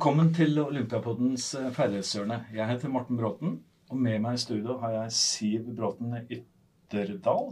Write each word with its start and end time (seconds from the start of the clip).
Velkommen 0.00 0.30
til 0.32 0.56
Olympiapodens 0.56 1.50
eh, 1.60 1.66
ferdighetshjørne. 1.76 2.38
Jeg 2.56 2.64
heter 2.70 2.88
Morten 2.88 3.18
Bråten, 3.18 3.50
og 3.92 3.98
med 4.00 4.22
meg 4.24 4.38
i 4.38 4.40
studio 4.40 4.78
har 4.80 4.94
jeg 4.94 5.12
Siv 5.12 5.66
Bråten 5.76 6.14
Ytterdal. 6.22 7.50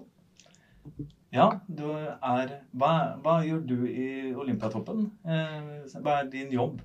Ja, 1.28 1.50
du 1.68 1.82
er 1.92 2.54
hva, 2.72 2.92
hva 3.20 3.34
gjør 3.44 3.60
du 3.68 3.74
i 3.84 4.08
Olympiatoppen? 4.32 5.10
Eh, 5.28 5.68
hva 6.00 6.14
er 6.22 6.30
din 6.32 6.56
jobb? 6.56 6.80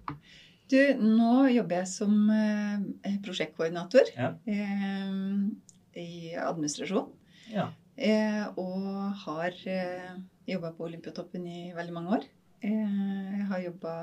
Du, 0.67 0.81
nå 0.99 1.31
jobber 1.55 1.79
jeg 1.79 1.91
som 1.93 2.19
eh, 2.35 3.15
prosjektkoordinator 3.23 4.11
Ja. 4.19 4.33
i 5.95 6.09
administrasjon. 6.43 7.07
Ja. 7.55 7.69
Og 8.59 9.15
har 9.23 9.55
jobba 9.63 10.75
på 10.75 10.91
Olympiatoppen 10.91 11.47
i 11.47 11.69
veldig 11.71 11.95
mange 12.01 12.19
år. 12.19 12.27
Jeg 12.67 13.47
har 13.47 13.63
jobba 13.63 13.95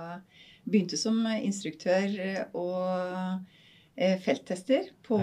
Begynte 0.70 0.98
som 1.00 1.18
instruktør 1.34 2.12
eh, 2.22 2.44
og 2.54 3.40
eh, 3.96 4.16
felttester 4.22 4.90
på 5.06 5.18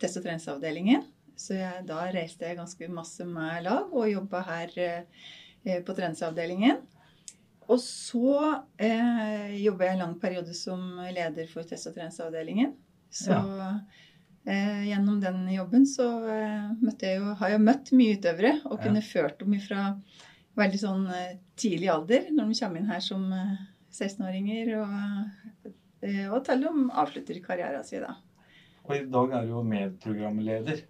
test- 0.00 0.20
og 0.20 0.26
treningsavdelingen. 0.26 1.04
Så 1.36 1.56
jeg, 1.58 1.84
da 1.88 2.04
reiste 2.14 2.46
jeg 2.46 2.58
ganske 2.60 2.88
masse 2.92 3.24
med 3.26 3.64
lag 3.66 3.90
og 3.90 4.06
jobba 4.10 4.42
her 4.46 4.74
eh, 4.78 5.80
på 5.82 5.94
treningsavdelingen. 5.96 6.82
Og 7.70 7.78
så 7.80 8.36
eh, 8.78 9.54
jobba 9.62 9.86
jeg 9.88 9.96
en 9.96 10.04
lang 10.04 10.14
periode 10.20 10.54
som 10.54 11.00
leder 11.14 11.48
for 11.50 11.66
test- 11.66 11.88
og 11.90 11.96
treningsavdelingen. 11.96 12.74
Så 13.12 13.34
eh, 14.46 14.82
gjennom 14.88 15.20
den 15.22 15.44
jobben 15.54 15.86
så 15.88 16.06
eh, 16.28 16.70
jeg 17.02 17.18
jo, 17.20 17.32
har 17.40 17.54
jeg 17.54 17.64
møtt 17.64 17.92
mye 17.96 18.18
utøvere 18.18 18.54
og 18.68 18.76
Ja. 18.78 18.82
kunne 18.86 19.02
ført 19.06 19.38
dem 19.42 19.58
fra 19.62 19.88
veldig 20.58 20.80
sånn 20.82 21.06
eh, 21.16 21.36
tidlig 21.56 21.88
alder, 21.92 22.28
når 22.34 22.50
de 22.52 22.58
kommer 22.60 22.82
inn 22.82 22.90
her 22.92 23.00
som 23.04 23.26
eh, 23.32 23.54
16-åringer, 23.92 24.72
og, 24.80 25.72
eh, 26.02 26.26
og 26.32 26.44
de 26.48 26.70
avslutter 27.02 27.40
karrieren 27.44 27.84
sin, 27.84 28.02
da. 28.06 28.16
Og 28.88 28.96
i 28.96 29.04
dag 29.06 29.32
er 29.38 29.46
du 29.46 29.52
jo 29.54 29.62
medprogramleder. 29.62 30.82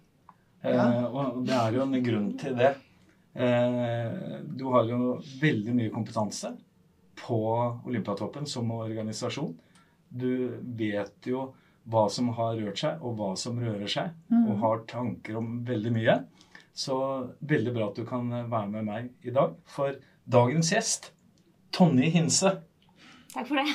Eh, 0.63 1.03
og 1.05 1.43
det 1.45 1.53
er 1.53 1.75
jo 1.75 1.83
en 1.83 2.03
grunn 2.05 2.29
til 2.39 2.55
det. 2.57 2.71
Eh, 3.35 4.39
du 4.55 4.65
har 4.71 4.87
jo 4.89 5.17
veldig 5.41 5.75
mye 5.75 5.91
kompetanse 5.93 6.53
på 7.19 7.39
Olympiatoppen 7.85 8.47
som 8.49 8.71
organisasjon. 8.71 9.53
Du 10.09 10.59
vet 10.77 11.27
jo 11.29 11.51
hva 11.89 12.05
som 12.09 12.29
har 12.37 12.55
rørt 12.55 12.79
seg, 12.79 13.01
og 13.03 13.17
hva 13.19 13.33
som 13.37 13.59
rører 13.59 13.89
seg, 13.91 14.11
Mm. 14.31 14.45
og 14.49 14.57
har 14.59 14.83
tanker 14.87 15.35
om 15.37 15.63
veldig 15.65 15.91
mye. 15.91 16.25
Så 16.73 16.95
veldig 17.43 17.73
bra 17.73 17.89
at 17.89 17.95
du 17.95 18.05
kan 18.05 18.29
være 18.29 18.69
med 18.69 18.85
meg 18.85 19.09
i 19.23 19.29
dag. 19.29 19.55
For 19.65 19.93
dagens 20.27 20.71
gjest, 20.71 21.11
Tonje 21.71 22.09
Hinse, 22.09 22.61
Takk 23.33 23.47
for 23.47 23.55
det. 23.55 23.73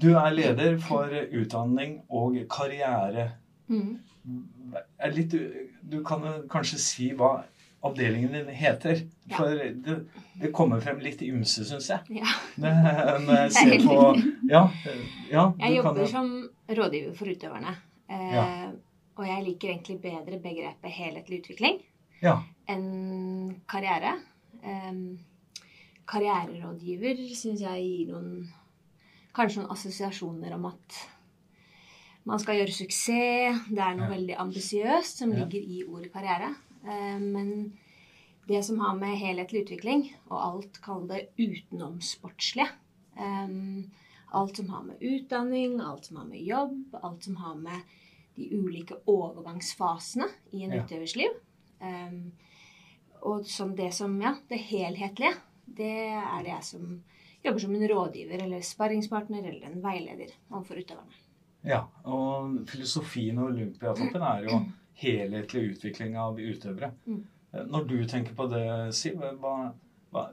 du 0.00 0.10
er 0.14 0.30
leder 0.34 0.78
for 0.78 1.08
utdanning 1.32 2.02
og 2.10 2.36
karriere 2.50 3.32
Mm. 3.68 3.98
litt, 5.14 5.32
du 5.90 6.02
kan 6.04 6.22
kanskje 6.48 6.78
si 6.78 7.08
hva 7.12 7.44
avdelingen 7.82 8.32
din 8.32 8.48
heter. 8.54 9.00
Ja. 9.26 9.36
For 9.36 9.48
det, 9.56 9.96
det 10.40 10.52
kommer 10.52 10.80
frem 10.80 10.98
litt 11.02 11.20
ymse, 11.22 11.64
syns 11.66 11.88
jeg. 11.88 12.00
Ja. 12.20 12.26
Når 12.58 12.68
jeg 12.68 13.38
er 13.38 13.48
ser 13.48 13.78
på 13.86 13.96
Ja. 14.50 14.62
ja 15.30 15.52
Jeg 15.58 15.76
du 15.76 15.82
kan 15.82 15.84
jobber 15.84 16.00
jo- 16.00 16.06
som 16.06 16.48
rådgiver 16.68 17.14
for 17.16 17.26
utøverne. 17.26 17.76
Eh, 18.10 18.32
Ja. 18.34 18.46
Og 19.18 19.24
jeg 19.26 19.44
liker 19.44 19.68
egentlig 19.70 20.00
bedre 20.02 20.38
begrepet 20.38 20.90
helhetlig 20.92 21.40
utvikling 21.42 21.78
Ja. 22.22 22.42
enn 22.68 23.56
karriere. 23.66 24.12
Eh, 24.62 24.92
karriererådgiver 26.06 27.16
syns 27.34 27.60
jeg 27.60 27.82
gir 27.82 28.12
noen 28.12 28.48
Kanskje 29.36 29.60
noen 29.62 29.72
assosiasjoner 29.74 30.54
om 30.56 30.64
at 30.70 30.96
man 32.26 32.40
skal 32.42 32.56
gjøre 32.60 32.72
suksess. 32.74 33.66
Det 33.68 33.82
er 33.82 33.94
noe 33.98 34.08
Ja. 34.08 34.14
veldig 34.16 34.36
ambisiøst 34.42 35.20
som 35.22 35.30
ligger 35.32 35.60
i 35.60 35.82
ordet 35.84 36.12
karriere. 36.12 36.54
Eh, 36.86 37.18
men 37.20 37.76
det 38.48 38.64
som 38.64 38.78
har 38.80 38.94
med 38.96 39.18
helhetlig 39.18 39.64
utvikling 39.66 40.06
og 40.30 40.38
alt, 40.40 40.80
kall 40.82 41.06
det 41.08 41.28
utenomsportslige 41.38 42.68
eh, 43.18 43.84
Alt 44.34 44.56
som 44.56 44.68
har 44.68 44.82
med 44.82 44.98
utdanning, 45.00 45.80
alt 45.80 46.04
som 46.06 46.16
har 46.16 46.24
med 46.26 46.42
jobb, 46.42 46.96
alt 47.02 47.22
som 47.24 47.36
har 47.36 47.54
med 47.54 47.80
de 48.36 48.48
ulike 48.52 48.96
overgangsfasene 49.06 50.26
i 50.52 50.64
en 50.64 50.72
Ja. 50.72 50.82
utøvers 50.82 51.14
liv. 51.16 51.30
Eh, 51.80 52.10
og 53.22 53.46
som 53.46 53.74
det 53.76 53.92
som, 53.94 54.20
ja, 54.20 54.34
det 54.48 54.58
helhetlige, 54.58 55.34
det 55.66 55.86
er 56.10 56.42
det 56.42 56.50
jeg 56.50 56.64
som 56.64 57.02
jobber 57.46 57.64
som 57.64 57.76
en 57.76 57.88
rådgiver 57.90 58.42
eller 58.46 58.64
sparringspartner 58.66 59.46
eller 59.50 59.68
en 59.70 59.78
veileder 59.84 60.34
overfor 60.50 60.82
utøverne. 60.82 61.22
ja. 61.66 61.84
Og 62.04 62.58
filosofien 62.70 63.38
og 63.38 63.52
Olympiatoppen 63.52 64.22
er 64.22 64.48
jo 64.48 64.60
helhetlig 65.04 65.70
utvikling 65.72 66.16
av 66.20 66.38
utøvere. 66.40 66.92
Mm. 67.06 67.22
Når 67.70 67.84
du 67.88 67.96
tenker 68.08 68.34
på 68.36 68.46
det, 68.52 68.66
Siv, 68.96 69.22
hva, 69.40 69.54
hva 70.12 70.26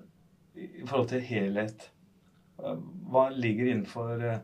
i 0.56 0.86
forhold 0.86 1.10
til 1.10 1.24
helhet 1.26 1.90
Hva 2.58 3.28
ligger 3.34 3.70
innenfor 3.72 4.22
eh, 4.22 4.42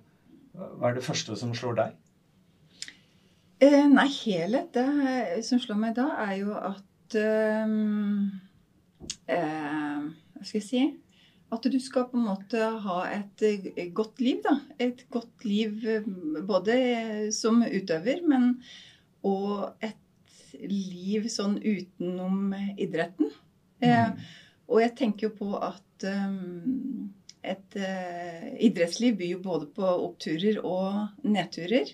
Hva 0.54 0.90
er 0.90 0.98
det 0.98 1.06
første 1.06 1.38
som 1.40 1.54
slår 1.56 1.78
deg? 1.80 1.98
Eh, 3.60 3.86
nei, 3.92 4.08
helhet 4.24 4.72
det 4.74 5.44
som 5.46 5.60
slår 5.62 5.80
meg 5.82 5.98
da, 5.98 6.08
er 6.24 6.38
jo 6.40 6.54
at 6.56 7.18
ehm, 7.20 8.30
eh, 9.28 10.08
Hva 10.34 10.46
skal 10.48 10.62
jeg 10.62 10.68
si? 10.70 10.84
At 11.52 11.66
du 11.66 11.80
skal 11.82 12.06
på 12.12 12.18
en 12.20 12.28
måte 12.28 12.62
ha 12.84 13.00
et 13.10 13.44
eh, 13.48 13.88
godt 13.96 14.22
liv, 14.22 14.44
da. 14.46 14.60
Et 14.78 15.02
godt 15.10 15.46
liv 15.48 15.82
eh, 15.88 16.06
både 16.46 16.76
som 17.36 17.64
utøver, 17.66 18.22
men 18.28 18.52
og 19.26 19.74
et 19.84 19.96
liv 20.70 21.26
sånn 21.32 21.58
utenom 21.62 22.54
idretten. 22.78 23.32
Eh, 23.82 24.10
Mm. 24.10 24.18
og 24.68 24.82
jeg 24.82 24.96
tenker 25.00 25.30
jo 25.30 25.36
på 25.38 25.54
at 25.56 26.04
um, 26.04 27.10
et 27.42 27.76
eh, 27.80 28.50
idrettsliv 28.68 29.16
byr 29.18 29.32
jo 29.38 29.40
både 29.44 29.70
på 29.72 29.84
oppturer 29.88 30.60
og 30.68 31.24
nedturer. 31.24 31.94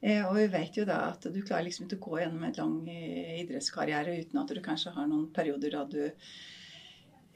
Eh, 0.00 0.22
og 0.22 0.36
vi 0.38 0.46
vet 0.52 0.76
jo 0.78 0.84
da 0.86 1.00
at 1.10 1.26
du 1.32 1.40
klarer 1.42 1.66
liksom 1.66 1.86
ikke 1.88 1.98
å 1.98 2.04
gå 2.04 2.20
gjennom 2.20 2.44
en 2.46 2.54
lang 2.60 2.76
eh, 2.92 3.40
idrettskarriere 3.42 4.14
uten 4.20 4.38
at 4.38 4.54
du 4.54 4.62
kanskje 4.62 4.94
har 4.94 5.08
noen 5.10 5.26
perioder 5.34 5.74
da 5.74 5.82
du 5.90 5.98
eh, 6.04 6.36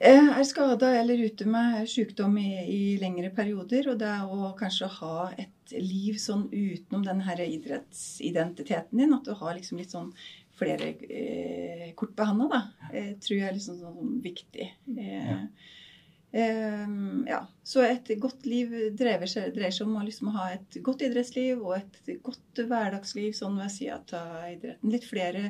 er 0.09 0.43
skada 0.47 0.91
eller 0.99 1.21
ute 1.27 1.45
med 1.49 1.87
sykdom 1.89 2.37
i, 2.41 2.49
i 2.65 2.81
lengre 3.01 3.29
perioder. 3.35 3.91
Og 3.91 3.99
det 4.01 4.13
å 4.25 4.51
kanskje 4.59 4.89
ha 4.99 5.31
et 5.37 5.75
liv 5.77 6.17
sånn 6.19 6.47
utenom 6.51 7.03
den 7.05 7.21
her 7.27 7.41
idrettsidentiteten 7.45 9.01
din, 9.03 9.13
at 9.15 9.27
du 9.27 9.35
har 9.37 9.55
liksom 9.57 9.81
litt 9.81 9.93
sånn 9.93 10.11
flere 10.61 10.91
eh, 11.09 11.91
kort 11.97 12.15
på 12.17 12.25
handa, 12.27 12.47
da, 12.51 12.89
eh, 12.93 13.13
tror 13.21 13.37
jeg 13.37 13.47
er 13.49 13.55
liksom 13.57 13.79
sånn 13.81 14.17
viktig. 14.25 14.71
Eh, 14.97 15.29
Ja. 15.31 15.37
Ehm, 16.31 17.25
ja. 17.27 17.41
Så 17.63 17.81
et 17.83 18.07
godt 18.23 18.45
liv 18.47 18.71
dreier 18.95 19.27
seg, 19.27 19.49
dreier 19.55 19.73
seg 19.75 19.87
om 19.87 19.97
å 19.99 20.05
liksom 20.07 20.29
ha 20.35 20.45
et 20.53 20.77
godt 20.83 21.03
idrettsliv 21.03 21.59
og 21.59 21.73
et 21.75 22.21
godt 22.23 22.61
hverdagsliv, 22.69 23.33
sånn 23.35 23.57
ved 23.59 23.73
sida 23.73 23.99
av 24.21 24.45
idretten. 24.53 24.93
Litt 24.93 25.07
flere 25.09 25.49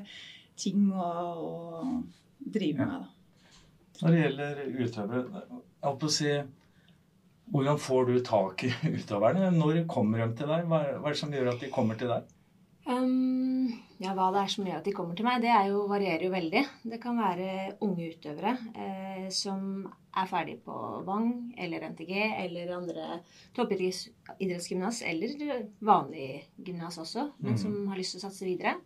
ting 0.58 0.88
å, 0.90 1.12
å 1.38 1.92
drive 2.42 2.82
med, 2.82 3.06
da. 3.06 3.21
Når 4.02 4.16
det 4.16 4.22
gjelder 4.24 4.60
utøvere, 4.82 5.46
jeg 5.46 5.88
holdt 5.88 6.08
å 6.08 6.12
si 6.16 6.34
Hvordan 7.52 7.80
får 7.84 8.06
du 8.08 8.14
tak 8.24 8.64
i 8.64 8.70
utøverne? 8.98 9.50
Når 9.54 9.84
kommer 9.92 10.24
de 10.24 10.38
til 10.40 10.52
deg? 10.54 10.70
Hva 10.72 10.86
er, 10.88 11.02
det 11.04 11.18
som 11.20 11.34
gjør 11.36 11.52
at 11.52 11.64
de 11.64 11.72
kommer 11.74 12.00
til 12.00 12.14
deg? 12.14 12.30
Um, 12.88 13.68
ja, 14.02 14.14
hva 14.18 14.30
det 14.34 14.42
er 14.42 14.54
som 14.54 14.66
gjør 14.66 14.80
at 14.80 14.88
de 14.88 14.94
kommer 14.96 15.18
til 15.18 15.28
meg, 15.28 15.42
det 15.44 15.52
er 15.54 15.68
jo, 15.70 15.84
varierer 15.90 16.24
jo 16.26 16.32
veldig. 16.34 16.62
Det 16.94 16.98
kan 17.04 17.20
være 17.20 17.50
unge 17.86 18.08
utøvere 18.16 18.56
eh, 18.72 19.28
som 19.36 19.84
er 20.18 20.32
ferdig 20.32 20.58
på 20.66 20.78
Vang 21.08 21.52
eller 21.62 21.86
NTG 21.92 22.16
eller 22.16 22.72
andre 22.76 23.20
toppidrettsgymnas 23.56 25.04
eller 25.08 25.68
vanlig 25.86 26.32
gymnas 26.58 26.98
også, 27.04 27.30
men 27.44 27.56
mm. 27.56 27.62
som 27.62 27.78
har 27.92 28.00
lyst 28.00 28.16
til 28.16 28.24
å 28.24 28.26
satse 28.26 28.48
videre. 28.48 28.80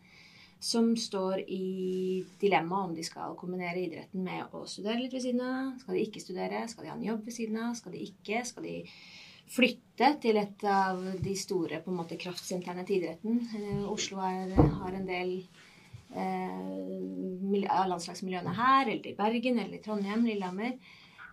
Som 0.59 0.95
står 0.97 1.39
i 1.51 2.25
dilemma 2.41 2.83
om 2.85 2.95
de 2.95 3.03
skal 3.05 3.35
kombinere 3.37 3.83
idretten 3.83 4.23
med 4.23 4.53
å 4.55 4.63
studere 4.69 5.01
litt 5.01 5.13
ved 5.13 5.21
siden 5.21 5.41
av. 5.45 5.75
Skal 5.81 5.97
de 5.97 6.05
ikke 6.07 6.23
studere? 6.23 6.63
Skal 6.71 6.85
de 6.85 6.89
ha 6.89 6.97
en 6.97 7.05
jobb 7.05 7.25
ved 7.27 7.35
siden 7.35 7.59
av? 7.61 7.75
Skal 7.77 7.93
de 7.93 8.01
ikke? 8.07 8.41
Skal 8.47 8.63
de 8.65 8.75
flytte 9.55 10.09
til 10.23 10.39
et 10.41 10.63
av 10.65 11.03
de 11.21 11.35
store 11.37 11.81
på 11.85 11.91
en 11.91 11.99
måte, 11.99 12.17
kraftsentrene 12.17 12.85
til 12.87 12.97
idretten? 13.03 13.41
Eh, 13.59 13.83
Oslo 13.91 14.17
er, 14.25 14.55
har 14.55 14.95
en 14.97 15.05
del 15.05 15.35
eh, 16.15 17.87
landslagsmiljøene 17.91 18.55
her, 18.57 18.89
eller 18.89 19.09
i 19.11 19.17
Bergen, 19.17 19.59
eller 19.59 19.77
i 19.77 19.83
Trondheim, 19.85 20.25
Lillehammer. 20.25 20.77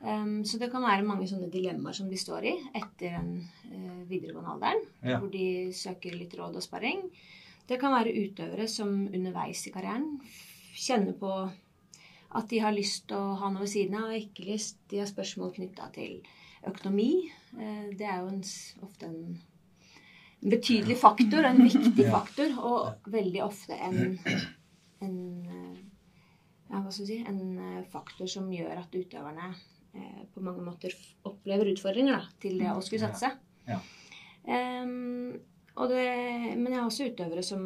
Um, 0.03 0.41
så 0.45 0.59
det 0.59 0.73
kan 0.73 0.83
være 0.83 1.07
mange 1.07 1.29
sånne 1.31 1.47
dilemmaer 1.47 1.95
som 1.95 2.09
de 2.11 2.19
står 2.19 2.49
i 2.51 2.57
etter 2.75 3.13
den 3.15 3.37
uh, 3.71 4.01
videregående 4.11 4.51
alderen, 4.51 4.81
Ja. 5.07 5.21
hvor 5.23 5.31
de 5.31 5.71
søker 5.79 6.17
litt 6.19 6.35
råd 6.35 6.59
og 6.59 6.65
sparring. 6.65 7.05
Det 7.69 7.79
kan 7.81 7.95
være 7.95 8.15
utøvere 8.25 8.67
som 8.69 8.95
underveis 9.07 9.67
i 9.69 9.73
karrieren 9.75 10.19
kjenner 10.73 11.15
på 11.19 11.31
at 12.33 12.49
de 12.49 12.61
har 12.65 12.73
lyst 12.75 13.07
til 13.11 13.21
å 13.21 13.37
ha 13.41 13.51
noe 13.53 13.67
ved 13.67 13.73
siden 13.75 13.99
av, 13.99 14.09
og 14.09 14.17
ikke 14.19 14.47
lyst. 14.49 14.79
De 14.89 15.03
har 15.03 15.09
spørsmål 15.11 15.53
knytta 15.59 15.91
til 15.95 16.23
økonomi. 16.69 17.29
Eh, 17.59 17.91
Det 17.93 18.07
er 18.09 18.23
jo 18.23 18.31
en, 18.33 18.43
ofte 18.87 19.11
en 19.11 19.41
betydelig 20.41 20.97
faktor, 20.99 21.45
en 21.45 21.61
viktig 21.63 22.09
faktor, 22.17 22.57
og 22.59 23.13
veldig 23.13 23.43
ofte 23.45 23.77
en, 23.77 24.17
en 25.05 25.19
ja, 26.73 26.81
skal 26.89 27.07
si, 27.07 27.21
en 27.29 27.43
eh, 27.61 27.85
faktor 27.93 28.31
som 28.31 28.49
gjør 28.53 28.81
at 28.81 28.97
utøverne 28.97 29.53
eh, 29.53 30.23
på 30.33 30.41
mange 30.45 30.65
måter 30.65 30.97
opplever 31.29 31.75
utfordringer 31.75 32.17
da, 32.17 32.25
til 32.41 32.59
det 32.63 32.73
å 32.73 32.81
skulle 32.85 33.11
satse. 33.11 33.35
Ja. 33.69 33.79
Um, 34.43 35.37
det, 35.89 36.03
men 36.59 36.69
jeg 36.69 36.79
har 36.79 36.89
også 36.89 37.07
utøvere 37.09 37.43
som 37.47 37.63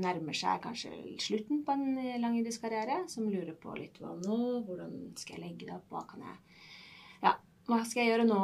nærmer 0.00 0.36
seg 0.36 0.62
kanskje 0.62 0.92
slutten 1.22 1.64
på 1.66 1.74
en 1.74 1.98
lang 2.22 2.38
idrettskarriere. 2.38 3.02
Som 3.10 3.26
lurer 3.30 3.56
på 3.58 3.74
litt 3.78 3.98
hva 3.98 4.14
nå? 4.20 4.38
Hvordan 4.68 4.94
skal 5.18 5.38
jeg 5.38 5.44
legge 5.44 5.66
det 5.66 5.74
opp? 5.74 5.88
Hva 5.90 6.04
kan 6.10 6.22
jeg 6.28 6.38
Ja, 7.26 7.34
hva 7.66 7.82
skal 7.84 8.04
jeg 8.04 8.12
gjøre 8.12 8.28
nå? 8.30 8.40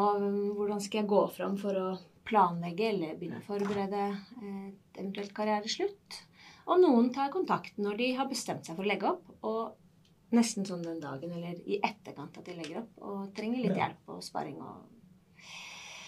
Hvordan 0.58 0.82
skal 0.82 1.02
jeg 1.02 1.10
gå 1.14 1.22
fram 1.36 1.54
for 1.60 1.78
å 1.78 1.88
planlegge 2.26 2.90
eller 2.90 3.14
begynne 3.20 3.38
å 3.38 3.46
forberede 3.46 4.04
et 4.10 4.98
eventuelt 4.98 5.34
karriereslutt? 5.36 6.20
Og 6.66 6.82
noen 6.82 7.12
tar 7.14 7.30
kontakt 7.30 7.78
når 7.78 8.02
de 8.02 8.12
har 8.18 8.26
bestemt 8.26 8.66
seg 8.66 8.74
for 8.74 8.82
å 8.82 8.90
legge 8.90 9.06
opp, 9.06 9.28
og 9.46 10.34
nesten 10.34 10.66
sånn 10.66 10.82
den 10.82 10.98
dagen 10.98 11.30
eller 11.30 11.60
i 11.62 11.78
etterkant 11.78 12.34
at 12.38 12.48
de 12.48 12.56
legger 12.58 12.82
opp 12.82 13.06
og 13.06 13.28
trenger 13.36 13.62
litt 13.62 13.78
hjelp 13.78 14.16
og 14.16 14.24
sparing 14.26 14.58
og 14.58 14.95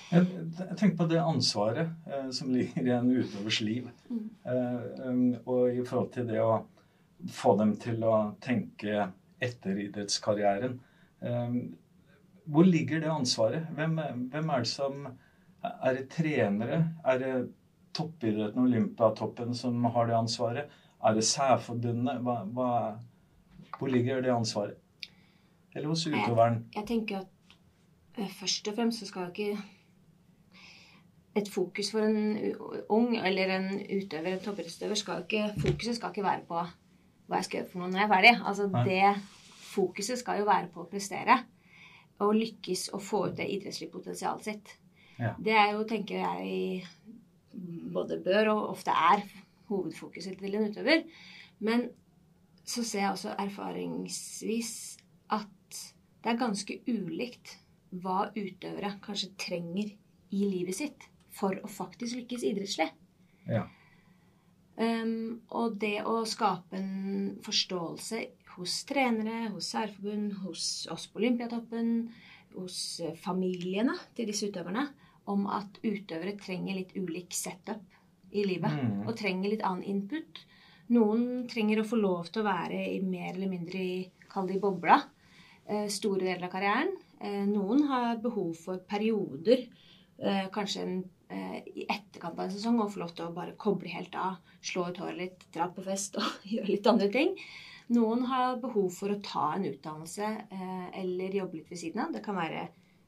jeg, 0.09 0.27
jeg 0.59 0.77
tenker 0.79 0.97
på 0.97 1.07
det 1.11 1.21
ansvaret 1.21 1.91
eh, 2.09 2.29
som 2.35 2.53
ligger 2.53 2.87
i 2.87 2.95
en 2.97 3.11
utøvers 3.13 3.61
liv. 3.65 3.91
Mm. 4.09 4.25
Eh, 4.49 5.05
um, 5.05 5.23
og 5.45 5.75
i 5.75 5.85
forhold 5.85 6.13
til 6.15 6.29
det 6.31 6.41
å 6.43 6.63
få 7.35 7.57
dem 7.59 7.75
til 7.83 8.05
å 8.07 8.15
tenke 8.45 9.11
etter 9.45 9.83
idrettskarrieren. 9.85 10.79
Eh, 11.21 11.61
hvor 12.49 12.65
ligger 12.65 13.05
det 13.05 13.13
ansvaret? 13.13 13.69
Hvem, 13.77 14.01
hvem, 14.33 14.51
er 14.51 14.65
det 14.65 14.73
som 14.73 15.09
Er 15.59 15.97
det 15.97 16.09
trenere? 16.15 16.77
Er 17.05 17.19
det 17.19 17.33
toppidretten, 17.93 18.63
Olympiatoppen, 18.63 19.55
som 19.55 19.85
har 19.85 20.07
det 20.07 20.15
ansvaret? 20.17 20.77
Er 21.05 21.15
det 21.15 21.25
særforbundet? 21.27 22.23
Hva, 22.23 22.45
hva, 22.55 22.69
hvor 23.79 23.91
ligger 23.91 24.23
det 24.23 24.31
ansvaret? 24.33 24.79
Eller 25.75 25.89
hos 25.89 26.07
utøveren? 26.07 26.63
Jeg, 26.71 26.77
jeg 26.77 26.87
tenker 26.87 27.19
at 27.19 27.59
eh, 28.17 28.31
først 28.39 28.71
og 28.71 28.79
fremst 28.79 29.03
så 29.03 29.11
skal 29.11 29.29
ikke 29.35 29.59
et 31.39 31.49
fokus 31.51 31.91
for 31.95 32.05
en 32.05 32.55
ung 32.95 33.17
eller 33.17 33.55
en 33.57 33.69
utøver, 33.79 34.35
en 34.35 34.43
toppidrettsutøver, 34.45 34.99
skal 34.99 35.25
ikke 35.25 35.45
Fokuset 35.63 35.99
skal 35.99 36.15
ikke 36.15 36.27
være 36.27 36.47
på 36.49 36.63
hva 37.29 37.41
jeg 37.41 37.49
skal 37.49 37.61
gjøre 37.61 37.71
for 37.73 37.83
noe 37.83 37.93
når 37.93 38.01
jeg 38.01 38.09
er 38.09 38.15
ferdig. 38.15 38.35
Altså 38.51 38.69
det 38.89 39.03
Fokuset 39.69 40.21
skal 40.21 40.41
jo 40.41 40.49
være 40.49 40.71
på 40.73 40.83
å 40.83 40.91
prestere 40.91 41.39
og 42.25 42.35
lykkes 42.35 42.89
og 42.97 43.03
få 43.05 43.25
ut 43.29 43.37
det 43.39 43.47
idrettslige 43.55 43.93
potensialet 43.93 44.49
sitt. 44.49 44.73
Ja. 45.19 45.35
Det 45.39 45.55
er 45.55 45.73
jo, 45.75 45.85
tenker 45.87 46.19
jeg, 46.19 46.87
både 47.95 48.19
bør 48.25 48.53
og 48.55 48.65
ofte 48.73 48.95
er 48.95 49.23
hovedfokuset 49.69 50.39
til 50.41 50.57
en 50.59 50.67
utøver. 50.71 51.05
Men 51.63 51.89
så 52.69 52.83
ser 52.85 53.05
jeg 53.05 53.13
også 53.13 53.37
erfaringsvis 53.39 54.73
at 55.35 55.79
det 56.25 56.33
er 56.33 56.41
ganske 56.41 56.81
ulikt 56.89 57.55
hva 58.03 58.29
utøvere 58.35 58.97
kanskje 59.05 59.31
trenger 59.41 59.95
i 60.35 60.43
livet 60.45 60.77
sitt 60.77 61.07
for 61.39 61.59
å 61.63 61.71
faktisk 61.71 62.19
lykkes 62.21 62.47
idrettslig. 62.49 62.89
Ja. 63.49 63.67
Um, 64.79 65.41
og 65.59 65.79
det 65.83 66.05
å 66.07 66.21
skape 66.29 66.79
en 66.79 67.39
forståelse 67.43 68.23
hos 68.57 68.81
trenere, 68.87 69.49
hos 69.55 69.71
særforbund, 69.75 70.37
hos 70.45 70.87
oss 70.91 71.07
på 71.11 71.23
Olympiatoppen, 71.23 72.09
hos 72.57 72.79
familiene 73.23 73.95
til 74.17 74.31
disse 74.31 74.51
utøverne, 74.51 74.89
om 75.29 75.47
at 75.53 75.81
utøvere 75.83 76.37
trenger 76.41 76.79
litt 76.79 76.95
ulik 76.97 77.35
setup 77.37 77.85
i 78.33 78.45
livet. 78.47 78.73
Mm. 78.73 79.03
Og 79.07 79.17
trenger 79.19 79.53
litt 79.53 79.67
annen 79.67 79.87
input. 79.87 80.45
Noen 80.95 81.45
trenger 81.51 81.83
å 81.83 81.89
få 81.89 81.99
lov 82.01 82.31
til 82.33 82.43
å 82.43 82.49
være 82.49 82.81
i 82.95 83.01
mer 83.05 83.35
eller 83.35 83.51
mindre 83.51 83.83
i 83.83 83.99
Kall 84.29 84.49
det 84.49 84.59
i 84.59 84.61
bobla. 84.63 84.99
Eh, 85.69 85.87
store 85.93 86.25
deler 86.25 86.47
av 86.49 86.53
karrieren. 86.53 86.91
Eh, 87.21 87.45
noen 87.49 87.87
har 87.89 88.21
behov 88.23 88.55
for 88.57 88.81
perioder, 88.89 89.67
eh, 90.19 90.49
kanskje 90.53 90.83
en, 90.83 90.99
i 91.29 91.85
etterkant 91.85 92.39
av 92.39 92.47
en 92.47 92.53
sesong, 92.55 92.79
og 92.81 92.93
få 92.95 93.03
lov 93.03 93.15
til 93.17 93.29
å 93.29 93.35
bare 93.37 93.57
koble 93.61 93.91
helt 93.93 94.15
av. 94.19 94.39
Slå 94.65 94.89
ut 94.89 95.01
håret 95.03 95.19
litt, 95.21 95.49
dra 95.55 95.69
på 95.73 95.85
fest 95.87 96.17
og 96.21 96.29
gjøre 96.53 96.71
litt 96.73 96.91
andre 96.91 97.11
ting. 97.15 97.35
Noen 97.97 98.27
har 98.29 98.59
behov 98.61 98.91
for 98.93 99.13
å 99.13 99.23
ta 99.25 99.55
en 99.57 99.65
utdannelse 99.65 100.27
eller 101.01 101.39
jobbe 101.39 101.57
litt 101.57 101.71
ved 101.73 101.81
siden 101.81 102.03
av. 102.05 102.11
Det 102.13 102.21
kan 102.25 102.37
være 102.37 102.67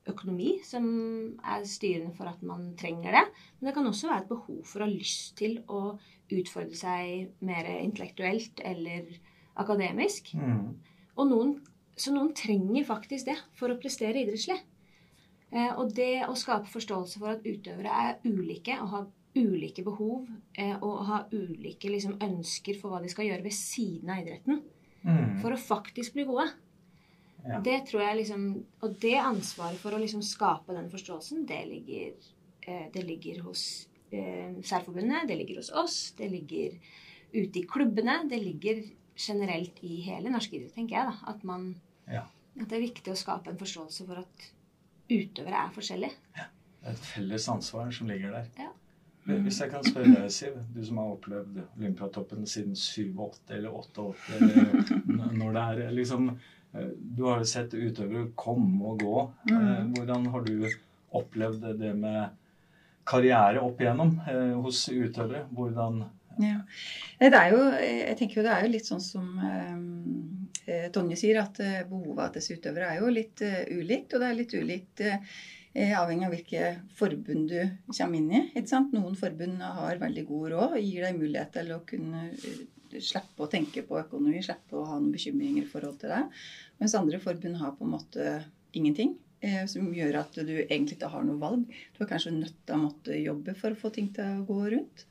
økonomi 0.08 0.54
som 0.64 0.86
er 1.44 1.66
styrende 1.68 2.14
for 2.16 2.30
at 2.30 2.40
man 2.46 2.70
trenger 2.80 3.18
det. 3.18 3.24
Men 3.58 3.68
det 3.68 3.74
kan 3.76 3.88
også 3.90 4.08
være 4.08 4.24
et 4.24 4.30
behov 4.30 4.62
for 4.68 4.80
å 4.80 4.88
ha 4.88 4.92
lyst 4.92 5.34
til 5.40 5.58
å 5.68 5.82
utfordre 6.30 6.78
seg 6.78 7.44
mer 7.44 7.68
intellektuelt 7.74 8.62
eller 8.64 9.10
akademisk. 9.60 10.32
Mm. 10.38 10.78
Og 11.18 11.28
noen, 11.28 11.54
så 11.98 12.14
noen 12.14 12.32
trenger 12.36 12.88
faktisk 12.88 13.28
det 13.28 13.36
for 13.58 13.72
å 13.72 13.78
prestere 13.80 14.22
idrettslig. 14.22 14.60
Eh, 15.52 15.72
og 15.78 15.92
det 15.94 16.24
å 16.28 16.34
skape 16.38 16.70
forståelse 16.70 17.18
for 17.18 17.28
at 17.34 17.42
utøvere 17.46 17.90
er 17.90 18.18
ulike 18.24 18.76
og 18.82 18.88
har 18.88 19.06
ulike 19.36 19.82
behov 19.86 20.26
eh, 20.58 20.76
og 20.82 21.04
har 21.06 21.28
ulike 21.32 21.90
liksom, 21.90 22.16
ønsker 22.22 22.78
for 22.80 22.90
hva 22.90 23.00
de 23.02 23.08
skal 23.08 23.26
gjøre 23.26 23.42
ved 23.46 23.52
siden 23.56 24.10
av 24.10 24.22
idretten 24.24 24.62
Mm. 25.02 25.38
for 25.40 25.50
å 25.50 25.56
faktisk 25.56 26.12
bli 26.12 26.24
gode. 26.28 26.44
Ja. 27.48 27.60
Det 27.64 27.86
tror 27.88 28.02
jeg 28.02 28.16
liksom 28.18 28.42
Og 28.82 28.98
det 29.00 29.14
ansvaret 29.16 29.78
for 29.80 29.92
å 29.96 29.98
liksom 29.98 30.20
skape 30.22 30.74
den 30.76 30.90
forståelsen, 30.90 31.46
det 31.48 31.62
ligger, 31.70 32.12
eh, 32.68 32.90
det 32.92 33.04
ligger 33.06 33.40
hos 33.46 33.86
Særforbundet, 34.12 35.28
det 35.28 35.36
ligger 35.38 35.56
hos 35.56 35.70
oss, 35.70 36.12
det 36.18 36.28
ligger 36.30 36.72
ute 37.32 37.60
i 37.60 37.66
klubbene. 37.66 38.28
Det 38.28 38.40
ligger 38.42 38.82
generelt 39.16 39.78
i 39.86 40.00
hele 40.02 40.28
norsk 40.32 40.52
idrett, 40.52 40.74
tenker 40.74 40.96
jeg. 40.96 41.06
da, 41.06 41.30
At, 41.30 41.44
man, 41.44 41.74
Ja. 42.10 42.24
at 42.60 42.68
det 42.68 42.72
er 42.76 42.86
viktig 42.88 43.12
å 43.12 43.16
skape 43.16 43.48
en 43.48 43.56
forståelse 43.58 44.06
for 44.06 44.18
at 44.18 44.50
utøvere 45.10 45.64
er 45.66 45.72
forskjellige. 45.74 46.14
Det 46.80 46.88
er 46.88 46.94
et 46.94 47.08
felles 47.10 47.48
ansvar 47.52 47.90
som 47.92 48.08
ligger 48.08 48.32
der. 48.36 48.46
Ja. 48.58 48.70
Hvis 49.30 49.60
jeg 49.60 49.70
kan 49.70 49.84
spørre 49.84 50.14
deg, 50.14 50.30
Siv, 50.32 50.54
du 50.74 50.80
som 50.84 50.98
har 50.98 51.10
opplevd 51.12 51.58
Olympiatoppen 51.78 52.46
siden 52.48 52.72
87 52.74 53.52
eller 53.58 53.74
88, 53.76 54.14
eller 54.38 55.34
når 55.36 55.52
det 55.58 55.64
er 55.84 55.92
liksom 55.94 56.30
eh, 56.32 56.88
Du 56.98 57.26
har 57.28 57.42
jo 57.42 57.50
sett 57.50 57.76
utøvere 57.76 58.30
komme 58.34 58.80
og 58.94 59.04
gå. 59.04 59.16
Eh, 59.52 59.82
Hvordan 59.92 60.26
har 60.32 60.46
du 60.48 60.64
opplevd 61.20 61.68
det 61.78 61.92
med 62.00 62.32
karriere 63.10 63.60
opp 63.62 63.80
igjennom 63.82 64.16
eh, 64.24 64.56
hos 64.64 64.86
utøvere? 64.88 65.44
Hvordan 65.52 66.02
Ja. 66.40 66.62
Det 67.20 67.34
er 67.36 67.50
jo, 67.52 67.60
jeg 67.76 68.16
tenker 68.16 68.40
jo 68.40 68.46
det 68.46 68.52
er 68.56 68.64
jo 68.64 68.72
litt 68.72 68.86
sånn 68.88 69.02
som 69.04 69.26
eh, 69.44 69.76
Tonje 70.94 71.16
sier, 71.18 71.40
at 71.42 71.60
eh, 71.64 71.80
behovet 71.88 72.36
til 72.38 72.58
utøvere 72.58 72.90
er 72.92 73.00
jo 73.00 73.12
litt 73.14 73.42
eh, 73.46 73.62
ulikt. 73.76 74.14
Og 74.14 74.22
det 74.22 74.28
er 74.28 74.38
litt 74.38 74.54
ulikt 74.56 75.04
eh, 75.06 75.94
avhengig 75.98 76.26
av 76.26 76.34
hvilke 76.34 76.68
forbund 76.98 77.48
du 77.52 77.60
kommer 77.92 78.18
inn 78.18 78.30
i. 78.32 78.42
ikke 78.54 78.70
sant? 78.72 78.92
Noen 78.96 79.16
forbund 79.18 79.62
har 79.62 80.02
veldig 80.02 80.26
god 80.28 80.52
råd 80.54 80.76
og 80.76 80.84
gir 80.84 81.06
deg 81.06 81.18
mulighet 81.18 81.56
til 81.58 81.72
å 81.76 81.80
kunne 81.86 82.28
eh, 82.32 82.62
slippe 82.98 83.44
å 83.44 83.50
tenke 83.50 83.84
på 83.86 84.00
økonomi, 84.00 84.40
slippe 84.42 84.78
å 84.78 84.86
ha 84.88 84.96
noen 84.98 85.12
bekymringer 85.14 85.62
i 85.62 85.70
forhold 85.70 86.00
til 86.00 86.10
det. 86.10 86.24
Mens 86.80 86.96
andre 86.98 87.20
forbund 87.22 87.60
har 87.60 87.76
på 87.78 87.86
en 87.86 87.94
måte 87.94 88.30
ingenting. 88.74 89.14
eh, 89.40 89.62
Som 89.70 89.92
gjør 89.94 90.20
at 90.24 90.40
du 90.42 90.56
egentlig 90.62 90.98
ikke 90.98 91.12
har 91.12 91.22
noe 91.24 91.38
valg. 91.40 91.68
Du 91.96 92.02
er 92.04 92.10
kanskje 92.10 92.34
nødt 92.34 92.58
til 92.66 92.76
å 92.76 92.82
måtte 92.82 93.20
jobbe 93.20 93.54
for 93.58 93.70
å 93.70 93.78
få 93.78 93.92
ting 93.94 94.10
til 94.14 94.40
å 94.40 94.44
gå 94.48 94.58
rundt. 94.74 95.06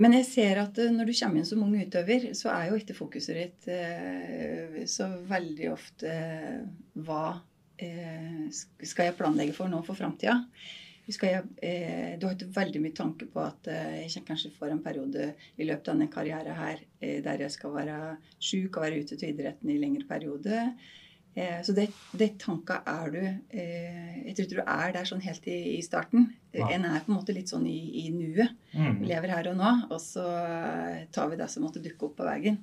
Men 0.00 0.16
jeg 0.16 0.28
ser 0.30 0.62
at 0.62 0.78
eh, 0.80 0.92
når 0.94 1.10
du 1.10 1.14
kommer 1.18 1.40
inn 1.40 1.48
som 1.48 1.64
ung 1.66 1.76
utøver, 1.76 2.30
så 2.38 2.52
er 2.54 2.70
jo 2.70 2.80
ikke 2.80 2.96
fokuset 2.96 3.36
ditt 3.36 3.70
eh, 3.72 4.82
så 4.88 5.10
veldig 5.28 5.72
ofte 5.72 6.10
eh, 6.10 6.60
hva 7.06 7.24
skal 7.80 9.06
jeg 9.06 9.16
planlegge 9.16 9.54
for 9.56 9.72
nå 9.72 9.78
for 9.86 9.96
framtida. 9.96 10.34
Jeg, 11.10 11.42
eh, 11.62 12.18
du 12.20 12.26
har 12.26 12.36
ikke 12.36 12.52
veldig 12.54 12.80
mye 12.84 12.94
tanke 12.94 13.26
på 13.32 13.42
at 13.42 13.66
eh, 13.70 14.04
jeg 14.04 14.22
kanskje 14.26 14.52
får 14.54 14.74
en 14.74 14.82
periode 14.84 15.32
i 15.58 15.66
løpet 15.66 15.88
av 15.88 15.96
denne 15.96 16.10
karrieren 16.12 16.54
her 16.58 16.82
eh, 17.00 17.18
der 17.24 17.42
jeg 17.46 17.54
skal 17.56 17.74
være 17.74 17.98
sjuk 18.38 18.76
og 18.76 18.84
være 18.84 19.00
ute 19.02 19.18
til 19.18 19.32
idretten 19.32 19.72
i 19.72 19.78
lengre 19.80 20.06
periode. 20.08 20.70
Så 21.30 21.70
det, 21.72 21.84
det 22.18 22.40
tanka 22.42 22.80
er 22.90 23.12
du 23.14 23.20
Jeg 23.54 24.32
tror 24.34 24.46
ikke 24.48 24.56
du 24.56 24.64
er 24.64 24.94
der 24.96 25.06
sånn 25.06 25.22
helt 25.22 25.44
i, 25.46 25.76
i 25.76 25.82
starten. 25.86 26.24
Ja. 26.50 26.66
En 26.74 26.88
er 26.88 27.04
på 27.04 27.12
en 27.12 27.20
måte 27.20 27.36
litt 27.36 27.52
sånn 27.52 27.68
i, 27.70 27.78
i 28.02 28.08
nuet. 28.10 28.50
Vi 28.98 29.06
mm. 29.06 29.10
lever 29.10 29.34
her 29.36 29.50
og 29.52 29.58
nå, 29.58 29.72
og 29.90 30.00
så 30.02 30.26
tar 31.14 31.30
vi 31.30 31.38
det 31.40 31.48
som 31.52 31.66
måtte 31.66 31.82
dukke 31.84 32.08
opp 32.08 32.18
på 32.20 32.26
veien. 32.28 32.60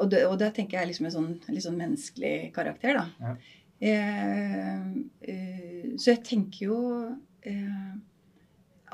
Og 0.00 0.08
det, 0.10 0.22
og 0.26 0.38
det 0.40 0.52
tenker 0.56 0.78
jeg 0.78 0.86
er 0.86 0.90
liksom 0.90 1.08
en 1.08 1.14
sånn, 1.14 1.32
litt 1.52 1.64
sånn 1.66 1.78
menneskelig 1.78 2.36
karakter, 2.56 2.98
da. 2.98 3.04
Ja. 3.22 3.34
Eh, 3.82 4.82
eh, 5.26 5.90
så 5.98 6.12
jeg 6.12 6.22
tenker 6.26 6.68
jo 6.68 6.78
eh, 7.42 7.92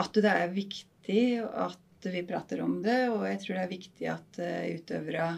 at 0.00 0.16
det 0.16 0.33
er 0.33 0.54
viktig 0.54 1.25
at 1.45 2.09
vi 2.09 2.23
prater 2.26 2.62
om 2.64 2.78
det, 2.85 3.02
og 3.12 3.26
jeg 3.28 3.42
tror 3.42 3.59
det 3.59 3.64
er 3.66 3.73
viktig 3.75 4.09
at 4.09 4.40
eh, 4.40 4.78
utøvere 4.78 5.28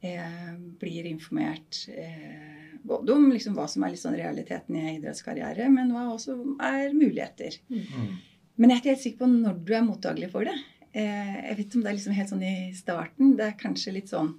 eh, 0.00 0.54
blir 0.80 1.10
informert 1.10 1.82
eh, 1.92 2.72
både 2.82 3.12
om 3.12 3.28
liksom 3.34 3.58
hva 3.58 3.66
som 3.68 3.84
er 3.84 3.98
sånn 4.00 4.16
realiteten 4.16 4.78
i 4.80 4.96
idrettskarriere, 4.96 5.68
men 5.72 5.92
hva 5.92 6.06
også 6.14 6.38
er 6.64 6.96
muligheter. 6.96 7.60
Mm. 7.68 8.16
Men 8.60 8.70
jeg 8.70 8.76
er 8.76 8.80
ikke 8.82 8.92
helt 8.92 9.02
sikker 9.06 9.22
på 9.24 9.30
når 9.32 9.58
du 9.64 9.72
er 9.74 9.86
mottagelig 9.86 10.30
for 10.34 10.44
det. 10.44 10.54
Eh, 10.92 11.34
jeg 11.48 11.56
vet 11.56 11.66
ikke 11.66 11.78
om 11.80 11.84
det 11.86 11.90
er 11.92 11.96
liksom 11.96 12.16
helt 12.18 12.32
sånn 12.34 12.44
i 12.44 12.54
starten. 12.76 13.34
Det 13.38 13.46
er 13.46 13.56
kanskje 13.60 13.94
litt 13.96 14.10
sånn 14.12 14.34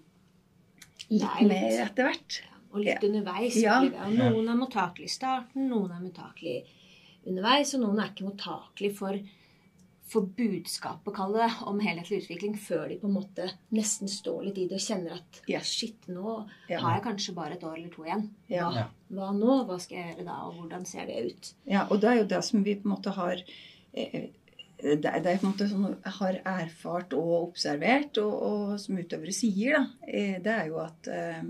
litt 1.09 1.21
litt- 1.41 1.47
mer 1.49 1.85
etter 1.87 2.07
hvert. 2.11 2.41
Og 2.71 2.79
litt 2.85 3.01
Ja. 3.01 3.07
underveis. 3.09 3.55
Ja. 3.59 3.81
noen 3.81 4.47
er 4.47 4.55
mottakelig 4.55 5.09
i 5.09 5.15
starten, 5.17 5.67
noen 5.69 5.91
er 5.91 5.99
mottakelig 6.05 6.65
underveis, 7.27 7.73
og 7.75 7.81
noen 7.81 7.99
er 7.99 8.09
ikke 8.13 8.29
mottakelig 8.29 8.95
for, 8.95 9.17
for 10.07 10.21
budskapet, 10.21 11.13
kall 11.15 11.33
det, 11.33 11.49
om 11.67 11.79
helhetlig 11.79 12.21
utvikling 12.23 12.55
før 12.57 12.87
de 12.89 12.97
på 13.01 13.07
en 13.09 13.13
måte 13.15 13.49
nesten 13.73 14.07
står 14.07 14.45
litt 14.45 14.57
i 14.57 14.67
det 14.67 14.73
og 14.79 14.85
kjenner 14.87 15.13
at 15.17 15.41
Ja. 15.47 15.59
shit, 15.59 15.99
nå 16.07 16.47
Ja. 16.69 16.79
har 16.79 17.01
jeg 17.01 17.03
kanskje 17.03 17.35
bare 17.35 17.53
et 17.53 17.61
år 17.63 17.77
eller 17.77 17.89
to 17.89 18.03
igjen. 18.03 18.29
Hva, 18.49 18.73
Ja. 18.75 18.87
hva 19.11 19.31
nå? 19.37 19.65
Hva 19.67 19.79
skal 19.81 19.97
jeg 19.97 20.15
gjøre 20.17 20.25
da, 20.25 20.31
og 20.47 20.53
hvordan 20.55 20.85
ser 20.85 21.05
det 21.05 21.25
ut? 21.25 21.53
Ja, 21.67 21.87
og 21.89 21.99
det 21.99 22.09
er 22.09 22.17
jo 22.19 22.23
det 22.25 22.43
som 22.43 22.63
vi 22.63 22.75
på 22.75 22.85
en 22.85 22.95
måte 22.97 23.11
har 23.13 23.33
eh, 23.33 23.43
det 23.93 25.05
er, 25.05 25.19
det 25.21 25.31
er 25.31 25.41
på 25.41 25.45
en 25.45 25.51
måte 25.51 25.67
sånn 25.69 25.86
har 26.17 26.36
erfart 26.48 27.13
og 27.17 27.51
observert, 27.51 28.17
og, 28.21 28.33
og 28.48 28.79
som 28.81 28.98
utøvere 28.98 29.33
sier, 29.36 29.71
da, 29.77 29.83
eh, 30.07 30.38
det 30.43 30.53
er 30.55 30.65
jo 30.71 30.77
at 30.81 31.01
eh, 31.12 31.43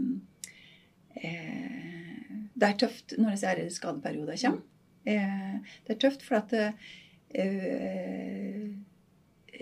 eh, 1.21 1.81
det 2.53 2.67
er 2.67 2.79
tøft 2.81 3.07
når 3.17 3.38
disse 3.38 3.77
skadeperioder 3.79 4.38
kommer. 4.41 4.63
Eh, 5.07 5.55
det 5.86 5.91
er 5.95 6.01
tøft 6.01 6.21
for 6.25 6.36
at 6.41 6.51
eh, 6.60 6.71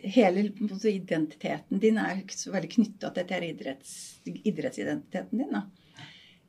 hele 0.10 0.40
måte, 0.60 0.92
identiteten 0.92 1.82
din 1.82 1.98
er 2.02 2.24
ikke 2.24 2.40
så 2.40 2.52
veldig 2.56 2.72
knytta 2.74 3.08
til 3.14 3.28
dette 3.30 3.52
idretts, 3.54 3.92
idrettsidentiteten 4.26 5.36
din. 5.44 5.56
Da. 5.56 5.62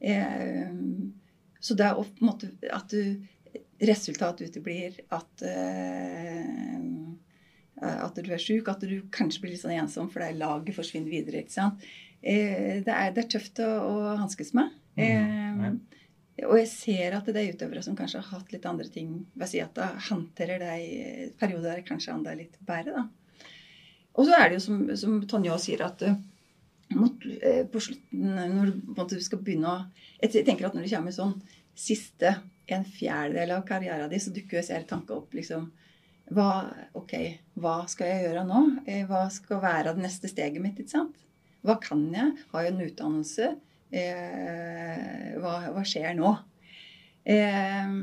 Eh, 0.00 0.70
så 1.60 1.76
det 1.76 1.86
er 1.86 1.94
på 2.00 2.08
en 2.08 2.30
måte 2.30 2.46
at 2.72 2.88
du 2.90 3.02
resultatet 3.80 4.50
uteblir, 4.50 5.00
at 5.14 5.44
eh, 5.46 6.80
at 7.80 8.18
du 8.20 8.28
er 8.28 8.40
sjuk, 8.42 8.68
at 8.68 8.82
du 8.84 8.98
kanskje 9.12 9.44
blir 9.44 9.54
litt 9.54 9.62
sånn 9.62 9.78
ensom 9.78 10.10
fordi 10.12 10.36
laget 10.36 10.76
forsvinner 10.76 11.12
videre. 11.12 11.40
ikke 11.40 11.54
sant? 11.54 11.86
Eh, 12.20 12.82
det, 12.84 12.92
er, 12.92 13.14
det 13.16 13.24
er 13.24 13.30
tøft 13.36 13.62
å, 13.64 13.68
å 13.68 13.94
hanskes 14.20 14.52
med. 14.56 14.74
Mm. 14.98 15.80
Eh, 16.40 16.44
og 16.46 16.56
jeg 16.56 16.68
ser 16.72 17.16
at 17.16 17.28
det 17.28 17.40
er 17.40 17.54
utøvere 17.54 17.82
som 17.84 17.96
kanskje 17.96 18.20
har 18.22 18.36
hatt 18.38 18.52
litt 18.52 18.66
andre 18.68 18.88
ting 18.92 19.14
sida 19.44 19.68
av, 19.68 19.80
at 19.96 20.06
håndterer 20.08 20.60
de 20.62 21.32
perioder 21.40 21.74
der 21.74 21.86
kanskje 21.88 22.14
andre 22.14 22.34
er 22.34 22.42
litt 22.42 22.60
bedre. 22.68 23.02
da. 23.02 23.48
Og 24.16 24.26
så 24.26 24.36
er 24.36 24.48
det 24.48 24.58
jo 24.58 24.62
som, 24.64 24.78
som 25.00 25.18
Tonje 25.28 25.52
også 25.52 25.70
sier, 25.70 25.84
at 25.84 26.04
mot, 26.96 27.26
på 27.72 27.82
slutten, 27.84 28.30
når 28.56 28.70
du 28.72 28.78
på 28.80 28.94
en 28.94 28.98
måte 28.98 29.20
skal 29.22 29.38
begynne 29.44 29.70
å 29.70 29.82
Jeg 30.18 30.42
tenker 30.44 30.66
at 30.66 30.74
når 30.74 30.88
det 30.88 30.92
kommer 30.96 31.14
sånn 31.14 31.36
siste 31.78 32.32
en 32.78 32.86
fjerdedel 32.86 33.54
av 33.56 33.64
karrieren 33.68 34.10
din, 34.10 34.22
så 34.22 34.32
dukker 34.34 34.58
jo 34.58 34.62
disse 34.62 34.80
tanke 34.90 35.16
opp. 35.16 35.34
liksom, 35.34 35.70
hva, 36.30 36.50
ok, 36.94 37.14
hva 37.58 37.80
skal 37.90 38.06
jeg 38.06 38.24
gjøre 38.28 38.44
nå? 38.46 38.60
Eh, 38.86 39.02
Hva 39.08 39.24
skal 39.34 39.62
være 39.64 39.96
det 39.96 40.04
neste 40.04 40.30
steget 40.30 40.62
mitt? 40.62 40.78
ikke 40.78 40.94
sant? 40.94 41.16
Hva 41.66 41.74
kan 41.82 42.04
jeg? 42.14 42.36
Har 42.52 42.62
jeg 42.64 42.74
en 42.74 42.84
utdannelse? 42.86 43.48
Eh, 43.90 45.34
hva, 45.42 45.56
hva 45.74 45.82
skjer 45.84 46.14
nå? 46.18 46.30
Eh, 47.26 47.96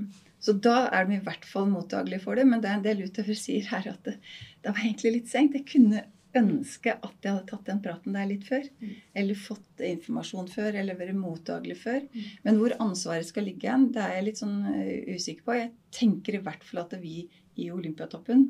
så 0.43 0.53
da 0.53 0.75
er 0.93 1.07
de 1.07 1.17
i 1.17 1.23
hvert 1.23 1.47
fall 1.47 1.69
mottagelige 1.71 2.21
for 2.25 2.37
det. 2.37 2.45
Men 2.49 2.61
det 2.61 2.69
er 2.69 2.77
en 2.77 2.85
del 2.85 3.05
utøvere 3.07 3.39
sier 3.39 3.65
her 3.71 3.87
at 3.93 4.03
det, 4.05 4.17
det 4.61 4.73
var 4.75 4.83
egentlig 4.83 5.13
litt 5.15 5.31
seint. 5.31 5.55
Jeg 5.55 5.65
kunne 5.71 6.03
ønske 6.35 6.93
at 6.93 7.23
jeg 7.23 7.31
hadde 7.33 7.47
tatt 7.49 7.69
den 7.69 7.81
praten 7.83 8.15
der 8.17 8.27
litt 8.29 8.45
før. 8.47 8.65
Mm. 8.81 8.93
Eller 9.21 9.39
fått 9.39 9.83
informasjon 9.85 10.49
før, 10.51 10.77
eller 10.81 10.99
vært 10.99 11.17
mottagelig 11.17 11.77
før. 11.81 12.03
Mm. 12.11 12.27
Men 12.45 12.59
hvor 12.61 12.75
ansvaret 12.83 13.29
skal 13.29 13.47
ligge 13.47 13.71
hen, 13.71 13.89
det 13.95 14.03
er 14.03 14.15
jeg 14.17 14.27
litt 14.27 14.41
sånn 14.41 14.57
eh, 14.73 15.15
usikker 15.15 15.47
på. 15.47 15.57
Jeg 15.57 15.73
tenker 15.95 16.37
i 16.37 16.43
hvert 16.45 16.67
fall 16.67 16.83
at 16.83 16.97
vi 17.01 17.21
i 17.57 17.69
Olympiatoppen 17.73 18.47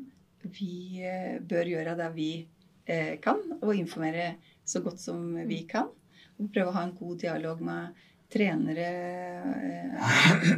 vi 0.58 1.02
eh, 1.02 1.38
bør 1.42 1.72
gjøre 1.72 1.96
det 1.98 2.10
vi 2.14 2.30
eh, 2.86 3.14
kan, 3.22 3.40
og 3.60 3.74
informere 3.74 4.34
så 4.68 4.82
godt 4.84 5.02
som 5.02 5.32
vi 5.48 5.62
kan. 5.70 5.90
Og 6.38 6.52
prøve 6.54 6.70
å 6.70 6.76
ha 6.76 6.84
en 6.86 6.94
god 6.98 7.18
dialog 7.24 7.64
med 7.66 8.04
trenere, 8.28 8.88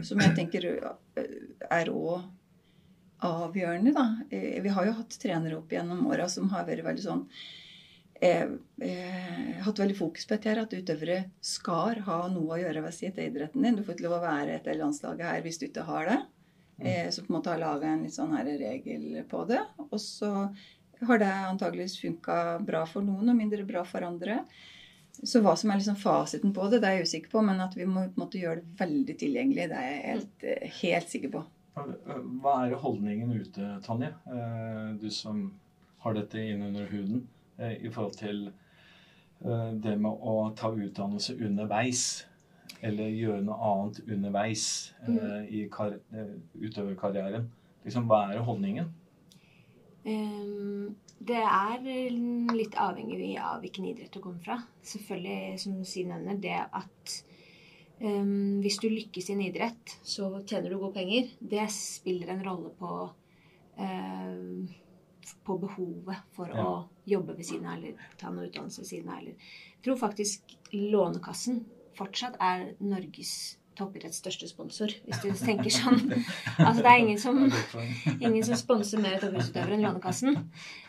som 0.04 0.18
jeg 0.18 0.34
tenker 0.34 0.66
er 0.74 1.90
òg 1.94 2.24
avgjørende, 3.26 3.92
da. 3.96 4.06
Eh, 4.30 4.60
Vi 4.62 4.74
har 4.74 4.86
jo 4.86 4.96
hatt 4.98 5.16
trenere 5.22 5.58
opp 5.58 5.72
gjennom 5.72 6.06
åra 6.10 6.28
som 6.28 6.48
har 6.52 6.66
vært 6.68 6.84
veldig 6.86 7.04
sånn 7.04 7.24
eh, 8.20 8.48
eh, 8.82 9.60
Hatt 9.64 9.78
veldig 9.78 9.96
fokus 9.98 10.26
på 10.26 10.34
dette 10.34 10.50
her, 10.50 10.62
at 10.62 10.74
utøvere 10.76 11.22
skal 11.44 12.02
ha 12.06 12.20
noe 12.32 12.56
å 12.56 12.60
gjøre 12.60 12.84
ved 12.84 12.96
sitt 12.96 13.18
idretten 13.18 13.64
din. 13.64 13.78
Du 13.78 13.84
får 13.84 13.96
ikke 13.96 14.08
lov 14.08 14.18
å 14.18 14.26
være 14.26 14.58
etter 14.58 14.78
landslaget 14.80 15.26
her 15.28 15.46
hvis 15.46 15.60
du 15.60 15.68
ikke 15.68 15.86
har 15.88 16.10
det. 16.10 16.20
Eh, 16.80 17.08
så 17.10 17.22
på 17.22 17.32
en 17.32 17.38
måte 17.38 17.52
har 17.52 17.60
laga 17.60 17.88
en 17.88 18.04
litt 18.06 18.16
sånn 18.16 18.34
her 18.36 18.48
regel 18.60 19.22
på 19.28 19.44
det. 19.48 19.60
Og 19.90 19.98
så 20.00 20.32
har 21.06 21.18
det 21.20 21.30
antageligvis 21.30 22.00
funka 22.00 22.58
bra 22.64 22.84
for 22.88 23.04
noen 23.04 23.32
og 23.32 23.36
mindre 23.36 23.64
bra 23.68 23.84
for 23.88 24.04
andre. 24.04 24.42
Så 25.20 25.42
hva 25.44 25.56
som 25.58 25.72
er 25.72 25.80
liksom 25.80 25.98
fasiten 26.00 26.52
på 26.56 26.68
det, 26.70 26.80
det 26.80 26.88
er 26.88 27.00
jeg 27.00 27.08
usikker 27.08 27.32
på, 27.34 27.42
men 27.44 27.60
at 27.60 27.74
vi 27.76 27.86
må 27.88 28.06
på 28.06 28.14
en 28.14 28.22
måte 28.22 28.40
gjøre 28.40 28.62
det 28.62 28.78
veldig 28.78 29.16
tilgjengelig, 29.20 29.66
det 29.68 29.80
er 29.80 29.88
jeg 29.90 30.04
helt, 30.06 30.44
eh, 30.44 30.76
helt 30.80 31.12
sikker 31.12 31.32
på. 31.34 31.42
Hva 31.74 32.54
er 32.66 32.74
holdningen 32.82 33.32
ute, 33.32 33.74
Tonje? 33.84 34.12
Eh, 34.26 34.94
Du 35.00 35.10
som 35.10 35.52
har 36.00 36.16
dette 36.16 36.40
innunder 36.40 36.88
huden, 36.90 37.28
eh, 37.58 37.84
i 37.84 37.90
forhold 37.90 38.16
til 38.18 38.52
eh, 39.44 39.72
det 39.82 39.98
med 40.00 40.10
å 40.10 40.50
ta 40.56 40.72
utdannelse 40.72 41.36
underveis. 41.44 42.26
Eller 42.82 43.12
gjøre 43.12 43.42
noe 43.44 43.58
annet 43.60 43.98
underveis 44.08 44.94
mm. 45.06 45.18
i 45.52 45.66
kar 45.72 45.98
eh, 46.16 46.36
utøverkarrieren. 46.56 47.50
Liksom, 47.84 48.06
hva 48.08 48.30
er 48.30 48.44
holdningen? 48.44 48.88
Um, 50.04 50.96
det 51.20 51.42
er 51.44 51.82
litt 52.54 52.76
avhengig 52.80 53.34
av 53.36 53.60
hvilken 53.60 53.90
idrett 53.90 54.14
du 54.14 54.22
kommer 54.24 54.40
fra. 54.44 54.56
Selvfølgelig, 54.80 55.58
som 55.60 55.82
Siv 55.84 56.08
nevner, 56.08 56.40
det 56.40 56.56
at 56.56 57.18
ehm, 58.00 58.60
hvis 58.64 58.78
du 58.82 58.88
lykkes 58.88 59.30
i 59.30 59.32
en 59.36 59.42
idrett, 59.46 59.96
så 60.02 60.30
tjener 60.46 60.70
du 60.70 60.78
gode 60.78 60.94
penger. 60.98 61.30
Det 61.40 61.66
spiller 61.70 62.34
en 62.34 62.44
rolle 62.44 62.72
på 62.78 63.10
ehm, 63.78 64.68
på 65.46 65.56
behovet 65.60 66.16
for 66.34 66.48
Ja. 66.48 66.64
å 66.64 66.88
jobbe 67.06 67.36
ved 67.36 67.46
siden 67.46 67.66
av 67.66 67.78
eller 67.78 67.94
ta 68.18 68.30
noe 68.30 68.48
utdannelse 68.48 68.80
ved 68.82 68.86
siden 68.88 69.08
av. 69.08 69.18
Eller. 69.20 69.34
Jeg 69.76 69.82
tror 69.84 69.96
faktisk 69.96 70.56
Lånekassen 70.72 71.64
fortsatt 71.96 72.36
er 72.40 72.74
Norges 72.80 73.56
toppidretts 73.76 74.18
største 74.20 74.48
sponsor, 74.48 74.88
hvis 75.06 75.20
du 75.22 75.30
tenker 75.32 75.70
sånn. 75.70 76.10
Altså, 76.58 76.82
det 76.82 76.90
er 76.90 76.98
ingen 76.98 77.18
som 77.18 77.38
Ingen 78.20 78.42
som 78.44 78.58
sponser 78.58 79.00
mer 79.00 79.18
toppidrettsutøvere 79.20 79.74
enn 79.78 79.86
Lånekassen. 79.86 80.36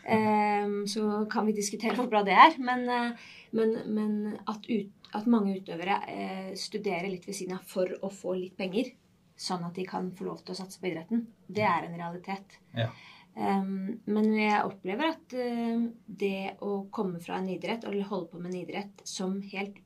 Um, 0.09 0.87
så 0.87 1.25
kan 1.31 1.45
vi 1.47 1.53
diskutere 1.55 1.95
hvor 1.95 2.09
bra 2.11 2.23
det 2.27 2.33
er. 2.33 2.57
Men, 2.59 2.87
eh, 2.89 3.11
men, 3.53 3.77
men 3.93 4.11
at, 4.47 4.65
ut, 4.67 5.00
at 5.17 5.29
mange 5.29 5.57
utøvere 5.59 5.97
eh, 6.11 6.51
studerer 6.59 7.09
litt 7.11 7.27
ved 7.27 7.37
siden 7.37 7.57
av 7.57 7.65
for 7.67 7.91
å 8.01 8.09
få 8.13 8.35
litt 8.39 8.57
penger, 8.59 8.93
sånn 9.35 9.65
at 9.67 9.75
de 9.77 9.85
kan 9.87 10.11
få 10.15 10.27
lov 10.27 10.43
til 10.43 10.53
å 10.53 10.59
satse 10.61 10.79
på 10.81 10.91
idretten, 10.91 11.25
det 11.51 11.65
er 11.67 11.87
en 11.87 11.97
realitet. 11.97 12.59
Ja. 12.77 12.89
Um, 13.31 14.01
men 14.11 14.27
jeg 14.35 14.59
opplever 14.67 15.13
at 15.13 15.33
uh, 15.39 15.85
det 16.05 16.57
å 16.67 16.81
komme 16.91 17.21
fra 17.23 17.37
en 17.39 17.47
idrett, 17.51 17.85
eller 17.87 18.09
holde 18.09 18.27
på 18.33 18.41
med 18.41 18.51
en 18.51 18.61
idrett 18.65 19.07
som 19.07 19.39
helt 19.53 19.79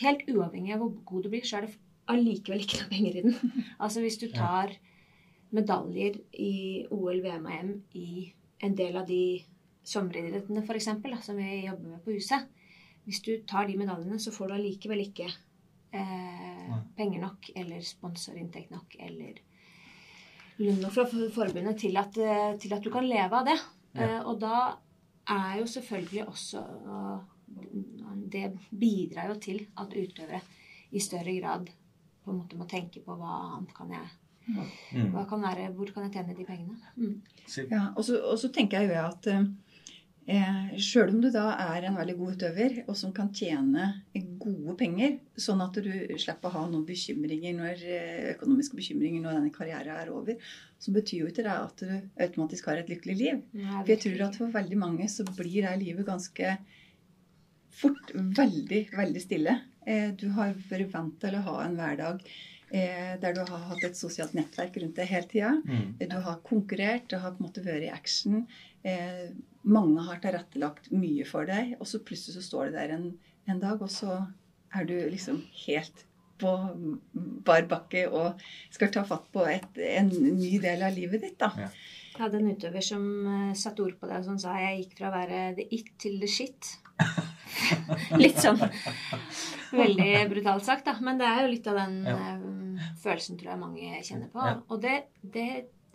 Helt 0.00 0.22
uavhengig 0.24 0.72
av 0.72 0.80
hvor 0.80 0.94
god 1.04 1.26
du 1.26 1.28
blir, 1.34 1.42
så 1.44 1.58
er 1.58 1.66
det 1.66 1.74
allikevel 2.08 2.62
ikke 2.64 2.78
noe 2.80 2.88
penger 2.88 3.16
i 3.18 3.22
den. 3.26 3.34
Altså 3.84 4.00
hvis 4.00 4.16
du 4.22 4.24
tar 4.32 4.72
medaljer 5.52 6.16
i 6.32 6.86
OL, 6.88 7.20
VM 7.20 7.44
og 7.44 7.52
EM 7.52 7.72
i 8.00 8.30
en 8.64 8.76
del 8.78 8.96
av 8.96 9.04
de 9.10 9.42
sommeridrettene 9.84 10.62
f.eks., 10.64 10.88
som 11.26 11.36
vi 11.36 11.66
jobber 11.66 11.90
med 11.90 12.00
på 12.06 12.16
huset 12.16 12.48
Hvis 13.04 13.22
du 13.26 13.32
tar 13.48 13.66
de 13.66 13.78
medaljene, 13.78 14.18
så 14.22 14.32
får 14.34 14.50
du 14.50 14.54
allikevel 14.56 15.02
ikke 15.06 15.26
eh, 15.26 16.76
penger 16.96 17.22
nok 17.24 17.50
eller 17.56 17.82
sponsorinntekt 17.86 18.70
nok 18.74 18.96
eller 19.02 19.40
lønn 20.62 20.86
fra 20.92 21.06
forbundet 21.08 21.80
til 21.82 21.98
at, 21.98 22.16
eh, 22.18 22.54
til 22.62 22.74
at 22.76 22.84
du 22.84 22.90
kan 22.94 23.08
leve 23.08 23.40
av 23.40 23.48
det. 23.48 23.58
Ja. 23.96 24.06
Eh, 24.06 24.20
og 24.22 24.40
da 24.40 24.62
er 25.28 25.60
jo 25.60 25.66
selvfølgelig 25.70 26.26
også 26.28 26.62
Det 28.32 28.48
bidrar 28.70 29.28
jo 29.28 29.34
til 29.40 29.58
at 29.76 29.92
utøvere 29.92 30.40
i 30.90 31.00
større 31.00 31.34
grad 31.36 31.68
på 32.24 32.30
en 32.30 32.38
måte 32.38 32.56
må 32.56 32.64
tenke 32.68 33.02
på 33.04 33.14
hva 33.18 33.34
annet 33.56 33.74
kan 33.76 33.92
jeg 33.92 34.08
hva 35.12 35.22
kan 35.28 35.42
være, 35.42 35.68
Hvor 35.76 35.90
kan 35.94 36.02
jeg 36.02 36.12
tjene 36.12 36.34
de 36.34 36.44
pengene? 36.44 36.76
Mm. 36.96 37.20
Ja, 37.70 37.92
og 37.96 38.04
så, 38.04 38.18
og 38.24 38.38
så 38.38 38.48
tenker 38.52 38.80
jeg 38.80 38.90
jo 38.90 39.04
at 39.04 39.28
eh, 40.26 40.74
sjøl 40.78 41.10
om 41.14 41.20
du 41.22 41.28
da 41.34 41.52
er 41.58 41.86
en 41.88 41.96
veldig 41.98 42.16
god 42.18 42.36
utøver, 42.36 42.76
og 42.86 42.96
som 42.98 43.12
kan 43.16 43.30
tjene 43.34 43.88
gode 44.42 44.76
penger, 44.80 45.16
sånn 45.38 45.62
at 45.64 45.78
du 45.82 45.90
slipper 46.18 46.50
å 46.50 46.54
ha 46.56 46.62
noen 46.68 46.86
bekymringer 46.88 47.56
når, 47.58 47.82
eh, 47.86 48.28
økonomiske 48.34 48.78
bekymringer 48.78 49.22
når 49.22 49.38
denne 49.38 49.54
karrieren 49.54 49.96
er 49.96 50.12
over, 50.12 50.38
så 50.82 50.94
betyr 50.94 51.24
jo 51.24 51.30
ikke 51.30 51.46
det 51.46 51.56
at 51.56 51.82
du 51.82 51.90
automatisk 52.26 52.70
har 52.70 52.80
et 52.82 52.90
lykkelig 52.90 53.18
liv. 53.18 53.42
Nei, 53.54 53.82
For 53.82 53.92
jeg 53.94 54.02
tror 54.06 54.24
at 54.28 54.38
for 54.40 54.54
veldig 54.54 54.78
mange 54.78 55.10
så 55.10 55.26
blir 55.28 55.62
det 55.62 55.76
livet 55.82 56.06
ganske 56.06 56.56
fort 57.82 58.10
veldig, 58.14 58.88
veldig 58.94 59.22
stille. 59.22 59.60
Eh, 59.86 60.10
Du 60.18 60.28
har 60.36 60.54
vært 60.70 60.92
vant 60.92 61.14
til 61.20 61.38
å 61.38 61.44
ha 61.46 61.60
en 61.64 61.76
hverdag 61.78 62.20
eh, 62.72 63.14
der 63.20 63.34
du 63.36 63.40
har 63.44 63.64
hatt 63.70 63.84
et 63.84 63.98
sosialt 63.98 64.34
nettverk 64.34 64.76
rundt 64.80 64.96
deg 64.96 65.08
hele 65.10 65.28
tida. 65.30 65.54
Mm. 65.64 65.96
Du 66.08 66.18
har 66.26 66.42
konkurrert, 66.46 67.08
du 67.08 67.18
har 67.18 67.34
på 67.34 67.42
en 67.42 67.48
måte 67.48 67.64
vært 67.64 67.88
i 67.88 67.92
action. 67.92 68.46
Eh, 69.62 69.68
mange 69.78 70.04
har 70.08 70.20
tilrettelagt 70.22 70.90
mye 70.92 71.24
for 71.28 71.46
deg, 71.48 71.76
og 71.80 71.86
så 71.86 72.00
plutselig 72.04 72.38
så 72.38 72.42
står 72.42 72.70
du 72.70 72.78
der 72.78 72.96
en, 72.96 73.10
en 73.48 73.60
dag, 73.62 73.80
og 73.82 73.90
så 73.90 74.26
er 74.74 74.88
du 74.88 74.94
liksom 75.12 75.42
helt 75.66 76.06
på 76.42 76.52
bar 77.46 77.66
bakke 77.70 78.08
og 78.10 78.40
skal 78.72 78.90
ta 78.90 79.04
fatt 79.06 79.28
på 79.32 79.44
et, 79.46 79.76
en 79.78 80.08
ny 80.10 80.56
del 80.62 80.82
av 80.82 80.94
livet 80.96 81.22
ditt, 81.22 81.38
da. 81.38 81.52
Ja. 81.56 81.68
Jeg 82.12 82.20
hadde 82.26 82.40
en 82.42 82.50
utøver 82.52 82.84
som 82.84 83.04
uh, 83.24 83.52
satte 83.56 83.84
ord 83.84 83.94
på 84.00 84.08
det, 84.10 84.18
og 84.20 84.26
som 84.26 84.40
sa 84.40 84.56
jeg 84.60 84.82
gikk 84.82 84.98
fra 84.98 85.08
å 85.08 85.14
være 85.14 85.54
the 85.56 85.68
it 85.72 85.92
til 86.02 86.18
the 86.20 86.28
shit. 86.28 86.74
litt 88.20 88.36
sånn 88.38 88.60
veldig 89.72 90.10
brutalt 90.30 90.66
sagt, 90.66 90.84
da. 90.90 90.96
Men 91.00 91.20
det 91.20 91.28
er 91.30 91.40
jo 91.44 91.52
litt 91.54 91.70
av 91.70 91.78
den 91.80 91.94
Ja. 92.06 92.16
eh, 92.18 92.90
følelsen 93.02 93.38
tror 93.40 93.54
jeg 93.54 93.62
mange 93.62 94.02
kjenner 94.04 94.28
på. 94.34 94.44
Ja. 94.44 94.58
Og 94.68 94.82
det, 94.82 94.98
det 95.22 95.48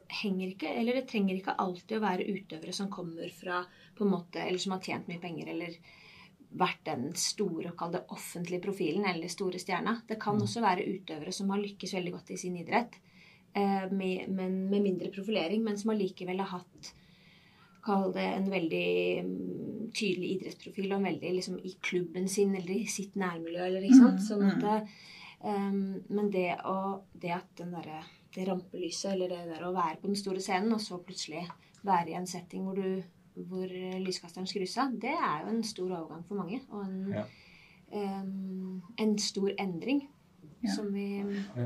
henger 0.10 0.48
ikke, 0.54 0.72
eller 0.80 0.94
det 1.00 1.08
trenger 1.10 1.36
ikke 1.38 1.56
alltid 1.60 1.98
å 1.98 2.04
være 2.04 2.28
utøvere 2.28 2.74
som 2.74 2.90
kommer 2.90 3.30
fra 3.34 3.64
på 3.98 4.06
en 4.06 4.12
måte, 4.12 4.40
eller 4.44 4.60
som 4.62 4.72
har 4.76 4.82
tjent 4.86 5.08
mye 5.10 5.20
penger, 5.22 5.48
eller 5.54 5.78
vært 6.58 6.84
den 6.88 7.10
store, 7.20 7.74
kall 7.78 7.92
det 7.92 8.06
offentlige 8.14 8.64
profilen, 8.64 9.06
eller 9.06 9.28
store 9.28 9.60
stjerna. 9.60 10.02
Det 10.08 10.20
kan 10.20 10.38
Mm. 10.38 10.44
også 10.46 10.62
være 10.64 10.86
utøvere 10.88 11.34
som 11.34 11.50
har 11.50 11.60
lykkes 11.60 11.94
veldig 11.94 12.12
godt 12.14 12.32
i 12.32 12.38
sin 12.38 12.56
idrett, 12.56 12.96
eh, 13.56 13.90
med, 13.92 14.30
men 14.30 14.70
med 14.70 14.82
mindre 14.82 15.12
profilering, 15.12 15.64
men 15.64 15.78
som 15.78 15.92
allikevel 15.92 16.40
har 16.40 16.60
hatt 16.60 16.94
Kall 17.88 18.12
det 18.12 18.20
en 18.20 18.50
veldig 18.52 19.24
mm, 19.24 19.92
tydelig 19.96 20.32
idrettsprofil, 20.42 20.90
og 20.92 20.98
en 20.98 21.06
veldig 21.08 21.30
liksom 21.38 21.58
i 21.64 21.72
klubben 21.80 22.28
sin 22.28 22.54
eller 22.56 22.74
i 22.82 22.86
sitt 22.86 23.16
nærmiljø, 23.16 23.62
eller 23.64 23.82
ikke 23.82 24.02
sant. 24.02 24.20
Mm, 24.20 24.26
Sånn 24.28 24.44
at 24.52 24.60
det, 24.60 24.90
um, 25.46 26.04
men 26.10 26.30
det, 26.30 26.58
å, 26.66 27.02
det 27.16 27.32
at 27.32 27.48
den 27.56 27.72
derre 27.72 28.02
det 28.38 28.46
rampelyset, 28.48 29.12
eller 29.16 29.34
det 29.34 29.44
der 29.50 29.66
å 29.68 29.74
være 29.76 29.98
på 30.02 30.08
den 30.12 30.20
store 30.20 30.42
scenen, 30.46 30.74
og 30.78 30.82
så 30.84 31.00
plutselig 31.04 31.44
være 31.84 32.12
i 32.14 32.18
en 32.20 32.28
setting 32.30 32.64
hvor 32.70 32.78
du 32.78 33.02
hvor 33.38 33.70
lyskasteren 34.02 34.48
skrus 34.50 34.72
av, 34.82 34.96
det 34.98 35.12
er 35.14 35.44
jo 35.44 35.52
en 35.52 35.64
stor 35.64 35.92
overgang 35.94 36.24
for 36.26 36.40
mange. 36.40 36.62
Og 36.74 36.86
en, 36.86 37.14
Ja. 37.14 37.24
um, 37.94 38.82
en 38.98 39.18
stor 39.22 39.52
endring 39.60 40.08
Ja. 40.64 40.72
som 40.74 40.88
vi 40.94 41.22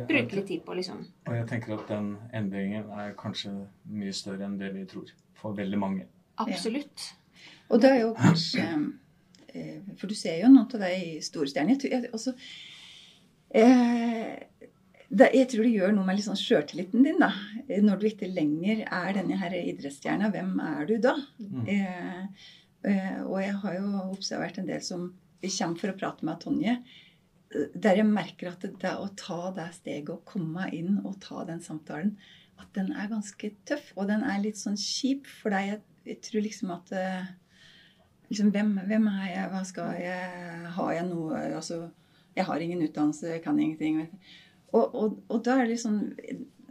bruker 0.09 0.35
litt 0.35 0.47
tid 0.47 0.65
på, 0.65 0.73
liksom. 0.75 1.05
Og 1.27 1.33
jeg 1.33 1.47
tenker 1.47 1.77
at 1.79 1.87
den 1.87 2.17
endringen 2.33 2.89
er 2.91 3.13
kanskje 3.15 3.53
mye 3.85 4.11
større 4.11 4.43
enn 4.45 4.57
det 4.59 4.73
vi 4.75 4.83
tror. 4.85 5.07
For 5.33 5.53
veldig 5.53 5.79
mange. 5.79 6.05
Absolutt. 6.37 7.13
Og 7.69 7.81
det 7.81 7.89
er 7.91 8.01
jo 8.01 8.13
kanskje 8.19 8.91
eh, 9.55 9.79
For 9.97 10.07
du 10.07 10.13
ser 10.13 10.41
jo 10.41 10.49
noen 10.51 10.67
av 10.67 10.79
de 10.79 11.21
store 11.21 11.47
stjernene. 11.47 11.79
Jeg, 11.81 11.91
jeg, 11.91 12.11
altså, 12.11 12.33
eh, 13.55 14.37
jeg 15.11 15.47
tror 15.51 15.65
det 15.67 15.73
gjør 15.75 15.93
noe 15.95 16.07
med 16.07 16.21
sånn 16.23 16.39
sjøltilliten 16.39 17.03
din. 17.03 17.19
da. 17.19 17.31
Når 17.83 17.99
du 17.99 18.07
ikke 18.07 18.29
lenger 18.31 18.85
er 18.87 19.13
denne 19.17 19.37
her 19.41 19.55
idrettsstjerna, 19.59 20.29
hvem 20.31 20.53
er 20.63 20.85
du 20.87 20.93
da? 21.03 21.15
Mm. 21.41 21.65
Eh, 21.67 22.45
eh, 22.87 23.17
og 23.25 23.37
jeg 23.43 23.55
har 23.63 23.75
jo 23.75 23.89
observert 24.13 24.59
en 24.61 24.69
del 24.69 24.83
som 24.85 25.09
kommer 25.41 25.81
for 25.81 25.91
å 25.91 25.97
prate 25.99 26.27
med 26.27 26.39
Tonje. 26.43 26.77
eh, 27.51 27.67
Der 27.75 27.99
jeg 27.99 28.07
merker 28.07 28.53
at 28.53 28.61
det, 28.61 28.93
å 28.93 29.09
ta 29.19 29.51
det 29.51 29.67
steget 29.81 30.09
og 30.13 30.23
komme 30.25 30.69
inn 30.71 31.01
og 31.03 31.19
ta 31.19 31.43
den 31.43 31.59
samtalen, 31.59 32.15
at 32.61 32.71
den 32.73 32.93
er 32.93 33.09
ganske 33.11 33.51
tøff. 33.65 33.91
Og 33.97 34.07
den 34.07 34.23
er 34.23 34.39
litt 34.39 34.59
sånn 34.61 34.77
kjip, 34.79 35.25
for 35.27 35.49
deg. 35.51 35.73
Jeg, 35.73 35.81
jeg 36.05 36.21
tror 36.21 36.45
liksom 36.45 36.71
at 36.77 36.93
eh, 36.95 37.25
liksom, 38.29 38.51
hvem, 38.55 38.77
hvem 38.87 39.09
er 39.11 39.27
jeg? 39.33 39.49
Hva 39.51 39.63
skal 39.67 39.99
jeg? 39.99 40.69
Har 40.77 40.93
jeg 40.95 41.09
noe 41.09 41.41
Altså, 41.57 41.89
jeg 42.37 42.47
har 42.47 42.63
ingen 42.63 42.85
utdannelse, 42.87 43.27
jeg 43.35 43.43
kan 43.43 43.59
ingenting. 43.59 44.07
Og, 44.73 44.95
og, 44.95 45.15
og 45.29 45.41
da 45.43 45.57
er 45.59 45.65
det 45.67 45.73
liksom 45.75 45.97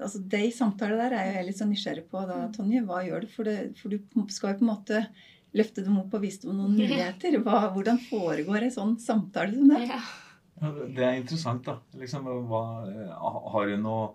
altså 0.00 0.22
De 0.32 0.46
samtalene 0.56 1.10
der 1.10 1.12
er 1.18 1.26
jeg 1.34 1.46
litt 1.50 1.58
sånn 1.58 1.68
nysgjerrig 1.74 2.06
på. 2.08 2.22
da, 2.28 2.38
Tonje, 2.54 2.80
Hva 2.88 3.02
gjør 3.04 3.26
du? 3.26 3.28
For, 3.34 3.44
det, 3.44 3.56
for 3.76 3.92
du 3.92 3.98
skal 4.32 4.54
jo 4.54 4.60
på 4.62 4.64
en 4.64 4.70
måte 4.72 5.02
løfte 5.52 5.82
dem 5.84 5.98
opp 6.00 6.14
og 6.16 6.22
vise 6.24 6.46
dem 6.46 6.56
noen 6.56 6.76
muligheter. 6.80 7.36
Hva, 7.44 7.66
hvordan 7.74 8.00
foregår 8.06 8.64
en 8.68 8.72
sånn 8.72 8.94
samtale 9.02 9.52
som 9.58 9.68
det? 9.74 9.82
Ja. 9.90 10.00
Det 10.60 11.04
er 11.04 11.18
interessant, 11.20 11.64
da. 11.68 11.78
Liksom, 11.96 12.26
hva, 12.48 12.62
eh, 12.88 13.12
har 13.52 13.68
du 13.68 13.76
noe 13.80 14.10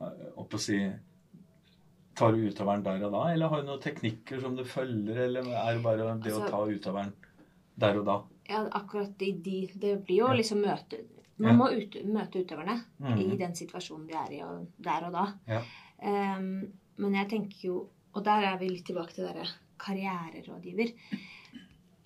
eh, 0.00 0.24
opp 0.40 0.56
å 0.56 0.60
si 0.60 0.80
Tar 2.16 2.32
du 2.32 2.46
utøveren 2.48 2.80
der 2.80 3.02
og 3.04 3.12
da, 3.12 3.22
eller 3.34 3.50
har 3.52 3.60
du 3.60 3.66
noen 3.68 3.80
teknikker 3.84 4.40
som 4.40 4.54
du 4.56 4.62
følger, 4.64 5.18
eller 5.26 5.50
er 5.52 5.74
det 5.76 5.82
bare 5.84 6.06
det 6.24 6.30
å 6.32 6.38
Altså- 6.38 6.48
ta 6.48 6.60
utøveren 6.64 7.10
der 7.76 7.98
og 8.00 8.06
da? 8.08 8.14
Ja, 8.48 8.62
akkurat 8.78 9.20
i 9.20 9.32
de 9.32 9.58
Det 9.76 9.90
blir 10.06 10.22
jo 10.22 10.30
liksom 10.32 10.62
møte. 10.64 11.02
Man 11.42 11.58
må 11.58 11.68
ut, 11.74 11.96
møte 12.08 12.40
utøverne 12.40 12.78
mm. 13.02 13.18
i 13.20 13.36
den 13.36 13.54
situasjonen 13.56 14.06
de 14.08 14.16
er 14.16 14.34
i 14.38 14.42
og, 14.46 14.66
der 14.82 15.08
og 15.08 15.16
da. 15.16 15.24
Ja. 15.50 15.62
Um, 16.00 16.46
men 17.00 17.16
jeg 17.16 17.28
tenker 17.30 17.62
jo 17.64 17.76
Og 18.16 18.24
der 18.24 18.44
er 18.48 18.58
vi 18.60 18.68
litt 18.70 18.86
tilbake 18.88 19.12
til 19.12 19.26
dere 19.26 19.44
karriererådgiver. 19.80 20.92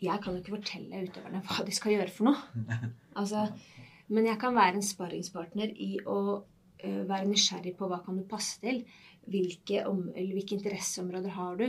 Jeg 0.02 0.22
kan 0.22 0.34
jo 0.34 0.40
ikke 0.40 0.56
fortelle 0.56 1.02
utøverne 1.06 1.42
hva 1.46 1.66
de 1.66 1.74
skal 1.74 1.94
gjøre 1.94 2.14
for 2.14 2.30
noe. 2.30 2.66
Altså, 3.20 3.44
men 4.10 4.26
jeg 4.26 4.38
kan 4.42 4.56
være 4.56 4.78
en 4.78 4.86
sparringspartner 4.86 5.70
i 5.82 5.92
å 6.02 6.18
uh, 6.40 7.02
være 7.06 7.28
nysgjerrig 7.28 7.76
på 7.78 7.86
hva 7.90 8.00
kan 8.02 8.18
du 8.18 8.24
passe 8.26 8.58
til. 8.62 8.82
Hvilke, 9.30 9.84
om, 9.86 10.08
hvilke 10.16 10.56
interesseområder 10.56 11.34
har 11.36 11.58
du? 11.60 11.66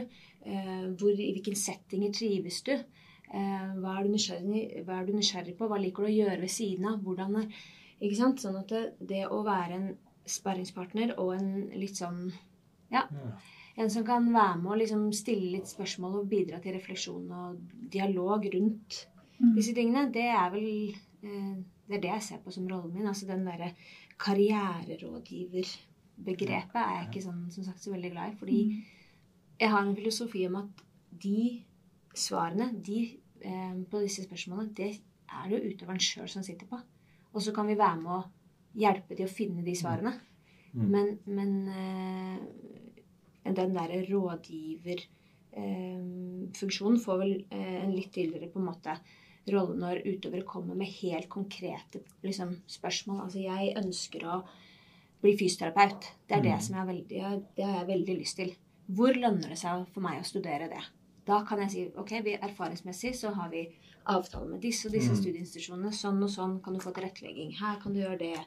Uh, 0.48 0.90
hvor, 0.98 1.14
I 1.14 1.34
hvilken 1.36 1.58
settinger 1.60 2.14
trives 2.18 2.64
du? 2.66 2.74
Eh, 3.32 3.68
hva, 3.80 4.02
er 4.02 4.84
hva 4.84 4.94
er 5.00 5.06
du 5.08 5.14
nysgjerrig 5.16 5.56
på? 5.58 5.68
Hva 5.72 5.80
liker 5.80 6.04
du 6.04 6.10
å 6.10 6.16
gjøre 6.16 6.42
ved 6.42 6.52
siden 6.52 6.86
av? 6.90 6.98
Hvordan 7.06 7.38
er, 7.42 7.46
ikke 8.02 8.20
sant? 8.20 8.44
Sånn 8.44 8.60
at 8.60 8.74
det, 8.74 8.82
det 9.00 9.24
å 9.32 9.40
være 9.48 9.74
en 9.78 9.88
sparringspartner 10.28 11.16
og 11.18 11.30
en 11.38 11.52
litt 11.76 11.98
sånn 12.00 12.32
Ja. 12.92 13.06
En 13.80 13.90
som 13.90 14.04
kan 14.04 14.26
være 14.34 14.58
med 14.60 14.72
og 14.74 14.78
liksom 14.82 15.14
stille 15.16 15.54
litt 15.54 15.68
spørsmål 15.70 16.18
og 16.20 16.28
bidra 16.30 16.60
til 16.60 16.74
refleksjon 16.76 17.32
og 17.32 17.62
dialog 17.94 18.50
rundt 18.54 19.06
Mm. 19.42 19.56
disse 19.56 19.74
tingene, 19.74 20.12
det 20.14 20.28
er 20.30 20.50
vel 20.54 20.94
eh, 21.24 21.56
Det 21.88 21.96
er 21.98 22.02
det 22.02 22.12
jeg 22.12 22.24
ser 22.24 22.38
på 22.44 22.52
som 22.54 22.68
rollen 22.70 22.94
min. 22.94 23.08
Altså 23.10 23.26
den 23.28 23.46
derre 23.46 23.74
karriererådgiverbegrepet 24.22 26.80
er 26.80 26.92
jeg 26.96 27.08
ikke 27.10 27.26
sånn, 27.26 27.42
som 27.52 27.64
sagt 27.66 27.84
så 27.84 27.92
veldig 27.92 28.12
glad 28.14 28.32
i. 28.32 28.38
Fordi 28.40 28.60
jeg 29.60 29.70
har 29.74 29.82
en 29.84 29.98
filosofi 29.98 30.42
om 30.48 30.56
at 30.62 30.72
de 31.24 31.42
svarene 32.16 32.68
de, 32.86 33.00
på 33.42 34.02
disse 34.04 34.22
spørsmålene, 34.26 34.74
det 34.78 34.92
er 35.32 35.44
det 35.50 35.56
jo 35.58 35.70
utøveren 35.72 36.04
sjøl 36.04 36.30
som 36.30 36.44
sitter 36.46 36.68
på. 36.70 36.78
Og 37.32 37.40
så 37.42 37.52
kan 37.56 37.68
vi 37.70 37.80
være 37.80 38.02
med 38.02 38.12
å 38.12 38.30
hjelpe 38.82 39.16
til 39.16 39.26
å 39.28 39.32
finne 39.32 39.62
de 39.66 39.76
svarene. 39.78 40.14
Mm. 40.72 40.88
Men, 40.92 41.08
men 41.28 41.52
eh, 41.76 42.38
den 43.52 43.74
derre 43.76 44.00
rådgiverfunksjonen 44.08 47.00
får 47.04 47.18
vel 47.24 47.34
eh, 47.50 47.78
en 47.84 47.96
litt 47.96 48.14
tydeligere 48.16 48.52
på 48.54 48.60
en 48.62 48.70
måte 48.70 48.94
rolle 49.52 49.76
når 49.82 49.96
utøvere 50.06 50.46
kommer 50.48 50.76
med 50.78 50.94
helt 51.02 51.30
konkrete 51.32 51.98
liksom, 52.24 52.50
spørsmål. 52.70 53.22
Altså 53.26 53.40
jeg 53.44 53.78
ønsker 53.82 54.22
å 54.30 54.32
bli 55.22 55.32
fysioterapeut. 55.38 56.02
Det 56.28 56.36
er 56.38 56.44
det 56.46 56.56
Mm. 56.56 56.62
som 56.62 56.76
jeg 56.76 56.82
har 56.82 56.94
veldig, 56.94 57.20
det 57.58 57.66
har 57.66 57.76
jeg 57.80 57.88
veldig 57.88 58.16
lyst 58.18 58.36
til. 58.38 58.50
Hvor 58.88 59.14
lønner 59.14 59.50
det 59.50 59.58
seg 59.58 59.88
for 59.94 60.02
meg 60.02 60.20
å 60.20 60.24
studere 60.28 60.68
det? 60.70 60.84
Da 61.32 61.44
kan 61.48 61.62
jeg 61.64 61.72
si 61.74 61.86
ok, 62.02 62.18
vi 62.26 62.36
erfaringsmessig 62.36 63.14
så 63.18 63.32
har 63.38 63.52
vi 63.54 63.66
avtale 64.12 64.50
med 64.50 64.62
disse 64.64 64.90
og 64.90 64.96
disse 64.98 65.14
Mm. 65.14 65.22
studieinstitusjonene. 65.22 65.94
Sånn 65.94 66.24
og 66.24 66.30
sånn 66.34 66.60
kan 66.64 66.74
du 66.74 66.80
få 66.84 66.92
tilrettelegging. 66.94 67.56
Her 67.60 67.80
kan 67.80 67.94
du 67.94 68.00
gjøre 68.02 68.20
det. 68.20 68.46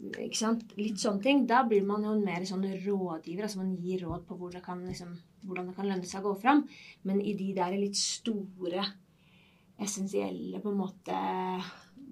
Ikke 0.00 0.38
sant? 0.38 0.62
Litt 0.78 0.96
sånne 1.02 1.22
ting. 1.22 1.46
Da 1.46 1.62
blir 1.68 1.84
man 1.84 2.02
jo 2.02 2.14
mer 2.18 2.46
sånn 2.48 2.64
rådgiver. 2.86 3.42
altså 3.42 3.58
Man 3.58 3.76
gir 3.76 4.00
råd 4.06 4.26
på 4.26 4.38
hvor 4.38 4.50
det 4.50 4.62
kan, 4.64 4.80
liksom, 4.86 5.12
hvordan 5.44 5.66
det 5.68 5.76
kan 5.76 5.86
lønne 5.90 6.08
seg 6.08 6.24
å 6.24 6.32
gå 6.32 6.40
fram. 6.40 6.64
Men 7.04 7.20
i 7.20 7.34
de 7.34 7.52
der 7.54 7.76
litt 7.76 7.96
store, 7.96 8.84
essensielle 9.80 10.60
på 10.60 10.70
en 10.72 10.80
måte 10.80 11.16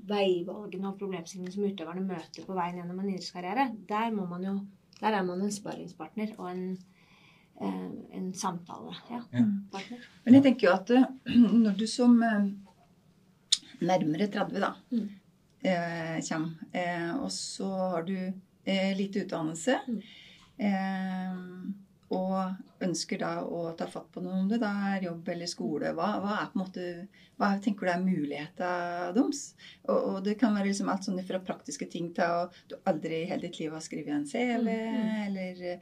veivalgene 0.08 0.88
og 0.88 0.98
problemstillingene 1.00 1.52
som 1.52 1.64
utøverne 1.68 2.04
møter 2.06 2.46
på 2.46 2.56
veien 2.56 2.78
gjennom 2.80 3.00
en 3.00 3.10
idrettskarriere, 3.10 3.66
der, 3.88 4.10
må 4.14 4.26
man 4.28 4.46
jo, 4.46 4.54
der 5.00 5.18
er 5.18 5.26
man 5.26 5.42
en 5.44 5.52
sparringspartner 5.52 6.32
og 6.38 6.46
en, 6.50 6.78
en 7.60 8.32
samtale. 8.34 8.94
Ja, 9.10 9.22
Ja. 9.32 9.44
partner. 9.72 9.98
Men 10.24 10.34
jeg 10.34 10.42
tenker 10.44 10.68
jo 10.68 10.74
at 10.74 10.90
eh, 10.90 11.04
når 11.64 11.76
du 11.78 11.86
som 11.86 12.22
eh, 12.22 12.50
nærmere 13.80 14.28
30 14.30 14.60
da, 14.60 14.74
Mm. 14.92 15.08
eh, 15.64 16.20
kommer, 16.28 16.54
eh, 16.72 17.16
og 17.16 17.30
så 17.32 17.68
har 17.90 18.02
du 18.02 18.32
eh, 18.66 18.94
lite 18.96 19.24
utdannelse, 19.24 19.78
Mm. 19.88 20.02
eh, 20.58 21.74
og 22.10 22.54
ønsker 22.80 23.18
da 23.18 23.42
å 23.44 23.76
ta 23.76 23.86
fatt 23.86 24.10
på 24.12 24.22
noe 24.22 24.40
om 24.40 24.48
det, 24.48 24.60
da 24.60 24.70
er 24.94 25.02
jobb 25.04 25.28
eller 25.28 25.46
skole, 25.46 25.90
hva, 25.96 26.20
hva 26.22 26.36
er 26.42 26.46
på 26.52 26.56
en 26.58 26.62
måte, 26.64 27.08
hva 27.38 27.50
tenker 27.60 27.86
du 27.86 27.90
er 27.92 28.04
mulighetene 28.04 29.12
deres? 29.14 29.54
Og, 29.88 29.96
og 30.14 30.24
det 30.24 30.38
kan 30.40 30.54
være 30.54 30.70
liksom 30.70 30.88
alt 30.88 31.04
sånn 31.04 31.20
fra 31.26 31.38
praktiske 31.44 31.88
ting 31.90 32.12
til 32.14 32.24
at 32.24 32.54
du 32.68 32.76
aldri 32.86 33.22
i 33.24 33.28
hele 33.28 33.42
ditt 33.48 33.58
liv 33.60 33.72
har 33.72 33.80
skrevet 33.84 34.14
en 34.14 34.24
CV, 34.26 34.64
Mm, 34.64 35.26
eller 35.26 35.62
eh, 35.74 35.78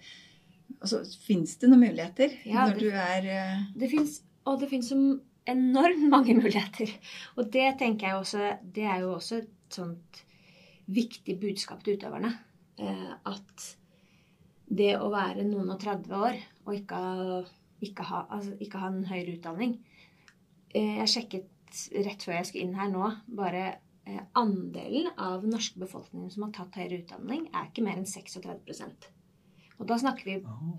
altså, 0.81 1.03
Fins 1.27 1.57
det 1.61 1.71
noen 1.71 1.85
muligheter 1.87 2.35
Ja, 2.47 2.67
når 2.67 2.75
det- 2.75 2.81
du 2.81 2.91
er 2.91 3.31
eh, 3.37 3.65
Det 3.77 3.91
fins, 3.91 4.21
og 4.47 4.61
det 4.61 4.69
fins 4.71 4.93
enormt 4.93 6.09
mange 6.15 6.35
muligheter. 6.35 6.91
Og 7.37 7.51
det 7.53 7.79
tenker 7.79 8.09
jeg 8.09 8.17
også 8.17 8.59
Det 8.75 8.85
er 8.85 9.01
jo 9.05 9.15
også 9.15 9.43
et 9.43 9.53
sånt 9.71 10.23
viktig 10.87 11.41
budskap 11.41 11.83
til 11.83 11.97
utøverne. 11.99 12.31
Eh, 12.79 13.13
at 13.27 13.77
det 14.69 14.97
å 14.99 15.09
være 15.11 15.45
noen 15.47 15.71
og 15.71 15.81
30 15.81 16.15
år 16.15 16.37
og 16.67 16.75
ikke, 16.75 17.01
ikke, 17.87 18.03
ha, 18.03 18.25
altså, 18.31 18.57
ikke 18.61 18.79
ha, 18.83 18.89
en 18.91 19.05
høyere 19.07 19.37
utdanning 19.39 19.77
eh, 20.75 20.99
Jeg 20.99 21.09
sjekket 21.09 21.53
rett 22.07 22.23
før 22.23 22.37
jeg 22.39 22.47
skulle 22.49 22.65
inn 22.67 22.75
her 22.79 22.91
nå, 22.91 23.11
bare 23.39 23.65
eh, 24.07 24.21
andelen 24.39 25.11
av 25.19 25.43
den 25.43 25.51
norske 25.55 25.79
befolkningen 25.83 26.31
som 26.31 26.47
har 26.47 26.53
tatt 26.57 26.79
høyere 26.79 27.03
utdanning, 27.03 27.49
er 27.55 27.71
ikke 27.71 27.85
mer 27.87 27.99
enn 27.99 28.07
36 28.07 28.47
Og 29.81 29.87
da 29.87 29.99
snakker 30.01 30.25
vi 30.25 30.37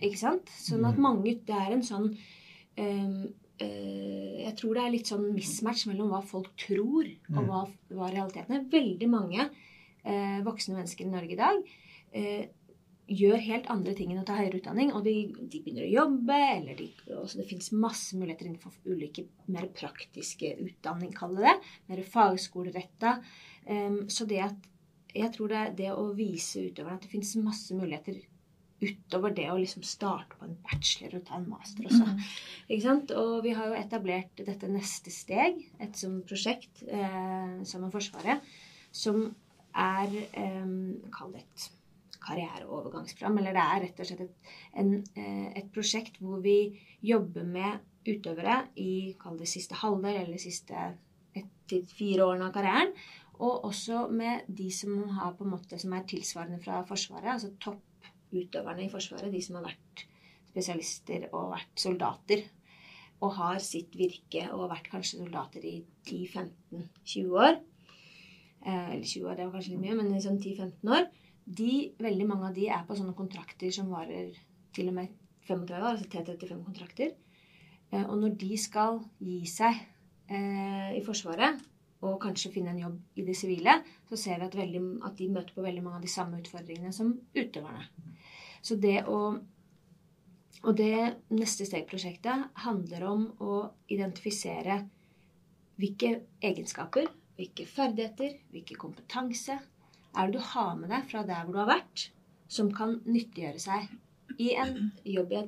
Ikke 0.07 0.17
sant? 0.17 0.49
Sånn 0.49 0.86
at 0.88 0.95
Mm. 0.97 1.01
mange 1.01 1.36
Det 1.45 1.55
er 1.55 1.71
en 1.73 1.81
sånn 1.86 2.17
øh, 2.77 3.27
øh, 3.62 4.45
Jeg 4.45 4.55
tror 4.57 4.73
det 4.73 4.83
er 4.83 4.91
litt 4.91 5.07
sånn 5.07 5.33
mismatch 5.33 5.88
mellom 5.88 6.10
hva 6.10 6.21
folk 6.23 6.55
tror, 6.57 7.05
og 7.29 7.41
Mm. 7.41 7.47
hva, 7.47 7.63
hva 7.91 8.12
realiteten 8.12 8.55
er. 8.55 8.63
Veldig 8.71 9.10
mange 9.10 9.49
øh, 10.05 10.43
voksne 10.45 10.75
mennesker 10.77 11.05
i 11.05 11.10
Norge 11.10 11.31
i 11.33 11.36
dag 11.36 11.63
eh, 12.13 12.47
gjør 13.07 13.38
helt 13.39 13.67
andre 13.71 13.93
ting 13.95 14.12
enn 14.12 14.19
å 14.21 14.25
ta 14.25 14.36
høyere 14.36 14.60
utdanning. 14.60 14.93
Og 14.93 15.03
de, 15.03 15.31
de 15.47 15.60
begynner 15.63 15.86
å 15.88 15.91
jobbe, 15.93 16.38
eller 16.57 16.75
de, 16.75 16.89
også 17.15 17.38
det 17.38 17.47
fins 17.49 17.71
masse 17.71 18.17
muligheter 18.17 18.45
innenfor 18.49 18.73
ulike 18.86 19.25
mer 19.47 19.67
praktiske 19.67 20.57
utdanning, 20.60 21.13
kaller 21.15 21.41
det. 21.47 21.53
Mer 21.88 22.03
fagskoleretta. 22.03 23.21
Um, 23.67 24.10
så 24.10 24.27
det 24.27 24.41
at 24.43 24.67
jeg 25.15 25.31
tror 25.33 25.47
det 25.47 25.57
er 25.57 25.71
det 25.75 25.91
å 25.95 26.13
vise 26.15 26.65
utøverne 26.67 26.95
at 26.99 27.01
det 27.07 27.12
fins 27.12 27.36
masse 27.39 27.73
muligheter 27.75 28.19
utover 28.84 29.34
det 29.34 29.48
å 29.50 29.58
liksom 29.58 29.86
starte 29.88 30.38
på 30.38 30.46
en 30.46 30.58
bachelor 30.68 31.18
og 31.18 31.26
ta 31.28 31.40
en 31.40 31.50
master 31.50 31.88
også. 31.90 32.06
Mm. 32.06 32.20
Ikke 32.68 32.84
sant? 32.84 33.13
Og 33.18 33.40
vi 33.46 33.56
har 33.58 33.72
jo 33.72 33.80
etablert 33.80 34.44
dette 34.46 34.70
neste 34.70 35.13
steg, 35.13 35.63
et 35.82 35.98
sånt 35.98 36.28
prosjekt 36.30 36.84
eh, 36.86 37.58
sammen 37.63 37.88
med 37.88 37.96
Forsvaret, 37.96 38.54
som 38.94 39.26
er 39.78 40.13
eh, 40.30 40.70
Kall 41.13 41.34
det 41.34 41.44
et 41.46 41.68
karriereovergangsprogram. 42.28 43.38
Eller 43.42 43.58
det 43.58 43.66
er 43.66 43.84
rett 43.86 44.02
og 44.02 44.10
slett 44.10 44.26
et, 44.26 44.56
en, 44.82 44.96
eh, 45.18 45.46
et 45.62 45.70
prosjekt 45.74 46.20
hvor 46.22 46.42
vi 46.44 46.58
jobber 47.06 47.48
med 47.48 47.84
utøvere 48.08 48.62
i 48.80 49.16
kall 49.20 49.38
det 49.40 49.50
siste 49.52 49.78
halvdel 49.82 50.22
eller 50.24 50.40
siste 50.42 50.90
ett 51.36 51.50
til 51.68 51.84
fire 51.92 52.26
årene 52.26 52.48
av 52.48 52.56
karrieren. 52.56 52.94
Og 53.38 53.68
også 53.68 54.08
med 54.10 54.48
de 54.48 54.70
som, 54.74 54.96
har 55.20 55.36
på 55.38 55.46
en 55.46 55.54
måte, 55.54 55.78
som 55.80 55.94
er 55.94 56.08
tilsvarende 56.10 56.58
fra 56.63 56.80
Forsvaret, 56.88 57.36
altså 57.36 57.52
topputøverne 58.28 58.86
i 58.86 58.92
Forsvaret. 58.92 59.32
De 59.32 59.42
som 59.42 59.58
har 59.60 59.70
vært 59.70 60.06
spesialister 60.50 61.28
og 61.34 61.54
vært 61.54 61.84
soldater. 61.84 62.44
Og 63.22 63.34
har 63.34 63.60
sitt 63.63 63.96
virke 63.98 64.44
og 64.52 64.68
har 64.68 64.76
vært 64.76 64.92
kanskje 64.92 65.24
soldater 65.24 65.63
i 65.66 65.80
10-15-20 66.06 67.32
år. 67.34 67.56
Eh, 68.66 68.90
eller 68.94 69.06
20 69.06 69.30
år, 69.30 69.36
det 69.36 69.46
var 69.46 69.56
kanskje 69.56 69.74
litt 69.74 69.86
mye, 69.86 69.96
men 69.98 70.22
sånn 70.22 70.42
10-15 70.42 70.92
år. 70.94 71.08
De, 71.48 71.72
veldig 72.04 72.28
mange 72.28 72.50
av 72.50 72.58
de 72.58 72.68
er 72.70 72.84
på 72.86 72.98
sånne 72.98 73.16
kontrakter 73.18 73.72
som 73.74 73.90
varer 73.90 74.36
til 74.76 74.92
og 74.92 74.98
med 75.00 75.13
35 75.48 75.80
år, 75.80 75.88
altså 75.94 76.10
T35-kontrakter. 76.12 77.16
Eh, 77.94 78.04
og 78.04 78.18
når 78.20 78.38
de 78.38 78.60
skal 78.60 79.02
gi 79.24 79.40
seg 79.50 79.80
eh, 80.30 80.94
i 81.00 81.02
Forsvaret, 81.06 81.63
og 82.06 82.20
kanskje 82.22 82.52
finne 82.54 82.76
en 82.76 82.84
jobb 82.84 83.18
i 83.18 83.26
det 83.26 83.34
sivile, 83.38 83.80
så 84.10 84.20
ser 84.20 84.38
vi 84.38 84.46
at, 84.46 84.58
veldig, 84.58 84.82
at 85.08 85.16
de 85.18 85.30
møter 85.34 85.56
på 85.56 85.63
veldig 85.66 85.82
mange 85.82 85.98
av 85.98 86.06
de 86.06 86.12
samme 86.13 86.38
utfordringene 86.38 86.94
som 86.94 87.16
utøverne. 87.34 87.88
Så 88.62 88.80
det 88.82 89.04
å 89.06 89.38
Og 90.65 90.74
det 90.74 91.22
neste 91.30 91.67
steg-prosjektet 91.67 92.48
handler 92.63 93.04
om 93.06 93.28
å 93.46 93.70
identifisere 93.93 94.80
hvilke 95.78 96.10
egenskaper, 96.41 97.06
hvilke 97.38 97.67
ferdigheter, 97.70 98.34
hvilke 98.52 98.76
kompetanse 98.82 99.60
er 100.17 100.32
det 100.32 100.39
du 100.39 100.46
har 100.54 100.74
med 100.80 100.89
deg 100.89 101.06
fra 101.12 101.22
der 101.28 101.46
hvor 101.46 101.54
du 101.54 101.62
har 101.62 101.70
vært, 101.70 102.08
som 102.50 102.72
kan 102.74 102.98
nyttiggjøre 103.06 103.62
seg 103.62 103.86
i 104.41 104.50
en 104.58 104.89
jobb 105.06 105.36
i, 105.38 105.43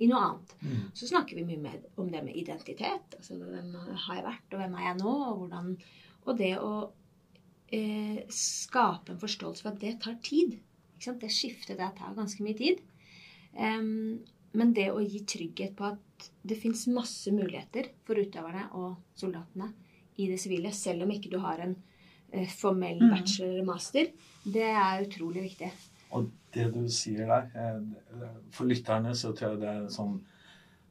i 0.00 0.08
noe 0.10 0.22
annet. 0.24 0.56
Mm. 0.62 0.88
Så 0.96 1.10
snakker 1.10 1.36
vi 1.36 1.46
mye 1.50 1.60
med, 1.66 1.84
om 2.00 2.08
det 2.10 2.24
med 2.24 2.40
identitet. 2.40 3.18
Altså 3.18 3.36
hvem 3.36 3.76
har 3.76 4.20
jeg 4.20 4.26
vært, 4.26 4.48
og 4.54 4.62
hvem 4.62 4.78
er 4.78 4.86
jeg 4.86 4.98
nå? 5.02 5.14
Og, 5.28 5.44
hvordan, 5.44 5.70
og 6.24 6.40
det 6.40 6.52
å 6.64 6.72
eh, 7.76 8.24
skape 8.32 9.14
en 9.14 9.22
forståelse 9.22 9.66
for 9.66 9.74
at 9.74 9.84
det 9.84 9.98
tar 10.04 10.16
tid. 10.24 10.56
Ikke 11.00 11.08
sant? 11.08 11.22
Det 11.24 11.32
skiftet 11.32 11.78
der 11.80 11.94
tar 11.96 12.12
ganske 12.14 12.44
mye 12.44 12.56
tid. 12.58 12.82
Um, 13.56 14.20
men 14.52 14.72
det 14.76 14.90
å 14.92 15.00
gi 15.00 15.22
trygghet 15.24 15.72
på 15.78 15.86
at 15.94 16.26
det 16.44 16.58
fins 16.60 16.82
masse 16.92 17.32
muligheter 17.32 17.88
for 18.04 18.18
utøverne 18.20 18.66
og 18.76 18.98
soldatene 19.16 19.70
i 20.20 20.26
det 20.28 20.36
sivile, 20.42 20.72
selv 20.76 21.06
om 21.06 21.10
ikke 21.14 21.30
du 21.32 21.38
har 21.40 21.62
en 21.64 21.72
uh, 22.34 22.46
formell 22.52 23.00
Mm. 23.00 23.10
bachelor 23.14 23.48
eller 23.54 23.64
master, 23.64 24.10
det 24.44 24.66
er 24.68 25.06
utrolig 25.06 25.42
viktig. 25.48 25.70
Og 26.12 26.28
det 26.52 26.68
du 26.74 26.82
sier 26.90 27.24
der 27.30 27.44
eh, 27.54 28.24
For 28.50 28.66
lytterne 28.66 29.12
så 29.14 29.30
tror 29.32 29.52
jeg 29.54 29.60
det 29.62 29.68
er 29.70 29.84
sånn 29.94 30.16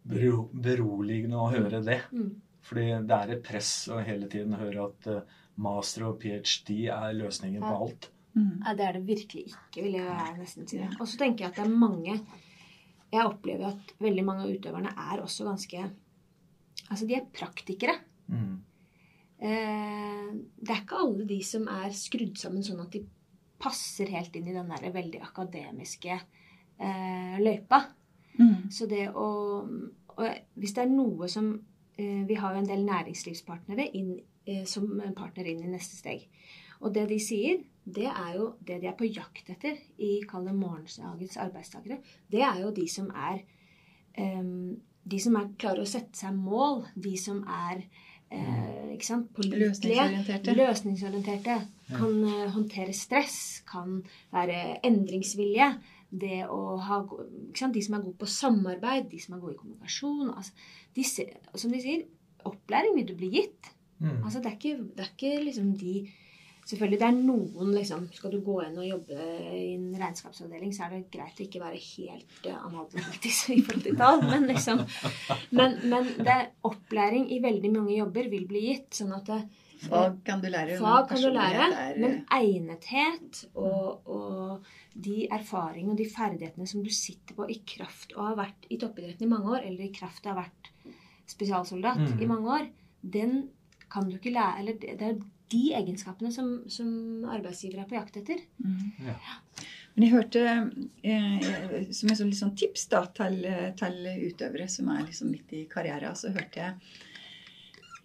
bero, 0.07 0.45
beroligende 0.53 1.35
å 1.37 1.49
høre 1.51 1.81
det. 1.83 1.99
Mm. 2.15 2.29
Fordi 2.63 2.85
det 3.09 3.17
er 3.17 3.33
et 3.35 3.43
press 3.43 3.73
å 3.91 3.97
hele 3.99 4.29
tiden 4.31 4.55
høre 4.55 4.85
at 4.87 5.07
eh, 5.11 5.35
master 5.59 6.07
og 6.07 6.19
ph.d. 6.23 6.87
er 6.87 7.13
løsningen 7.19 7.61
på 7.61 7.73
Ja. 7.75 7.81
alt. 7.83 8.09
Mm. 8.35 8.61
Det 8.77 8.85
er 8.85 8.95
det 8.95 9.07
virkelig 9.07 9.43
ikke, 9.49 9.83
vil 9.83 9.97
jeg 9.97 10.37
nesten 10.37 10.67
si. 10.69 10.79
Og 10.99 11.07
så 11.09 11.19
tenker 11.19 11.45
jeg 11.45 11.51
at 11.51 11.59
det 11.59 11.65
er 11.65 11.81
mange 11.81 12.19
Jeg 13.09 13.25
opplever 13.25 13.71
at 13.71 13.93
veldig 13.97 14.23
mange 14.25 14.43
av 14.45 14.51
utøverne 14.53 14.91
er 14.93 15.21
også 15.23 15.47
ganske 15.47 15.85
Altså, 16.89 17.05
de 17.05 17.15
er 17.17 17.25
praktikere. 17.33 17.93
Mm. 18.27 18.61
Eh, 19.45 20.27
det 20.57 20.73
er 20.73 20.81
ikke 20.81 21.01
alle 21.03 21.25
de 21.29 21.37
som 21.45 21.67
er 21.69 21.93
skrudd 21.93 22.37
sammen 22.39 22.65
sånn 22.65 22.81
at 22.81 22.95
de 22.95 23.03
passer 23.61 24.09
helt 24.09 24.33
inn 24.39 24.47
i 24.49 24.55
den 24.55 24.71
der 24.71 24.93
veldig 24.95 25.21
akademiske 25.21 26.15
eh, 26.15 27.35
løypa. 27.43 27.83
Mm. 28.39 28.69
Så 28.73 28.87
det 28.89 29.09
å 29.11 29.27
og 30.19 30.39
Hvis 30.59 30.75
det 30.75 30.83
er 30.83 30.91
noe 30.91 31.29
som 31.31 31.51
eh, 31.97 32.23
Vi 32.27 32.37
har 32.39 32.55
jo 32.55 32.63
en 32.63 32.69
del 32.69 32.85
næringslivspartnere 32.87 33.87
inn, 33.95 34.17
eh, 34.45 34.65
som 34.67 34.89
partner 35.15 35.47
inn 35.47 35.63
i 35.63 35.71
neste 35.71 35.99
steg. 35.99 36.27
Og 36.79 36.93
det 36.95 37.07
de 37.09 37.17
sier, 37.19 37.63
det 37.89 38.05
er 38.07 38.35
jo 38.37 38.51
det 38.65 38.81
de 38.83 38.87
er 38.91 38.97
på 38.97 39.07
jakt 39.09 39.49
etter 39.51 39.79
i 39.97 40.19
kallet 40.29 40.55
morgendagens 40.55 41.37
arbeidstakere. 41.41 41.97
Det 42.31 42.43
er 42.45 42.61
jo 42.63 42.69
de 42.75 42.85
som 42.91 43.09
er 43.15 43.41
em, 44.17 44.77
De 45.09 45.17
som 45.19 45.35
er 45.39 45.47
klarer 45.57 45.81
å 45.81 45.89
sette 45.89 46.19
seg 46.19 46.35
mål. 46.37 46.83
De 46.93 47.15
som 47.17 47.39
er 47.47 47.79
eh, 48.29 48.91
ikke 48.93 49.07
sant, 49.07 49.29
pålitelige. 49.33 49.63
Løsningsorienterte. 49.71 50.53
Løsningsorienterte. 50.59 51.55
Kan 51.89 52.19
eh, 52.27 52.51
håndtere 52.53 52.93
stress. 52.93 53.39
Kan 53.65 54.03
være 54.35 54.77
endringsvilje. 54.85 55.71
Det 56.09 56.43
å 56.51 56.77
ha 56.83 56.99
ikke 57.07 57.57
sant? 57.63 57.73
De 57.73 57.81
som 57.85 57.97
er 57.97 58.05
gode 58.05 58.19
på 58.21 58.29
samarbeid, 58.29 59.09
de 59.09 59.19
som 59.23 59.35
er 59.35 59.41
gode 59.41 59.55
i 59.55 59.59
kommunikasjon. 59.63 60.29
Altså, 60.35 60.53
de, 60.95 61.03
ser- 61.07 61.35
som 61.55 61.73
de 61.73 61.81
sier, 61.81 62.05
opplæring 62.49 62.95
vil 62.99 63.09
du 63.09 63.15
bli 63.17 63.31
gitt. 63.39 63.71
Mm. 63.99 64.19
Altså, 64.23 64.39
det, 64.43 64.51
er 64.51 64.59
ikke, 64.59 64.89
det 64.95 65.05
er 65.07 65.13
ikke 65.15 65.43
liksom 65.47 65.73
de 65.79 65.95
Selvfølgelig, 66.69 66.99
det 67.01 67.07
er 67.07 67.15
noen 67.17 67.71
liksom 67.73 68.03
Skal 68.13 68.33
du 68.33 68.41
gå 68.45 68.59
inn 68.61 68.75
og 68.77 68.85
jobbe 68.85 69.15
i 69.55 69.71
en 69.73 69.87
regnskapsavdeling, 69.97 70.73
så 70.75 70.85
er 70.85 70.91
det 70.93 71.07
greit 71.13 71.39
å 71.39 71.45
ikke 71.47 71.61
være 71.63 71.79
helt 71.81 72.43
uh, 72.45 72.59
analfabetisk 72.67 73.55
i 73.55 73.63
forhold 73.65 73.87
til 73.87 73.97
tall, 73.97 74.21
men 74.27 74.45
liksom 74.51 74.83
Men, 75.57 75.79
men 75.89 76.11
det 76.19 76.37
opplæring 76.69 77.25
i 77.33 77.39
veldig 77.41 77.73
mange 77.73 77.95
jobber 77.97 78.29
vil 78.29 78.45
bli 78.49 78.67
gitt, 78.67 78.91
sånn 78.99 79.15
at 79.17 79.31
det, 79.31 79.39
Fag 79.79 80.19
kan 80.27 80.41
du 80.43 80.49
lære. 80.51 80.75
men 80.75 80.83
Fag 80.83 81.07
kan 81.07 81.21
du 81.23 81.29
lære, 81.31 81.67
men 82.03 82.15
egnethet 82.35 83.41
og, 83.53 84.09
og 84.11 84.69
de 84.93 85.23
erfaringene 85.31 85.95
og 85.95 86.01
de 86.01 86.07
ferdighetene 86.11 86.67
som 86.67 86.83
du 86.83 86.91
sitter 86.93 87.37
på 87.37 87.47
i 87.47 87.61
kraft 87.63 88.13
av 88.17 88.19
å 88.19 88.27
ha 88.27 88.37
vært 88.41 88.67
i 88.69 88.77
toppidretten 88.81 89.25
i 89.25 89.31
mange 89.31 89.55
år, 89.55 89.63
eller 89.69 89.87
i 89.87 89.93
kraft 89.95 90.27
av 90.27 90.35
å 90.35 90.41
ha 90.41 90.45
vært 90.45 90.71
spesialsoldat 91.31 92.03
mm. 92.03 92.15
i 92.19 92.29
mange 92.29 92.59
år, 92.59 92.69
den 93.01 93.37
kan 93.89 94.09
du 94.09 94.17
ikke 94.17 94.35
lære 94.35 94.59
Eller 94.61 94.81
det 94.81 94.97
det 94.99 95.07
er 95.07 95.21
de 95.51 95.63
egenskapene 95.79 96.31
som, 96.33 96.53
som 96.71 96.89
arbeidsgivere 97.29 97.85
er 97.85 97.89
på 97.89 97.97
jakt 97.97 98.19
etter. 98.21 98.41
Mm. 98.63 99.09
Ja. 99.09 99.15
Men 99.95 100.05
jeg 100.05 100.13
hørte 100.13 100.43
eh, 101.03 101.87
som 101.95 102.11
et 102.11 102.19
sånn, 102.19 102.33
sånn 102.37 102.55
tips 102.59 102.87
da, 102.91 103.03
til, 103.17 103.41
til 103.79 104.01
utøvere 104.29 104.69
som 104.71 104.91
er 104.93 105.05
liksom 105.07 105.31
midt 105.33 105.55
i 105.57 105.65
karrieren, 105.71 106.15
så 106.15 106.31
hørte 106.35 106.61
jeg 106.61 106.75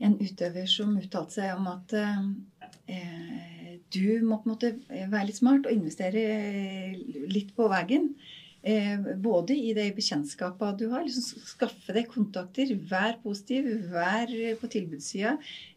en 0.04 0.16
utøver 0.18 0.66
som 0.70 0.96
uttalte 0.98 1.36
seg 1.36 1.52
om 1.54 1.68
at 1.70 1.94
eh, 1.94 3.76
du 3.94 4.24
må 4.26 4.40
på 4.40 4.48
en 4.48 4.54
måte 4.54 4.72
være 4.88 5.28
litt 5.28 5.38
smart 5.38 5.68
og 5.68 5.76
investere 5.76 6.24
litt 7.30 7.54
på 7.56 7.68
veien. 7.70 8.10
Eh, 8.64 9.00
både 9.20 9.52
i 9.60 9.74
de 9.76 9.90
bekjentskapene 9.92 10.78
du 10.80 10.86
har. 10.92 11.04
Liksom 11.04 11.44
skaffe 11.44 11.94
deg 11.94 12.08
kontakter. 12.10 12.72
Vær 12.90 13.18
positiv. 13.22 13.68
Vær 13.92 14.32
på 14.60 14.70
tilbudssida. 14.72 15.36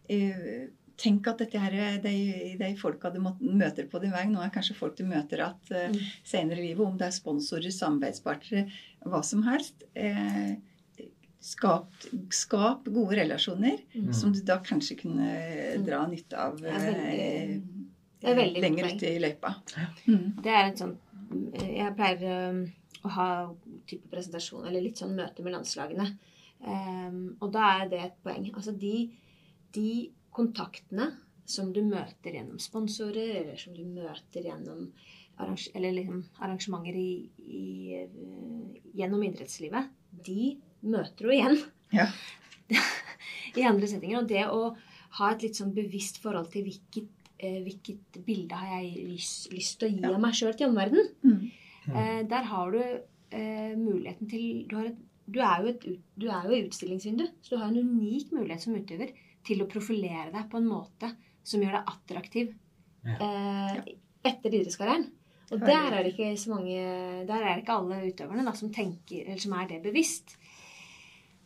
Eh, 0.10 0.70
tenk 0.98 1.28
at 1.30 1.38
dette 1.44 1.60
her, 1.62 1.74
er 1.74 1.98
de, 2.02 2.56
de 2.58 2.70
folka 2.80 3.12
du 3.14 3.20
møter 3.22 3.86
på 3.92 4.00
din 4.02 4.12
vei, 4.12 4.24
nå 4.32 4.42
er 4.42 4.50
kanskje 4.54 4.76
folk 4.76 4.96
du 4.98 5.04
møter 5.06 5.44
at 5.46 5.72
eh, 5.72 5.90
Mm. 5.94 6.00
senere 6.26 6.58
i 6.60 6.68
livet, 6.70 6.86
om 6.88 6.98
det 6.98 7.08
er 7.08 7.16
sponsorer, 7.16 7.70
samarbeidspartnere, 7.72 8.66
hva 9.06 9.22
som 9.24 9.44
helst. 9.46 9.84
Eh, 9.96 10.56
skap, 11.40 11.92
skap 12.34 12.84
gode 12.90 13.16
relasjoner 13.22 13.78
Mm. 13.96 14.12
som 14.14 14.34
du 14.34 14.42
da 14.42 14.58
kanskje 14.60 14.98
kunne 15.00 15.28
Mm. 15.78 15.86
dra 15.86 16.06
nytte 16.08 16.34
av 16.38 16.58
eh, 16.66 17.60
er 18.24 18.36
lenger 18.60 18.90
ute 18.96 19.06
i 19.16 19.20
løypa. 19.22 19.54
Mm. 20.08 20.42
Det 20.42 20.52
er 20.52 20.66
et 20.72 20.78
sånt 20.78 20.98
Jeg 21.54 21.94
pleier 21.96 22.50
um, 22.50 22.62
å 23.04 23.10
ha 23.10 23.54
type 23.86 24.08
presentasjon, 24.10 24.66
eller 24.66 24.82
litt 24.82 24.96
sånn 24.98 25.14
møte 25.16 25.44
med 25.44 25.54
landslagene. 25.54 26.18
Um, 26.66 27.36
og 27.42 27.52
da 27.52 27.82
er 27.84 27.90
det 27.90 28.00
et 28.00 28.14
poeng. 28.24 28.48
Altså 28.56 28.72
de, 28.80 29.10
de 29.76 30.10
kontaktene 30.38 31.12
som 31.48 31.72
du 31.74 31.80
møter 31.88 32.36
gjennom 32.36 32.60
sponsorer, 32.60 33.38
eller 33.42 33.60
som 33.60 33.74
du 33.76 33.84
møter 33.88 34.44
gjennom 34.50 34.90
arrange, 35.40 35.70
eller 35.78 35.94
liksom 35.96 36.24
arrangementer 36.44 36.98
i, 36.98 37.30
i, 37.48 38.02
uh, 38.04 38.76
gjennom 38.98 39.24
idrettslivet, 39.28 39.92
de 40.28 40.56
møter 40.88 41.28
du 41.30 41.34
igjen 41.36 41.60
Ja. 41.96 42.08
i 43.58 43.64
andre 43.64 43.88
settinger. 43.88 44.20
Og 44.24 44.28
det 44.30 44.44
å 44.52 44.74
ha 45.20 45.30
et 45.34 45.46
litt 45.46 45.58
sånn 45.60 45.72
bevisst 45.76 46.20
forhold 46.24 46.50
til 46.54 46.66
hvilket, 46.68 47.08
eh, 47.40 47.62
hvilket 47.64 48.20
bilde 48.28 48.58
har 48.60 48.82
jeg 48.82 49.06
lyst, 49.14 49.48
lyst 49.56 49.78
til 49.80 49.88
å 49.88 49.94
gi 49.94 50.02
Ja. 50.04 50.12
av 50.14 50.20
meg 50.26 50.36
sjøl 50.38 50.58
til 50.58 50.70
omverdenen, 50.70 51.14
Mm. 51.24 51.96
Eh, 51.96 52.24
der 52.28 52.44
har 52.44 52.72
du 52.72 52.82
eh, 53.32 53.76
muligheten 53.80 54.28
til 54.28 54.66
du, 54.68 54.76
har 54.76 54.90
et, 54.90 54.98
du, 55.32 55.40
er 55.40 55.62
jo 55.64 55.70
et, 55.72 55.86
du 56.20 56.26
er 56.28 56.44
jo 56.50 56.52
i 56.58 56.66
utstillingsvindu, 56.68 57.24
så 57.42 57.56
du 57.56 57.62
har 57.62 57.70
en 57.72 57.78
unik 57.80 58.34
mulighet 58.36 58.66
som 58.66 58.76
utøver 58.76 59.14
til 59.48 59.64
å 59.64 59.70
profilere 59.72 60.30
deg 60.34 60.50
på 60.52 60.60
en 60.60 60.68
måte 60.70 61.12
som 61.48 61.64
gjør 61.64 61.78
deg 61.78 61.94
attraktiv 61.94 62.52
eh, 63.16 63.78
etter 64.28 64.52
idrettskarrieren. 64.52 65.08
Og 65.56 65.64
der 65.64 65.94
er 65.96 66.04
det 66.04 66.12
ikke 66.12 66.34
så 66.36 66.52
mange 66.52 66.80
Der 67.24 67.40
er 67.40 67.54
det 67.54 67.62
ikke 67.62 67.78
alle 67.80 68.02
utøverne 68.10 68.44
da, 68.44 68.52
som 68.58 68.72
tenker, 68.74 69.24
eller 69.24 69.40
som 69.40 69.56
er 69.56 69.70
det 69.70 69.80
bevisst. 69.86 70.36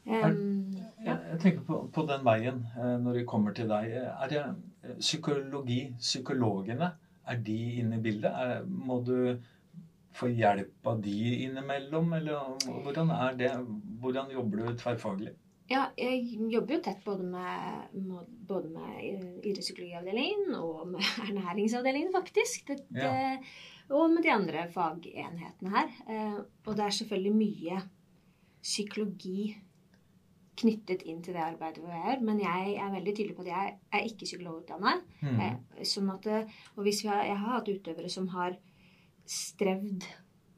Um, 0.01 0.71
ja. 0.73 0.87
Jeg, 1.05 1.17
jeg 1.29 1.39
tenker 1.43 1.65
på, 1.67 1.77
på 1.93 2.03
den 2.09 2.23
veien 2.25 2.63
eh, 2.73 2.95
når 3.03 3.19
det 3.19 3.27
kommer 3.29 3.53
til 3.53 3.69
deg. 3.69 3.93
Er 3.93 4.31
det 4.31 4.41
eh, 4.41 4.95
psykologi, 4.97 5.83
psykologene, 5.99 6.89
er 7.29 7.41
de 7.45 7.57
inne 7.83 7.99
i 7.99 8.01
bildet? 8.01 8.31
Er, 8.33 8.63
må 8.65 8.97
du 9.05 9.37
få 10.17 10.31
hjelp 10.33 10.89
av 10.89 11.03
de 11.05 11.17
innimellom, 11.45 12.09
eller 12.17 12.57
hvordan 12.65 13.13
er 13.15 13.37
det? 13.37 13.51
Hvordan 14.01 14.33
jobber 14.33 14.65
du 14.65 14.81
tverrfaglig? 14.81 15.35
Ja, 15.71 15.85
jeg 15.97 16.25
jobber 16.51 16.75
jo 16.77 16.81
tett 16.83 17.03
både 17.05 17.23
med, 17.31 18.29
både 18.49 18.69
med 18.73 19.41
idrettspsykologiavdelingen 19.45 20.55
og 20.59 20.87
med 20.91 21.01
ernæringsavdelingen, 21.29 22.11
faktisk. 22.15 22.67
Det, 22.73 22.79
Ja. 22.95 23.11
det, 23.11 23.51
og 23.91 24.11
med 24.11 24.23
de 24.23 24.31
andre 24.31 24.67
fagenhetene 24.71 25.71
her. 25.73 25.89
Eh, 26.07 26.39
og 26.65 26.75
det 26.77 26.85
er 26.85 26.97
selvfølgelig 26.99 27.35
mye 27.35 27.81
psykologi 28.61 29.51
knyttet 30.61 31.01
inn 31.09 31.21
til 31.25 31.33
det 31.33 31.41
arbeidet 31.43 31.81
vi 31.81 31.89
gjør. 31.95 32.19
Men 32.27 32.41
jeg 32.43 32.75
er 32.77 32.91
veldig 32.93 33.13
tydelig 33.17 33.35
på 33.37 33.45
at 33.47 33.51
jeg 33.53 33.77
er 33.97 34.07
ikke 34.09 34.27
psykologutdanna. 34.27 34.93
Mm. 35.23 35.39
Eh, 35.47 35.85
Sånn 35.87 36.11
at, 36.13 36.27
og 36.75 36.83
hvis 36.85 37.01
vi 37.03 37.09
har, 37.09 37.23
jeg 37.25 37.39
har 37.41 37.55
hatt 37.57 37.71
utøvere 37.71 38.11
som 38.13 38.27
har 38.35 38.57
strevd, 39.25 40.05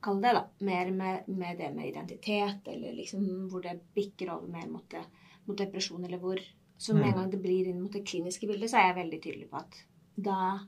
kall 0.03 0.19
det 0.21 0.33
da, 0.35 0.41
mer 0.67 0.91
med, 0.91 1.27
med 1.31 1.57
det 1.57 1.69
med 1.75 1.87
identitet, 1.89 2.67
eller 2.67 2.93
liksom 2.97 3.23
hvor 3.51 3.63
det 3.63 3.77
bikker 3.95 4.29
over 4.35 4.47
mer 4.51 4.67
mot, 4.69 4.85
det, 4.91 5.01
mot 5.47 5.57
depresjon, 5.57 6.03
eller 6.05 6.19
hvor 6.21 6.39
Så 6.77 6.93
med 6.93 7.03
en 7.05 7.11
Mm. 7.13 7.15
gang 7.21 7.29
det 7.31 7.39
blir 7.41 7.67
inn 7.69 7.81
mot 7.81 7.91
det 7.93 8.01
kliniske 8.05 8.47
bildet, 8.49 8.69
så 8.69 8.77
er 8.81 8.87
jeg 8.89 8.95
veldig 8.97 9.19
tydelig 9.23 9.49
på 9.49 9.55
at 9.61 9.75
da 10.17 10.59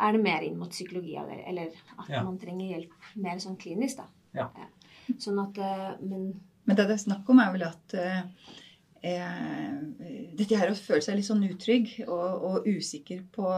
er 0.00 0.12
det 0.12 0.20
mer 0.22 0.42
inn 0.44 0.58
mot 0.58 0.68
psykologi, 0.70 1.14
eller 1.16 1.70
at 1.98 2.08
Ja. 2.10 2.22
man 2.22 2.36
trenger 2.38 2.68
hjelp 2.74 2.92
mer 3.16 3.38
sånn 3.40 3.56
klinisk, 3.56 3.96
da. 3.96 4.06
Ja. 4.34 4.50
Sånn 5.18 5.38
at 5.40 5.56
eh, 5.58 5.96
Men 6.02 6.40
Men 6.66 6.76
det 6.76 6.88
det 6.88 6.94
er 6.98 7.04
snakk 7.10 7.28
om, 7.30 7.38
er 7.40 7.52
vel 7.52 7.62
at 7.62 7.94
eh, 7.94 8.22
dette 9.02 10.56
her 10.58 10.70
å 10.72 10.78
føle 10.78 11.02
seg 11.04 11.18
litt 11.18 11.28
sånn 11.28 11.44
utrygg 11.46 11.92
og, 12.06 12.46
og 12.48 12.66
usikker 12.68 13.22
på, 13.34 13.50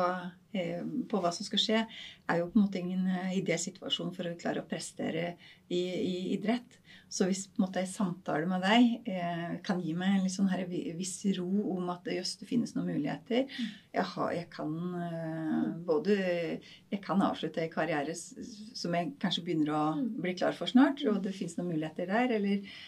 eh, 0.55 0.83
på 1.09 1.21
hva 1.23 1.31
som 1.35 1.47
skal 1.47 1.63
skje, 1.63 1.85
er 2.29 2.41
jo 2.43 2.51
på 2.51 2.59
en 2.59 2.67
måte 2.67 2.81
ingen 2.83 3.07
eh, 3.09 3.39
idésituasjon 3.41 4.13
for 4.17 4.29
å 4.29 4.37
klare 4.41 4.61
å 4.65 4.69
prestere 4.69 5.37
i, 5.69 5.81
i 5.81 6.17
idrett. 6.37 6.79
Så 7.09 7.25
hvis 7.25 7.47
på 7.49 7.57
en 7.57 7.65
måte 7.65 7.81
en 7.81 7.89
samtale 7.89 8.45
med 8.51 8.61
deg 8.61 9.09
eh, 9.09 9.55
kan 9.65 9.79
gi 9.81 9.95
meg 9.97 10.19
en 10.19 10.29
sånn 10.33 10.51
her 10.53 10.67
viss 10.69 11.15
ro 11.39 11.47
om 11.79 11.89
at 11.95 12.05
jøss, 12.13 12.35
det 12.43 12.49
finnes 12.51 12.75
noen 12.77 12.91
muligheter 12.91 13.47
jeg, 13.49 14.05
har, 14.11 14.35
jeg 14.37 14.45
kan 14.53 14.75
eh, 15.07 15.63
både 15.89 16.19
Jeg 16.19 17.01
kan 17.07 17.25
avslutte 17.25 17.65
en 17.65 17.73
karriere 17.73 18.13
som 18.19 18.93
jeg 18.99 19.15
kanskje 19.25 19.47
begynner 19.47 19.73
å 19.73 19.83
Mm. 19.99 20.21
bli 20.21 20.35
klar 20.37 20.53
for 20.53 20.69
snart, 20.69 21.01
og 21.09 21.23
det 21.25 21.33
finnes 21.33 21.57
noen 21.57 21.73
muligheter 21.73 22.07
der. 22.11 22.35
Eller 22.37 22.61
eh, 22.61 22.79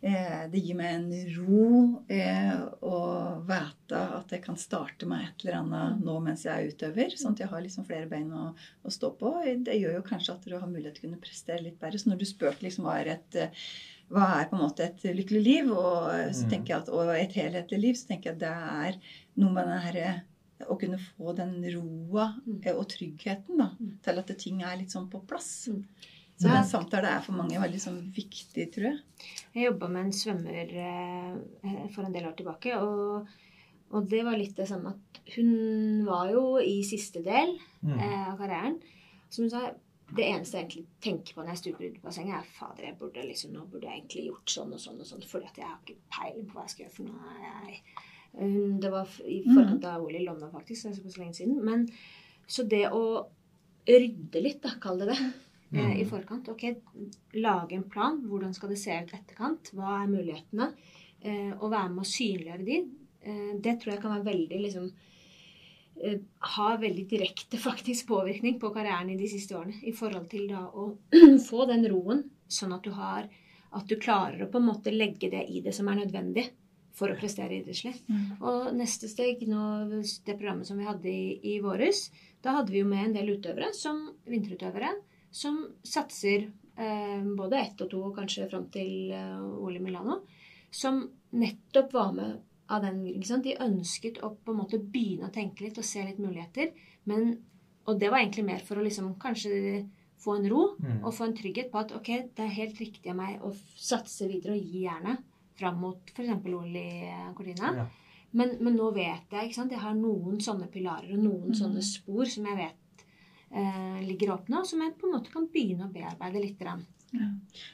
det 0.00 0.60
gir 0.64 0.76
meg 0.78 0.94
en 0.94 1.10
ro 1.36 2.04
eh, 2.08 2.62
å 2.80 2.94
vite 3.44 3.98
at 4.16 4.30
jeg 4.32 4.42
kan 4.46 4.56
starte 4.56 5.04
med 5.06 5.26
et 5.26 5.44
eller 5.44 5.58
annet 5.58 6.00
nå 6.06 6.14
mens 6.24 6.46
jeg 6.46 6.54
er 6.54 6.70
utøver. 6.72 7.12
Sånn 7.20 7.34
at 7.36 7.42
jeg 7.44 7.50
har 7.52 7.60
liksom 7.60 7.84
flere 7.84 8.08
bein 8.08 8.30
å, 8.32 8.54
å 8.56 8.90
stå 8.94 9.10
på. 9.20 9.34
Det 9.66 9.76
gjør 9.76 9.98
jo 9.98 10.06
kanskje 10.06 10.32
at 10.38 10.48
du 10.48 10.56
har 10.56 10.66
mulighet 10.70 10.96
til 10.96 11.04
å 11.04 11.08
kunne 11.10 11.20
prestere 11.20 11.62
litt 11.66 11.76
bedre. 11.82 12.00
Så 12.00 12.08
når 12.08 12.22
du 12.22 12.24
spurte 12.30 12.64
liksom 12.64 12.88
hva 12.88 12.96
er 13.02 13.12
et 13.18 13.40
eh, 13.44 13.64
hva 14.10 14.24
er 14.40 14.48
på 14.50 14.56
en 14.56 14.64
måte 14.64 14.82
et 14.88 15.04
lykkelig 15.14 15.40
liv, 15.44 15.68
og, 15.70 16.08
eh, 16.16 16.32
så 16.34 16.42
Mm. 16.46 16.50
tenker 16.50 16.72
jeg 16.72 16.80
at, 16.80 16.88
og 16.88 17.12
et 17.14 17.32
helhetlig 17.38 17.78
liv, 17.80 17.94
så 17.94 18.08
tenker 18.08 18.30
jeg 18.32 18.34
at 18.34 18.40
det 18.40 18.48
er 18.50 18.96
noe 19.36 19.52
med 19.54 19.68
den 19.68 19.84
herre 19.84 20.22
å 20.66 20.76
kunne 20.80 20.98
få 20.98 21.34
den 21.36 21.60
roa 21.72 22.34
Mm. 22.46 22.60
eh, 22.66 22.74
og 22.74 22.88
tryggheten 22.88 23.56
da, 23.56 23.68
Mm. 23.78 23.92
til 24.02 24.18
at 24.18 24.32
ting 24.38 24.62
er 24.62 24.76
litt 24.76 24.90
sånn 24.90 25.08
på 25.08 25.20
plass. 25.26 25.68
Så 26.40 26.48
Ja. 26.48 26.54
den 26.62 26.64
samtalen 26.70 27.04
er 27.10 27.20
for 27.20 27.36
mange 27.36 27.58
veldig 27.60 27.80
sånn 27.82 28.00
viktig, 28.16 28.70
tror 28.72 28.86
jeg. 28.86 29.00
Jeg 29.54 29.66
jobba 29.66 29.88
med 29.92 30.06
en 30.06 30.12
svømmer 30.16 30.70
eh, 30.72 31.88
for 31.92 32.06
en 32.06 32.12
del 32.14 32.24
år 32.30 32.36
tilbake, 32.38 32.72
og, 32.80 33.26
og 33.92 34.08
det 34.08 34.22
var 34.24 34.38
litt 34.40 34.56
det 34.56 34.66
samme 34.70 34.94
at 34.94 35.20
hun 35.36 36.06
var 36.06 36.30
jo 36.32 36.56
i 36.58 36.80
siste 36.82 37.22
del 37.22 37.58
Mm. 37.82 37.98
eh, 37.98 38.28
av 38.32 38.38
karrieren. 38.38 38.80
Som 39.30 39.44
hun 39.44 39.50
sa, 39.50 39.70
det 40.16 40.24
eneste 40.26 40.56
jeg 40.58 40.64
egentlig 40.66 40.86
tenker 41.00 41.34
på 41.34 41.42
når 41.44 41.48
jeg 41.54 41.58
stuper 41.60 41.84
ut 41.90 41.96
i 41.96 42.00
bassenget, 42.02 42.34
er 42.40 42.48
fader, 42.58 42.84
jeg 42.88 42.98
burde 42.98 43.22
liksom, 43.28 43.52
nå 43.54 43.66
burde 43.70 43.86
jeg 43.86 44.00
egentlig 44.02 44.24
gjort 44.26 44.46
sånn 44.56 44.72
og 44.72 44.80
sånn 44.80 44.98
og 45.00 45.06
sånn, 45.06 45.22
fordi 45.28 45.46
at 45.46 45.56
jeg 45.60 45.66
har 45.68 45.78
ikke 45.84 46.00
peiling 46.10 46.46
på 46.48 46.56
hva 46.56 46.64
jeg 46.66 46.70
skal 46.70 46.84
gjøre 46.86 46.96
for 46.96 47.04
noe. 47.04 47.36
Jeg, 47.68 47.82
Hun- 48.32 48.78
det 48.80 48.90
var 48.92 49.06
i 49.26 49.42
forkant 49.44 49.84
av 49.84 50.02
OL 50.04 50.14
i 50.14 50.24
London, 50.24 50.50
faktisk, 50.52 50.82
det 50.84 51.04
er 51.04 51.10
så 51.10 51.18
lenge 51.18 51.34
siden. 51.34 51.64
Men 51.64 51.88
så 52.46 52.62
det 52.68 52.84
å 52.90 53.26
rydde 53.86 54.42
litt, 54.42 54.60
da, 54.62 54.70
kall 54.80 54.98
det 54.98 55.08
det, 55.08 55.32
eh, 55.72 56.00
i 56.00 56.04
Mm. 56.04 56.08
forkant. 56.10 56.48
Ok, 56.48 56.64
lage 57.34 57.72
en 57.76 57.82
plan. 57.90 58.20
Hvordan 58.26 58.54
skal 58.54 58.68
det 58.70 58.78
se 58.78 58.90
ut 59.02 59.12
etterkant? 59.14 59.70
Hva 59.74 60.02
er 60.02 60.08
mulighetene? 60.10 60.72
Eh, 61.22 61.52
og 61.60 61.70
være 61.70 61.90
med 61.90 62.04
å 62.04 62.10
synliggjøre 62.10 62.64
de. 62.64 62.78
Eh, 63.22 63.52
det 63.60 63.80
tror 63.80 63.92
jeg 63.94 64.00
kan 64.02 64.14
være 64.16 64.32
veldig 64.32 64.60
liksom 64.62 64.90
eh, 66.02 66.18
Ha 66.40 66.76
veldig 66.80 67.06
direkte 67.08 67.58
faktisk 67.68 68.08
påvirkning 68.08 68.58
på 68.58 68.70
karrieren 68.72 69.10
i 69.10 69.16
de 69.20 69.28
siste 69.28 69.52
årene. 69.58 69.82
I 69.84 69.92
forhold 69.92 70.28
til 70.30 70.48
da 70.48 70.64
å 70.72 70.96
få 71.50 71.66
den 71.68 71.84
roen, 71.92 72.24
sånn 72.48 72.72
at 72.72 72.82
du 72.82 72.90
har 72.96 73.28
At 73.72 73.86
du 73.86 73.94
klarer 73.96 74.42
å 74.42 74.50
på 74.50 74.58
en 74.58 74.66
måte 74.66 74.90
legge 74.90 75.28
det 75.30 75.44
i 75.48 75.60
det 75.62 75.70
som 75.76 75.86
er 75.88 76.00
nødvendig 76.00 76.48
for 76.92 77.06
å 77.12 77.14
prestere 77.14 77.60
idrettslig. 77.60 77.92
Og 78.42 78.72
neste 78.74 79.06
steg, 79.08 79.44
nå, 79.46 80.00
det 80.26 80.34
programmet 80.34 80.66
som 80.66 80.76
vi 80.76 80.88
hadde 80.88 81.06
i, 81.08 81.38
i 81.52 81.60
våres, 81.62 82.10
da 82.42 82.56
hadde 82.56 82.72
vi 82.74 82.80
jo 82.80 82.88
med 82.90 83.04
en 83.04 83.14
del 83.14 83.30
utøvere, 83.36 83.68
som 83.72 84.08
vinterutøvere, 84.26 84.90
som 85.30 85.62
satser 85.86 86.48
eh, 86.76 87.22
både 87.36 87.58
ett 87.60 87.80
og 87.84 87.90
to, 87.90 88.02
og 88.08 88.16
kanskje 88.18 88.48
fram 88.50 88.68
til 88.74 89.12
eh, 89.14 89.36
OL 89.40 89.78
i 89.78 89.82
Milano, 89.82 90.20
som 90.70 91.02
nettopp 91.36 91.92
var 91.94 92.12
med 92.16 92.38
av 92.70 92.84
den 92.84 93.00
grunn. 93.02 93.14
ikke 93.18 93.30
sant? 93.30 93.46
De 93.46 93.56
ønsket 93.62 94.20
å 94.22 94.32
på 94.34 94.54
en 94.54 94.60
måte 94.62 94.78
begynne 94.78 95.30
å 95.30 95.34
tenke 95.34 95.64
litt 95.66 95.78
og 95.80 95.86
se 95.86 96.04
litt 96.06 96.20
muligheter. 96.22 96.70
Men, 97.10 97.32
og 97.86 97.98
det 97.98 98.10
var 98.12 98.22
egentlig 98.22 98.46
mer 98.46 98.62
for 98.66 98.78
å 98.78 98.84
liksom 98.86 99.16
kanskje 99.22 99.84
få 100.20 100.36
en 100.36 100.50
ro 100.52 100.62
Mm. 100.78 101.04
og 101.04 101.14
få 101.16 101.24
en 101.24 101.36
trygghet 101.36 101.70
på 101.72 101.78
at 101.80 101.92
ok, 101.96 102.08
det 102.36 102.44
er 102.44 102.58
helt 102.58 102.78
riktig 102.78 103.10
av 103.10 103.16
meg 103.16 103.42
å 103.42 103.54
satse 103.76 104.28
videre 104.28 104.52
og 104.52 104.62
gi 104.62 104.84
jernet 104.84 105.24
fram 105.56 105.80
mot 105.80 106.12
f.eks. 106.12 106.30
OL 106.44 106.76
i 106.76 106.88
eh, 107.08 107.32
Cortina. 107.36 107.72
Ja. 107.76 107.86
Men, 108.32 108.56
men 108.60 108.76
nå 108.76 108.90
vet 108.94 109.32
jeg 109.32 109.48
ikke 109.48 109.58
sant? 109.58 109.72
Jeg 109.72 109.82
har 109.82 109.96
noen 109.96 110.38
sånne 110.40 110.68
pilarer 110.70 111.16
og 111.16 111.24
noen 111.24 111.50
mm. 111.50 111.58
sånne 111.58 111.82
spor 111.82 112.28
som 112.30 112.46
jeg 112.46 112.60
vet 112.60 112.79
eh, 113.54 114.00
ligger 114.06 114.34
åpne, 114.36 114.60
og 114.60 114.66
som 114.66 114.82
jeg 114.84 114.94
på 114.98 115.08
en 115.08 115.16
måte 115.18 115.32
kan 115.32 115.48
begynne 115.50 115.88
å 115.88 115.92
bearbeide 115.94 116.42
litt. 116.42 116.60
Ja. 116.60 117.26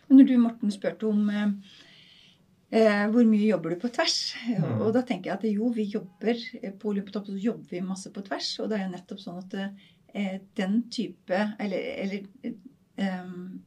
Men 0.09 0.19
når 0.21 0.29
du, 0.31 0.37
Morten, 0.41 0.73
spurte 0.73 1.09
om 1.11 1.29
eh, 1.31 1.51
eh, 2.71 3.05
hvor 3.13 3.27
mye 3.29 3.51
jobber 3.51 3.75
du 3.75 3.81
på 3.83 3.93
tvers, 3.93 4.19
Mm. 4.47 4.81
og 4.81 4.93
da 4.95 5.03
tenker 5.03 5.31
jeg 5.31 5.37
at 5.39 5.45
jo, 5.51 5.69
vi 5.75 5.85
jobber 5.93 6.37
eh, 6.63 6.73
på 6.73 6.93
Olympiatopp, 6.95 7.27
så 7.29 7.37
jobber 7.37 7.71
vi 7.71 7.81
masse 7.85 8.13
på 8.15 8.25
tvers, 8.25 8.53
og 8.61 8.71
det 8.71 8.79
er 8.79 8.87
jo 8.87 8.95
nettopp 8.95 9.21
sånn 9.21 9.43
at 9.43 9.59
eh, 10.15 10.39
den 10.57 10.83
type 10.91 11.41
Eller, 11.61 11.91
eller 12.05 12.27
eh, 12.45 12.63
måte, 12.97 13.61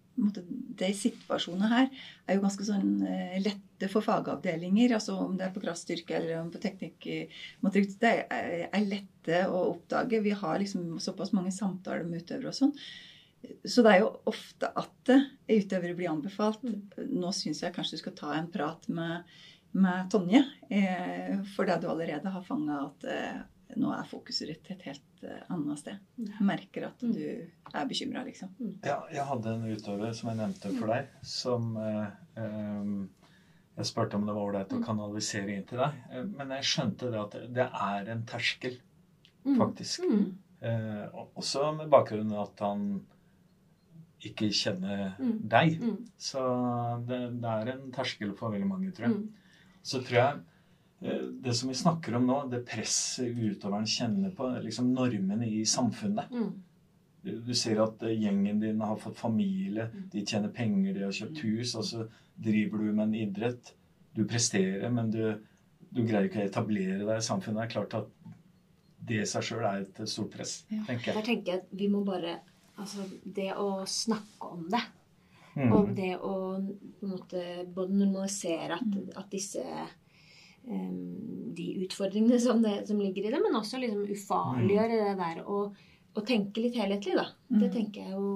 de 0.80 0.90
situasjonene 0.96 1.70
her 1.72 1.90
er 2.28 2.38
jo 2.38 2.44
ganske 2.44 2.66
sånn 2.68 3.04
eh, 3.08 3.36
lette 3.44 3.90
for 3.92 4.06
fagavdelinger. 4.06 4.94
altså 4.98 5.18
Om 5.24 5.38
det 5.40 5.48
er 5.48 5.54
på 5.56 5.64
kraftstyrke 5.64 6.18
eller 6.18 6.40
om 6.42 6.50
på 6.54 6.62
teknikk. 6.64 7.08
eh, 7.08 7.44
Det 7.62 8.14
er, 8.30 8.70
er 8.72 8.88
lette 8.88 9.44
å 9.48 9.66
oppdage. 9.74 10.22
Vi 10.26 10.36
har 10.36 10.60
liksom 10.60 11.00
såpass 11.00 11.32
mange 11.36 11.52
samtaler 11.56 12.08
med 12.08 12.24
utøvere 12.24 12.52
og 12.52 12.60
sånn. 12.60 12.76
Så 13.64 13.84
det 13.86 13.94
er 13.94 14.02
jo 14.04 14.10
ofte 14.28 14.72
at 14.76 15.14
eh, 15.14 15.30
utøvere 15.48 15.96
blir 15.96 16.12
anbefalt. 16.12 16.66
Nå 16.98 17.32
syns 17.36 17.64
jeg 17.64 17.76
kanskje 17.76 17.98
du 18.00 18.04
skal 18.04 18.18
ta 18.18 18.34
en 18.36 18.50
prat 18.52 18.90
med, 18.92 19.24
med 19.72 20.10
Tonje. 20.12 20.44
Eh, 20.70 21.40
for 21.56 21.70
det 21.70 21.80
du 21.82 21.88
allerede 21.92 22.34
har 22.34 22.44
fanga 22.48 22.84
at 22.90 23.08
eh, 23.08 23.40
nå 23.78 23.92
er 23.94 24.08
fokuset 24.10 24.48
ditt 24.48 24.72
et 24.72 24.82
helt 24.88 25.24
eh, 25.24 25.44
annet 25.50 25.78
sted. 25.80 26.00
Merker 26.42 26.88
at 26.88 27.02
Mm. 27.04 27.14
du 27.14 27.22
er 27.74 27.86
bekymra, 27.86 28.24
liksom. 28.26 28.50
Ja, 28.84 29.04
jeg 29.12 29.26
hadde 29.26 29.54
en 29.54 29.68
utøver 29.76 30.14
som 30.16 30.30
jeg 30.30 30.38
nevnte 30.40 30.72
for 30.80 30.88
deg, 30.88 31.08
som 31.22 31.76
eh, 31.78 32.08
eh, 32.38 33.08
Jeg 33.80 33.86
spurte 33.86 34.16
om 34.18 34.26
det 34.26 34.34
var 34.36 34.44
ålreit 34.50 34.74
å 34.76 34.84
kanalisere 34.84 35.54
inn 35.56 35.64
til 35.70 35.78
deg. 35.80 35.94
Eh, 36.12 36.24
men 36.24 36.50
jeg 36.50 36.64
skjønte 36.64 37.12
det 37.12 37.20
at 37.22 37.38
det 37.54 37.70
er 37.72 38.10
en 38.12 38.26
terskel, 38.26 38.80
Mm. 39.46 39.56
faktisk. 39.58 40.02
Mm. 40.04 40.34
Eh, 40.62 41.08
også 41.38 41.76
med 41.78 41.90
bakgrunn 41.90 42.32
av 42.34 42.50
at 42.50 42.60
han 42.60 43.06
ikke 44.22 44.50
kjenner 44.52 45.16
Mm. 45.18 45.48
deg. 45.48 45.80
Mm. 45.82 46.06
Så 46.18 46.42
det, 47.08 47.20
det 47.42 47.50
er 47.50 47.72
en 47.72 47.92
terskel 47.92 48.34
for 48.36 48.52
veldig 48.52 48.68
mange, 48.68 48.92
tror 48.92 49.08
jeg. 49.08 49.16
Mm. 49.16 49.30
Så 49.82 50.02
tror 50.04 50.18
jeg 50.20 50.40
det 51.02 51.54
som 51.56 51.70
vi 51.70 51.76
snakker 51.80 52.16
om 52.18 52.26
nå, 52.28 52.38
det 52.52 52.66
presset 52.68 53.32
utøveren 53.38 53.86
kjenner 53.88 54.34
på, 54.36 54.50
liksom 54.64 54.90
normene 54.94 55.48
i 55.48 55.62
samfunnet. 55.66 56.32
Mm. 56.32 56.50
Du 57.24 57.32
du 57.44 57.54
ser 57.56 57.80
at 57.84 58.04
eh, 58.04 58.16
gjengen 58.20 58.60
din 58.60 58.82
har 58.82 58.96
fått 59.00 59.18
familie, 59.20 59.90
de 60.12 60.26
tjener 60.26 60.52
penger, 60.56 60.94
de 60.96 61.04
har 61.08 61.12
kjøpt 61.16 61.42
hus, 61.44 61.76
og 61.76 61.84
så 61.88 62.06
driver 62.40 62.78
du 62.84 62.92
med 62.94 63.08
en 63.10 63.16
idrett. 63.16 63.74
Du 64.16 64.26
presterer, 64.28 64.90
men 64.92 65.12
du, 65.12 65.22
du 65.90 66.02
greier 66.04 66.28
ikke 66.30 66.44
å 66.44 66.48
etablere 66.50 67.04
deg 67.06 67.18
i 67.18 67.26
samfunnet. 67.26 67.60
Det 67.62 67.68
er 67.68 67.74
klart 67.76 67.94
at 68.00 68.08
det 69.10 69.22
i 69.24 69.26
seg 69.28 69.44
sjøl 69.48 69.64
er 69.68 69.82
et 69.86 70.00
stort 70.10 70.32
press, 70.36 70.66
Ja. 70.70 70.84
tenker 70.88 71.14
Der 71.14 71.20
jeg. 71.22 71.26
tenker 71.26 71.52
jeg 71.54 71.62
at 71.64 71.76
vi 71.80 71.88
må 71.92 72.04
bare 72.08 72.40
Altså, 72.80 73.04
det 73.26 73.50
å 73.60 73.84
snakke 73.84 74.48
om 74.54 74.62
det, 74.72 74.80
og 75.58 75.90
Mm. 75.90 75.96
det 75.96 76.12
å 76.24 76.36
på 77.00 77.04
en 77.04 77.10
måte 77.12 77.42
både 77.76 77.92
normalisere 77.92 78.78
at, 78.78 79.18
at 79.18 79.30
disse 79.30 79.60
De 80.64 81.68
utfordringene 81.86 82.40
som, 82.40 82.62
det, 82.62 82.88
som 82.88 83.00
ligger 83.02 83.26
i 83.28 83.32
det, 83.34 83.40
men 83.44 83.56
også 83.60 83.80
liksom 83.82 84.04
ufarliggjøre 84.14 85.00
det 85.06 85.16
der 85.20 85.40
og, 85.46 85.78
og 86.16 86.26
tenke 86.28 86.62
litt 86.64 86.76
helhetlig, 86.80 87.16
da. 87.18 87.28
Det 87.50 87.70
Mm. 87.70 87.74
tenker 87.74 88.02
jeg 88.02 88.12
jo 88.12 88.28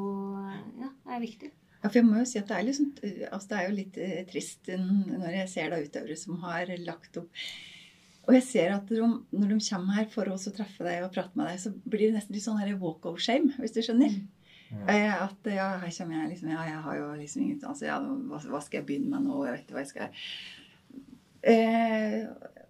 ja, 0.82 0.90
er 1.16 1.22
viktig. 1.22 1.52
Ja, 1.84 1.90
for 1.90 2.00
jeg 2.00 2.06
må 2.08 2.18
jo 2.22 2.26
si 2.26 2.40
at 2.40 2.48
det 2.48 2.56
er, 2.58 2.64
liksom, 2.64 2.90
altså 3.30 3.48
det 3.50 3.58
er 3.60 3.66
jo 3.70 3.76
litt 3.76 3.98
eh, 4.00 4.26
trist 4.32 4.70
når 4.72 5.34
jeg 5.36 5.50
ser 5.52 5.70
da 5.74 5.82
utøvere 5.84 6.16
som 6.18 6.38
har 6.46 6.70
lagt 6.80 7.18
opp 7.20 7.28
Og 8.24 8.34
jeg 8.38 8.44
ser 8.48 8.72
at 8.72 8.88
de, 8.88 9.02
når 9.36 9.50
de 9.52 9.58
kommer 9.68 9.98
her 10.00 10.06
for 10.08 10.30
oss 10.32 10.48
å 10.48 10.54
treffe 10.56 10.86
deg 10.88 11.04
og 11.04 11.12
prate 11.12 11.36
med 11.36 11.50
deg, 11.52 11.60
så 11.60 11.74
blir 11.84 12.06
det 12.08 12.16
nesten 12.22 12.34
litt 12.38 12.46
sånn 12.46 12.80
walk 12.80 13.04
of 13.06 13.20
shame, 13.20 13.52
hvis 13.60 13.76
du 13.76 13.82
skjønner. 13.84 14.16
Ja. 14.72 14.86
Eh, 14.88 15.24
At 15.28 15.44
ja, 15.52 15.68
her 15.84 15.92
kommer 15.92 16.22
jeg 16.24 16.30
liksom 16.32 16.50
Ja, 16.56 16.64
jeg 16.72 16.80
har 16.88 16.96
jo 17.02 17.10
liksom 17.20 17.42
ingen 17.44 17.60
altså, 17.68 17.86
ja, 17.92 18.00
hva, 18.00 18.40
hva 18.40 18.62
skal 18.64 18.80
jeg 18.80 18.88
begynne 18.88 19.12
med 19.12 19.28
nå? 19.28 19.44
Jeg 19.46 19.54
vet 19.58 19.66
ikke 19.68 19.76
hva 19.76 19.84
jeg 19.84 19.92
skal 19.92 20.08
eh, 21.44 22.26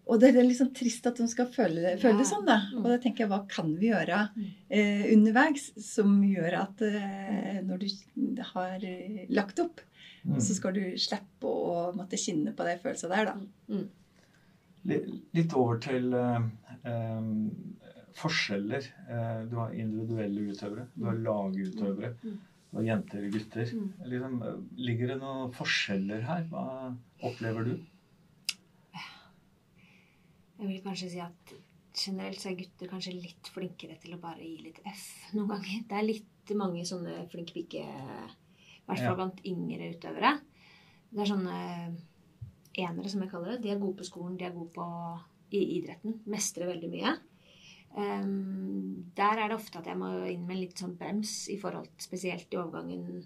Og 0.06 0.20
det 0.20 0.34
er 0.36 0.44
liksom 0.44 0.74
trist 0.76 1.06
at 1.08 1.16
de 1.16 1.26
skal 1.32 1.48
føle, 1.48 1.80
det- 1.80 2.02
føle 2.02 2.18
det 2.20 2.26
sånn, 2.28 2.44
da. 2.46 2.58
Mm. 2.74 2.80
Og 2.82 2.84
da 2.92 2.98
tenker 3.00 3.24
jeg, 3.24 3.30
hva 3.30 3.48
kan 3.48 3.70
vi 3.80 3.88
gjøre 3.88 4.30
Mm. 4.36 4.50
eh, 4.70 5.04
underveis 5.14 5.72
som 5.82 6.22
gjør 6.22 6.54
at 6.60 6.82
eh, 6.82 7.62
når 7.64 7.80
du 7.80 8.42
har 8.44 8.84
eh, 8.84 9.26
lagt 9.30 9.60
opp, 9.60 9.80
Mm. 10.26 10.36
så 10.40 10.54
skal 10.56 10.74
du 10.74 10.82
slippe 10.98 11.44
å 11.48 11.94
måtte 11.96 12.16
kjenne 12.20 12.54
på 12.56 12.64
de 12.68 12.76
følelsene 12.84 13.16
der, 13.16 13.26
da. 13.26 13.34
Mm. 13.70 13.88
Litt 15.34 15.54
over 15.56 15.78
til 15.80 16.14
eh, 16.14 16.42
eh, 16.84 17.22
forskjeller. 18.20 18.84
Eh, 19.10 19.46
du 19.50 19.56
har 19.56 19.72
individuelle 19.72 20.50
utøvere, 20.52 20.88
du 20.98 21.06
har 21.06 21.16
lagutøvere, 21.16 22.14
Mm. 22.24 22.38
du 22.72 22.78
har 22.78 22.84
jenter 22.84 23.26
og 23.26 23.32
gutter. 23.32 23.66
Mm. 23.74 23.94
Liksom, 24.06 24.68
ligger 24.78 25.08
det 25.14 25.20
noen 25.22 25.52
forskjeller 25.54 26.22
her? 26.28 26.44
Hva 26.52 26.96
opplever 27.24 27.64
du? 27.72 27.80
Jeg 30.64 30.70
vil 30.70 30.84
kanskje 30.86 31.10
si 31.12 31.20
at 31.20 31.50
generelt 31.94 32.40
så 32.40 32.50
er 32.50 32.56
gutter 32.62 32.88
kanskje 32.88 33.18
litt 33.18 33.50
flinkere 33.52 33.98
til 34.00 34.16
å 34.16 34.22
bare 34.22 34.40
gi 34.40 34.62
litt 34.64 34.80
F 34.88 35.04
noen 35.36 35.50
ganger. 35.52 35.82
Det 35.90 35.98
er 35.98 36.08
litt 36.08 36.54
mange 36.56 36.86
sånne 36.88 37.26
flinke 37.32 37.56
pike, 37.58 37.84
i 37.84 38.86
hvert 38.88 39.04
fall 39.04 39.18
blant 39.20 39.44
yngre 39.48 39.92
utøvere. 39.92 40.32
Det 41.12 41.20
er 41.20 41.30
sånne 41.30 41.58
enere, 42.80 43.12
som 43.12 43.26
jeg 43.26 43.32
kaller 43.34 43.54
det. 43.54 43.66
De 43.66 43.74
er 43.74 43.82
gode 43.82 44.00
på 44.00 44.08
skolen, 44.08 44.40
de 44.40 44.48
er 44.48 44.56
gode 44.56 44.72
på 44.74 44.88
i 45.54 45.62
idretten. 45.82 46.22
Mestrer 46.32 46.72
veldig 46.72 46.90
mye. 46.96 47.14
Um, 47.94 49.12
der 49.20 49.44
er 49.44 49.52
det 49.52 49.60
ofte 49.60 49.84
at 49.84 49.92
jeg 49.92 50.00
må 50.00 50.16
inn 50.32 50.48
med 50.48 50.56
en 50.56 50.64
litt 50.64 50.80
sånn 50.80 50.96
brems 50.98 51.44
i 51.54 51.60
forhold 51.62 51.92
spesielt 52.02 52.56
i 52.56 52.58
overgangen 52.58 53.20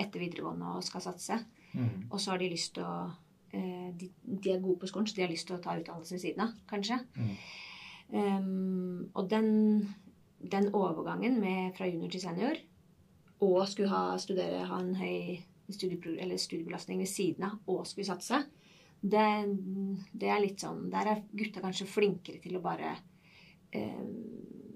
etter 0.00 0.22
videregående 0.22 0.78
og 0.78 0.86
skal 0.86 1.04
satse. 1.10 1.42
Mm. 1.74 2.06
Og 2.08 2.16
så 2.22 2.32
har 2.32 2.40
de 2.40 2.54
lyst 2.54 2.76
til 2.78 2.86
å 2.86 2.94
eh, 3.10 3.18
de, 4.00 4.10
de 4.24 4.52
er 4.52 4.62
gode 4.62 4.80
på 4.82 4.90
skolen, 4.90 5.06
så 5.06 5.16
de 5.16 5.24
har 5.24 5.32
lyst 5.32 5.48
til 5.48 5.58
å 5.58 5.62
ta 5.62 5.76
utdannelse 5.78 6.16
ved 6.16 6.22
siden 6.24 6.44
av, 6.46 6.54
kanskje. 6.70 7.00
Mm. 7.14 7.34
Um, 8.14 8.98
og 9.14 9.30
den, 9.30 9.48
den 10.38 10.68
overgangen 10.76 11.40
med, 11.42 11.72
fra 11.78 11.88
junior 11.88 12.12
til 12.12 12.24
senior, 12.24 12.60
og 13.44 13.64
skulle 13.68 13.92
ha, 13.92 14.18
studere, 14.20 14.66
ha 14.68 14.80
en 14.80 14.94
høy 14.98 15.40
eller 15.64 16.36
studiebelastning 16.36 17.00
ved 17.00 17.08
siden 17.08 17.46
av, 17.48 17.56
og 17.72 17.86
skulle 17.88 18.08
satse, 18.08 18.42
det, 19.04 19.24
det 20.16 20.28
er 20.32 20.38
litt 20.40 20.62
sånn 20.62 20.86
Der 20.92 21.10
er 21.10 21.18
gutta 21.36 21.60
kanskje 21.60 21.84
flinkere 21.88 22.38
til 22.40 22.56
å 22.56 22.62
bare 22.64 22.94
um, 23.76 24.14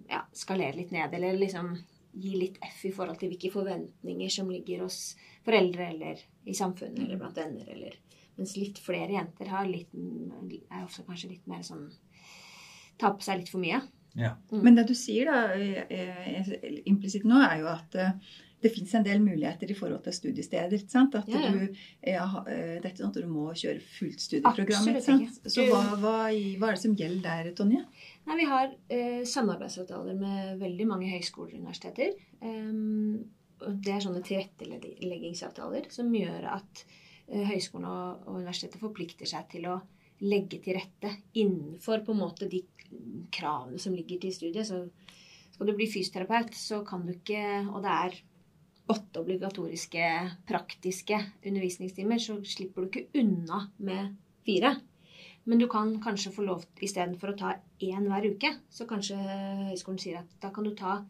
ja, 0.09 0.21
skalere 0.37 0.77
litt 0.77 0.93
ned, 0.93 1.15
eller 1.17 1.39
liksom 1.39 1.71
gi 2.19 2.35
litt 2.37 2.59
F 2.65 2.83
i 2.89 2.93
forhold 2.93 3.21
til 3.21 3.33
hvilke 3.33 3.53
forventninger 3.53 4.33
som 4.33 4.51
ligger 4.51 4.85
hos 4.85 5.15
foreldre 5.47 5.91
eller 5.93 6.21
i 6.49 6.57
samfunnet 6.57 7.05
eller 7.05 7.21
blant 7.21 7.39
venner. 7.39 7.69
Eller, 7.73 7.99
mens 8.39 8.57
litt 8.59 8.79
flere 8.83 9.13
jenter 9.15 9.51
har 9.53 9.69
litt, 9.69 9.93
er 10.71 10.85
ofte 10.85 11.05
kanskje 11.07 11.35
litt 11.35 11.47
mer 11.51 11.65
sånn 11.67 11.89
Tar 12.99 13.13
på 13.15 13.23
seg 13.23 13.39
litt 13.39 13.51
for 13.53 13.63
mye. 13.63 13.77
Ja. 14.19 14.33
Mm. 14.51 14.63
Men 14.65 14.75
det 14.75 14.89
du 14.89 14.95
sier 14.99 15.29
da, 15.31 15.53
eh, 15.55 15.85
eh, 15.87 16.81
implisitt 16.91 17.23
nå, 17.29 17.39
er 17.47 17.61
jo 17.61 17.69
at 17.71 17.95
eh, 17.95 18.17
det 18.59 18.73
fins 18.75 18.91
en 18.99 19.05
del 19.07 19.21
muligheter 19.23 19.71
i 19.71 19.77
forhold 19.79 20.03
til 20.03 20.17
studiesteder. 20.17 20.75
ikke 20.75 20.91
sant? 20.91 21.15
At 21.15 21.29
Ja, 21.31 21.45
ja. 21.45 21.53
Du, 21.55 21.79
ja, 22.03 22.25
ha- 22.27 22.43
det 22.49 22.91
ikke 22.91 23.05
sånn 23.05 23.13
at 23.15 23.21
du 23.23 23.31
må 23.31 23.47
kjøre 23.55 23.79
fullt 23.87 24.25
studieprogram. 24.25 24.81
Absolutt 24.83 24.99
ikke 24.99 25.31
sant? 25.31 25.55
Så 25.55 25.69
hva, 25.71 25.85
hva, 26.03 26.17
hva 26.59 26.73
er 26.73 26.75
det 26.75 26.83
som 26.83 26.97
gjelder 26.99 27.23
der, 27.29 27.55
Tonje? 27.55 27.85
Nei, 28.27 28.37
vi 28.41 28.51
har 28.51 28.75
eh, 28.91 29.23
samarbeidsavtaler 29.23 30.19
med 30.19 30.59
veldig 30.59 30.89
mange 30.91 31.13
høyskoler 31.15 31.55
og 31.55 31.61
universiteter. 31.63 32.19
Um, 32.43 33.29
og 33.63 33.79
det 33.83 33.95
er 33.95 34.03
sånne 34.03 34.27
tilretteleggingsavtaler 34.27 35.87
som 35.95 36.11
gjør 36.15 36.51
at 36.59 36.83
eh, 36.83 37.05
høyskolen 37.29 37.89
og, 37.89 38.27
og 38.27 38.41
universitetet 38.41 38.81
forplikter 38.81 39.29
seg 39.29 39.49
til 39.53 39.69
å 39.71 39.79
legge 40.25 40.59
til 40.63 40.79
rette 40.79 41.13
innenfor 41.39 42.03
på 42.05 42.15
en 42.15 42.23
måte 42.23 42.49
de 42.51 42.63
kravene 43.35 43.79
som 43.81 43.95
ligger 43.95 44.21
til 44.23 44.35
studiet. 44.35 44.67
Så 44.67 44.85
skal 45.53 45.69
du 45.69 45.77
bli 45.77 45.89
fysioterapeut, 45.91 46.55
så 46.57 46.83
kan 46.87 47.05
du 47.07 47.15
ikke 47.15 47.43
Og 47.69 47.83
det 47.85 47.95
er 47.95 48.19
åtte 48.89 49.21
obligatoriske 49.21 50.05
praktiske 50.49 51.19
undervisningstimer, 51.45 52.19
så 52.19 52.39
slipper 52.41 52.87
du 52.87 52.89
ikke 52.89 53.21
unna 53.21 53.67
med 53.85 54.15
fire. 54.47 54.79
Men 55.45 55.61
du 55.61 55.67
kan 55.69 55.95
kanskje 56.01 56.33
få 56.33 56.45
lov 56.47 56.65
istedenfor 56.81 57.35
å 57.35 57.37
ta 57.37 57.55
én 57.85 58.09
hver 58.09 58.31
uke, 58.33 58.55
så 58.73 58.89
kanskje 58.89 59.17
høyskolen 59.69 60.01
sier 60.01 60.23
at 60.23 60.39
da 60.41 60.51
kan 60.55 60.65
du 60.65 60.73
ta 60.77 61.03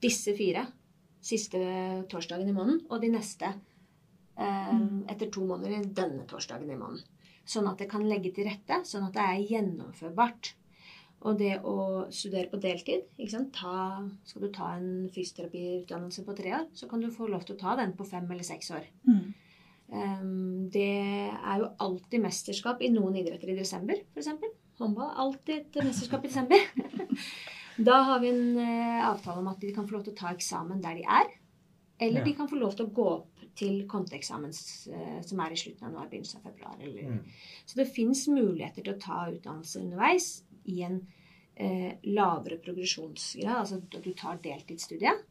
disse 0.00 0.32
fire 0.36 0.64
siste 1.20 1.60
torsdagen 2.08 2.48
i 2.48 2.56
måneden, 2.56 2.86
og 2.88 3.02
de 3.02 3.12
neste 3.12 3.50
eh, 3.52 3.58
etter 4.40 5.30
to 5.32 5.44
måneder 5.46 5.84
denne 5.96 6.24
torsdagen 6.30 6.70
i 6.70 6.78
måneden. 6.78 7.04
Sånn 7.50 7.66
at 7.70 7.80
det 7.82 7.88
kan 7.90 8.04
legge 8.06 8.30
til 8.36 8.46
rette, 8.46 8.82
sånn 8.86 9.08
at 9.08 9.16
det 9.16 9.22
er 9.26 9.46
gjennomførbart. 9.54 10.54
Og 11.28 11.36
det 11.36 11.58
å 11.68 12.06
studere 12.14 12.48
på 12.48 12.60
deltid? 12.62 13.02
Ta, 13.52 14.00
Skal 14.24 14.42
du 14.46 14.48
ta 14.54 14.70
en 14.78 15.08
fysioterapiutdannelse 15.12 16.24
på 16.24 16.36
tre 16.38 16.54
år, 16.56 16.66
så 16.72 16.88
kan 16.88 17.02
du 17.02 17.10
få 17.12 17.28
lov 17.28 17.44
til 17.44 17.58
å 17.58 17.60
ta 17.60 17.74
den 17.76 17.92
på 17.98 18.06
fem 18.08 18.30
eller 18.30 18.46
seks 18.46 18.70
år. 18.72 18.86
Um, 19.90 20.70
det 20.70 20.86
er 21.34 21.56
jo 21.60 21.72
alltid 21.82 22.22
mesterskap 22.22 22.80
i 22.80 22.92
noen 22.94 23.18
idretter 23.20 23.50
i 23.50 23.58
desember, 23.58 23.98
f.eks. 24.14 24.30
Håndball 24.80 25.10
alltid 25.24 25.66
et 25.66 25.84
mesterskap 25.84 26.24
i 26.24 26.30
desember. 26.30 26.62
da 27.90 27.98
har 28.06 28.22
vi 28.22 28.30
en 28.30 28.56
uh, 28.56 29.10
avtale 29.10 29.42
om 29.42 29.50
at 29.50 29.60
de 29.60 29.74
kan 29.76 29.88
få 29.88 29.98
lov 29.98 30.06
til 30.06 30.14
å 30.14 30.20
ta 30.22 30.32
eksamen 30.32 30.80
der 30.80 31.02
de 31.02 31.04
er. 31.04 31.34
Eller 32.00 32.22
Ja. 32.22 32.24
de 32.24 32.36
kan 32.38 32.48
få 32.48 32.56
lov 32.56 32.78
til 32.78 32.86
å 32.86 32.94
gå 32.96 33.08
opp 33.18 33.39
til 33.58 33.84
konteeksamen 33.90 34.52
eh, 34.52 35.20
som 35.26 35.40
er 35.44 35.54
i 35.54 35.58
slutten 35.60 35.86
av 35.86 35.90
januar, 35.90 36.10
begynnelsen 36.10 36.40
av 36.40 36.50
februar. 36.50 36.76
Eller. 36.80 37.08
Mm. 37.10 37.40
Så 37.64 37.80
det 37.80 37.88
fins 37.94 38.26
muligheter 38.30 38.84
til 38.84 38.94
å 38.94 39.00
ta 39.02 39.24
utdannelse 39.30 39.82
underveis 39.82 40.30
i 40.70 40.80
en 40.86 41.00
eh, 41.56 41.98
lavere 42.10 42.60
progresjonsgrad, 42.62 43.62
altså 43.62 43.80
at 43.80 44.00
du 44.04 44.12
tar 44.16 44.40
deltidsstudiet. 44.44 45.26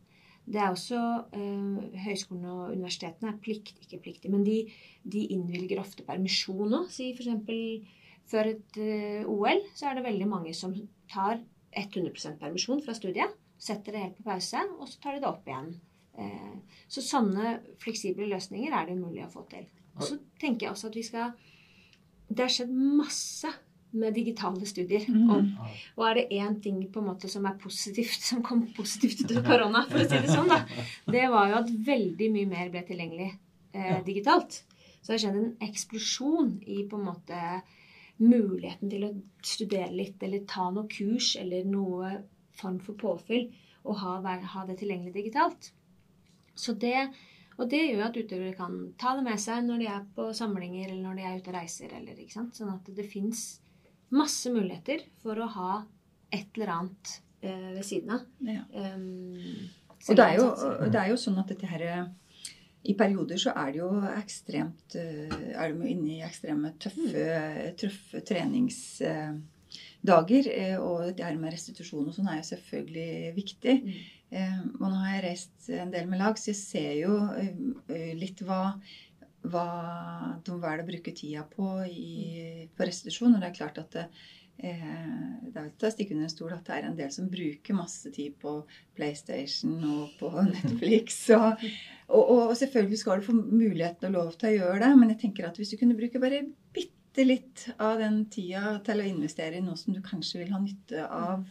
Det 0.50 0.58
er 0.58 0.72
også 0.74 1.00
eh, 1.38 2.00
Høyskolene 2.06 2.54
og 2.54 2.74
universitetene 2.74 3.34
er 3.34 3.42
plikt, 3.44 3.76
ikke 3.84 4.02
pliktig, 4.06 4.32
men 4.34 4.46
de, 4.48 4.64
de 5.04 5.28
innvilger 5.36 5.82
ofte 5.82 6.06
permisjon 6.08 6.80
òg. 6.82 6.90
Si 6.94 7.12
f.eks. 7.14 7.92
før 8.32 8.54
et 8.56 8.82
eh, 8.82 9.30
OL 9.30 9.62
så 9.78 9.90
er 9.90 10.00
det 10.00 10.08
veldig 10.08 10.30
mange 10.32 10.56
som 10.58 10.74
tar 11.12 11.44
100% 11.78 12.40
permisjon 12.42 12.82
fra 12.86 12.98
studiet. 12.98 13.38
Setter 13.60 13.94
det 13.94 14.02
helt 14.06 14.18
på 14.18 14.26
pause, 14.30 14.64
og 14.80 14.90
så 14.90 15.02
tar 15.04 15.18
de 15.18 15.24
det 15.24 15.30
opp 15.30 15.48
igjen. 15.50 15.74
Eh, 16.18 16.80
så 16.90 17.04
sånne 17.06 17.60
fleksible 17.82 18.28
løsninger 18.32 18.74
er 18.76 18.90
det 18.90 18.98
mulig 19.00 19.26
å 19.26 19.32
få 19.34 19.46
til. 19.52 19.68
Og 19.98 20.06
så 20.08 20.20
tenker 20.40 20.68
jeg 20.68 20.74
også 20.74 20.90
at 20.90 20.96
vi 20.96 21.04
skal 21.04 21.34
Det 22.30 22.44
har 22.46 22.52
skjedd 22.54 22.70
masse 22.72 23.50
med 23.92 24.14
digitale 24.14 24.68
studier. 24.70 25.08
Om, 25.10 25.30
Og, 25.34 25.78
og 25.98 26.04
er 26.06 26.20
det 26.20 26.38
én 26.38 26.60
ting 26.62 26.82
på 26.94 27.02
en 27.02 27.08
måte 27.10 27.30
som 27.32 27.46
er 27.50 27.58
positivt, 27.58 28.22
som 28.30 28.44
kom 28.46 28.68
positivt 28.76 29.24
ut 29.24 29.38
av 29.40 29.48
korona, 29.48 29.82
for 29.90 30.04
å 30.04 30.06
si 30.06 30.20
det 30.22 30.30
sånn, 30.30 30.52
da, 30.52 30.60
det 31.10 31.26
var 31.34 31.50
jo 31.50 31.58
at 31.64 31.72
veldig 31.88 32.28
mye 32.36 32.50
mer 32.52 32.70
ble 32.70 32.84
tilgjengelig 32.86 33.32
eh, 33.74 33.98
digitalt. 34.06 34.62
Så 35.00 35.08
det 35.08 35.16
har 35.16 35.24
skjedd 35.24 35.40
en 35.40 35.70
eksplosjon 35.70 36.54
i 36.70 36.84
på 36.90 37.00
en 37.00 37.08
måte 37.08 37.42
muligheten 38.20 38.92
til 38.92 39.08
å 39.08 39.12
studere 39.42 39.96
litt, 39.96 40.22
eller 40.22 40.46
ta 40.46 40.68
noe 40.76 40.90
kurs, 40.92 41.34
eller 41.40 41.66
noe 41.66 42.14
form 42.60 42.78
for 42.84 43.00
påfyll, 43.00 43.48
og 43.88 44.02
ha, 44.04 44.20
ha 44.54 44.66
det 44.68 44.78
tilgjengelig 44.82 45.16
digitalt. 45.16 45.72
Så 46.60 46.74
det, 46.80 46.98
og 47.58 47.70
det 47.72 47.80
gjør 47.86 47.98
jo 48.02 48.06
at 48.10 48.20
utøvere 48.20 48.56
kan 48.58 48.74
ta 49.00 49.16
det 49.18 49.24
med 49.30 49.40
seg 49.40 49.64
når 49.68 49.78
de 49.82 49.88
er 49.96 50.04
på 50.16 50.24
samlinger, 50.36 50.86
eller 50.90 51.04
når 51.08 51.16
de 51.20 51.24
er 51.30 51.38
ute 51.40 51.52
og 51.54 51.56
reiser, 51.60 51.90
eller. 51.96 52.16
Sånn 52.30 52.74
at 52.76 52.84
det 52.98 53.06
fins 53.08 53.40
masse 54.12 54.50
muligheter 54.52 55.00
for 55.24 55.38
å 55.40 55.48
ha 55.56 55.72
et 56.34 56.48
eller 56.58 56.70
annet 56.76 57.06
eh, 57.42 57.70
ved 57.78 57.86
siden 57.86 58.10
av. 58.16 58.22
Ja. 58.46 58.64
Um, 58.74 59.70
Og 60.08 60.16
det 60.16 60.24
er, 60.26 60.36
jo, 60.40 60.48
det 60.90 61.00
er 61.02 61.10
jo 61.12 61.18
sånn 61.20 61.40
at 61.42 61.50
dette 61.52 61.68
her 61.68 61.84
I 62.88 62.94
perioder 62.96 63.38
så 63.42 63.52
er 63.60 63.72
det 63.76 63.80
jo 63.82 63.90
ekstremt 64.16 64.96
eh, 64.96 65.28
Er 65.52 65.74
de 65.74 65.90
inne 65.92 66.12
i 66.16 66.22
ekstreme 66.24 66.72
tøffe, 66.80 67.26
tøffe 67.82 68.22
treningsdager. 68.30 69.44
eh, 70.54 70.78
Og 70.80 71.12
det 71.18 71.26
her 71.26 71.36
med 71.42 71.52
restitusjon 71.54 72.08
og 72.08 72.16
sånn 72.16 72.30
er 72.32 72.38
jo 72.40 72.48
selvfølgelig 72.54 73.36
viktig. 73.36 73.76
Mm. 74.32 74.40
Eh, 74.40 74.58
Og 74.80 74.88
nå 74.88 74.96
har 75.02 75.16
jeg 75.16 75.26
reist 75.28 75.70
en 75.74 75.94
del 75.94 76.10
med 76.10 76.22
lag, 76.22 76.38
så 76.38 76.52
jeg 76.52 76.60
ser 76.60 76.92
jo 77.02 77.20
eh, 77.40 78.12
litt 78.18 78.42
hva 78.46 78.76
hva 79.48 80.36
de 80.44 80.52
velger 80.60 80.84
å 80.84 80.88
bruke 80.90 81.14
tida 81.16 81.46
på 81.48 81.70
i, 81.88 82.68
på 82.76 82.84
restitusjon. 82.86 83.38
Og 83.38 83.40
det 83.40 83.48
er 83.48 83.56
klart 83.56 83.78
at 83.80 83.94
det, 83.96 84.04
eh, 84.60 85.06
det 85.46 85.56
er 85.56 85.70
ikke 85.70 85.88
å 85.88 85.94
stikke 85.94 86.16
under 86.16 86.28
en 86.28 86.34
stol 86.34 86.52
at 86.56 86.66
det 86.68 86.76
er 86.76 86.88
en 86.90 86.98
del 86.98 87.14
som 87.16 87.30
bruker 87.32 87.78
masse 87.78 88.12
tid 88.16 88.36
på 88.42 88.58
PlayStation 89.00 89.78
og 89.88 90.18
på 90.20 90.34
Netflix. 90.52 91.22
Og, 91.38 91.64
og, 92.12 92.34
og 92.50 92.56
selvfølgelig 92.60 93.00
skal 93.00 93.22
du 93.24 93.30
få 93.30 93.38
muligheten 93.40 94.12
og 94.12 94.18
lov 94.18 94.36
til 94.36 94.52
å 94.52 94.56
gjøre 94.58 94.84
det, 94.84 94.92
men 95.00 95.16
jeg 95.16 95.22
tenker 95.24 95.48
at 95.48 95.60
hvis 95.62 95.72
du 95.72 95.80
kunne 95.80 95.98
bruke 95.98 96.20
bare 96.22 96.44
bitte 96.76 97.26
litt 97.26 97.70
av 97.80 98.04
den 98.04 98.26
tida 98.32 98.76
til 98.86 99.00
å 99.00 99.08
investere 99.08 99.58
i 99.58 99.64
noe 99.64 99.80
som 99.80 99.96
du 99.96 100.04
kanskje 100.04 100.44
vil 100.44 100.52
ha 100.52 100.60
nytte 100.62 101.08
av 101.08 101.48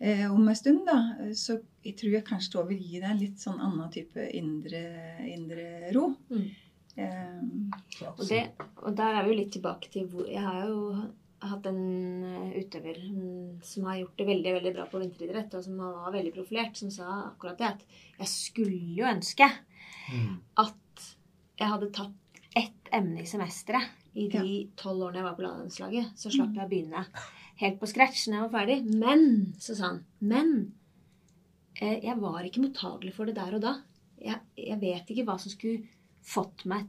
eh, 0.00 0.24
om 0.32 0.48
en 0.48 0.56
stund, 0.56 0.84
da, 0.86 0.98
så 1.34 1.58
jeg 1.84 1.96
tror 1.98 2.12
jeg 2.18 2.24
kanskje 2.26 2.56
det 2.58 2.66
vil 2.72 2.82
gi 2.86 3.00
deg 3.02 3.10
en 3.10 3.20
litt 3.22 3.38
sånn 3.42 3.60
annen 3.60 3.90
type 3.94 4.24
indre, 4.36 4.82
indre 5.28 5.92
ro. 5.94 6.10
Mm. 6.30 6.48
Eh, 6.98 7.38
Og, 8.10 8.24
det, 8.28 8.42
og 8.82 8.96
der 8.98 9.14
er 9.14 9.24
vi 9.24 9.30
jo 9.32 9.38
litt 9.38 9.52
tilbake 9.54 9.90
til 9.92 10.08
hvor 10.10 10.26
Jeg 10.26 10.42
har 10.42 10.64
jo 10.66 10.80
hatt 11.38 11.66
en 11.70 12.24
eh, 12.26 12.56
utøver 12.58 12.96
mm, 13.06 13.60
som 13.62 13.84
har 13.86 14.00
gjort 14.00 14.16
det 14.18 14.26
veldig 14.26 14.54
veldig 14.56 14.72
bra 14.74 14.86
på 14.90 14.98
vinteridrett, 15.04 15.54
og 15.54 15.62
som 15.62 15.76
var 15.78 16.10
veldig 16.16 16.32
profilert, 16.34 16.74
som 16.80 16.90
sa 16.90 17.06
akkurat 17.28 17.58
det 17.60 17.68
at 17.68 17.84
jeg 18.18 18.32
skulle 18.34 18.80
jo 18.98 19.06
ønske 19.06 19.46
Mm. 20.08 20.38
at 20.56 21.02
jeg 21.60 21.68
hadde 21.68 21.90
tatt 21.92 22.38
ett 22.56 22.88
emne 22.96 23.20
i 23.20 23.26
semesteret 23.28 23.90
i 24.16 24.24
de 24.32 24.52
tolv 24.80 25.02
årene 25.04 25.18
jeg 25.20 25.26
var 25.26 25.34
på 25.36 25.44
landslaget. 25.44 26.14
Så 26.16 26.30
slapp 26.32 26.54
jeg 26.56 26.64
å 26.64 26.68
begynne 26.70 27.02
helt 27.62 27.78
på 27.80 27.88
scratch 27.90 28.26
når 28.28 28.38
jeg 28.38 28.46
var 28.46 28.54
ferdig. 28.54 28.78
Men, 29.02 29.28
så 29.60 29.76
sa 29.76 29.92
han, 29.92 30.02
men 30.20 30.54
eh, 31.80 31.98
jeg 32.04 32.16
var 32.22 32.46
ikke 32.46 32.64
mottagelig 32.64 33.14
for 33.16 33.28
det 33.28 33.36
der 33.38 33.58
og 33.58 33.64
da. 33.64 33.74
Jeg, 34.18 34.40
jeg 34.58 34.80
vet 34.82 35.12
ikke 35.12 35.26
hva 35.28 35.38
som 35.40 35.52
skulle 35.52 35.86
fått 36.26 36.66
meg 36.68 36.88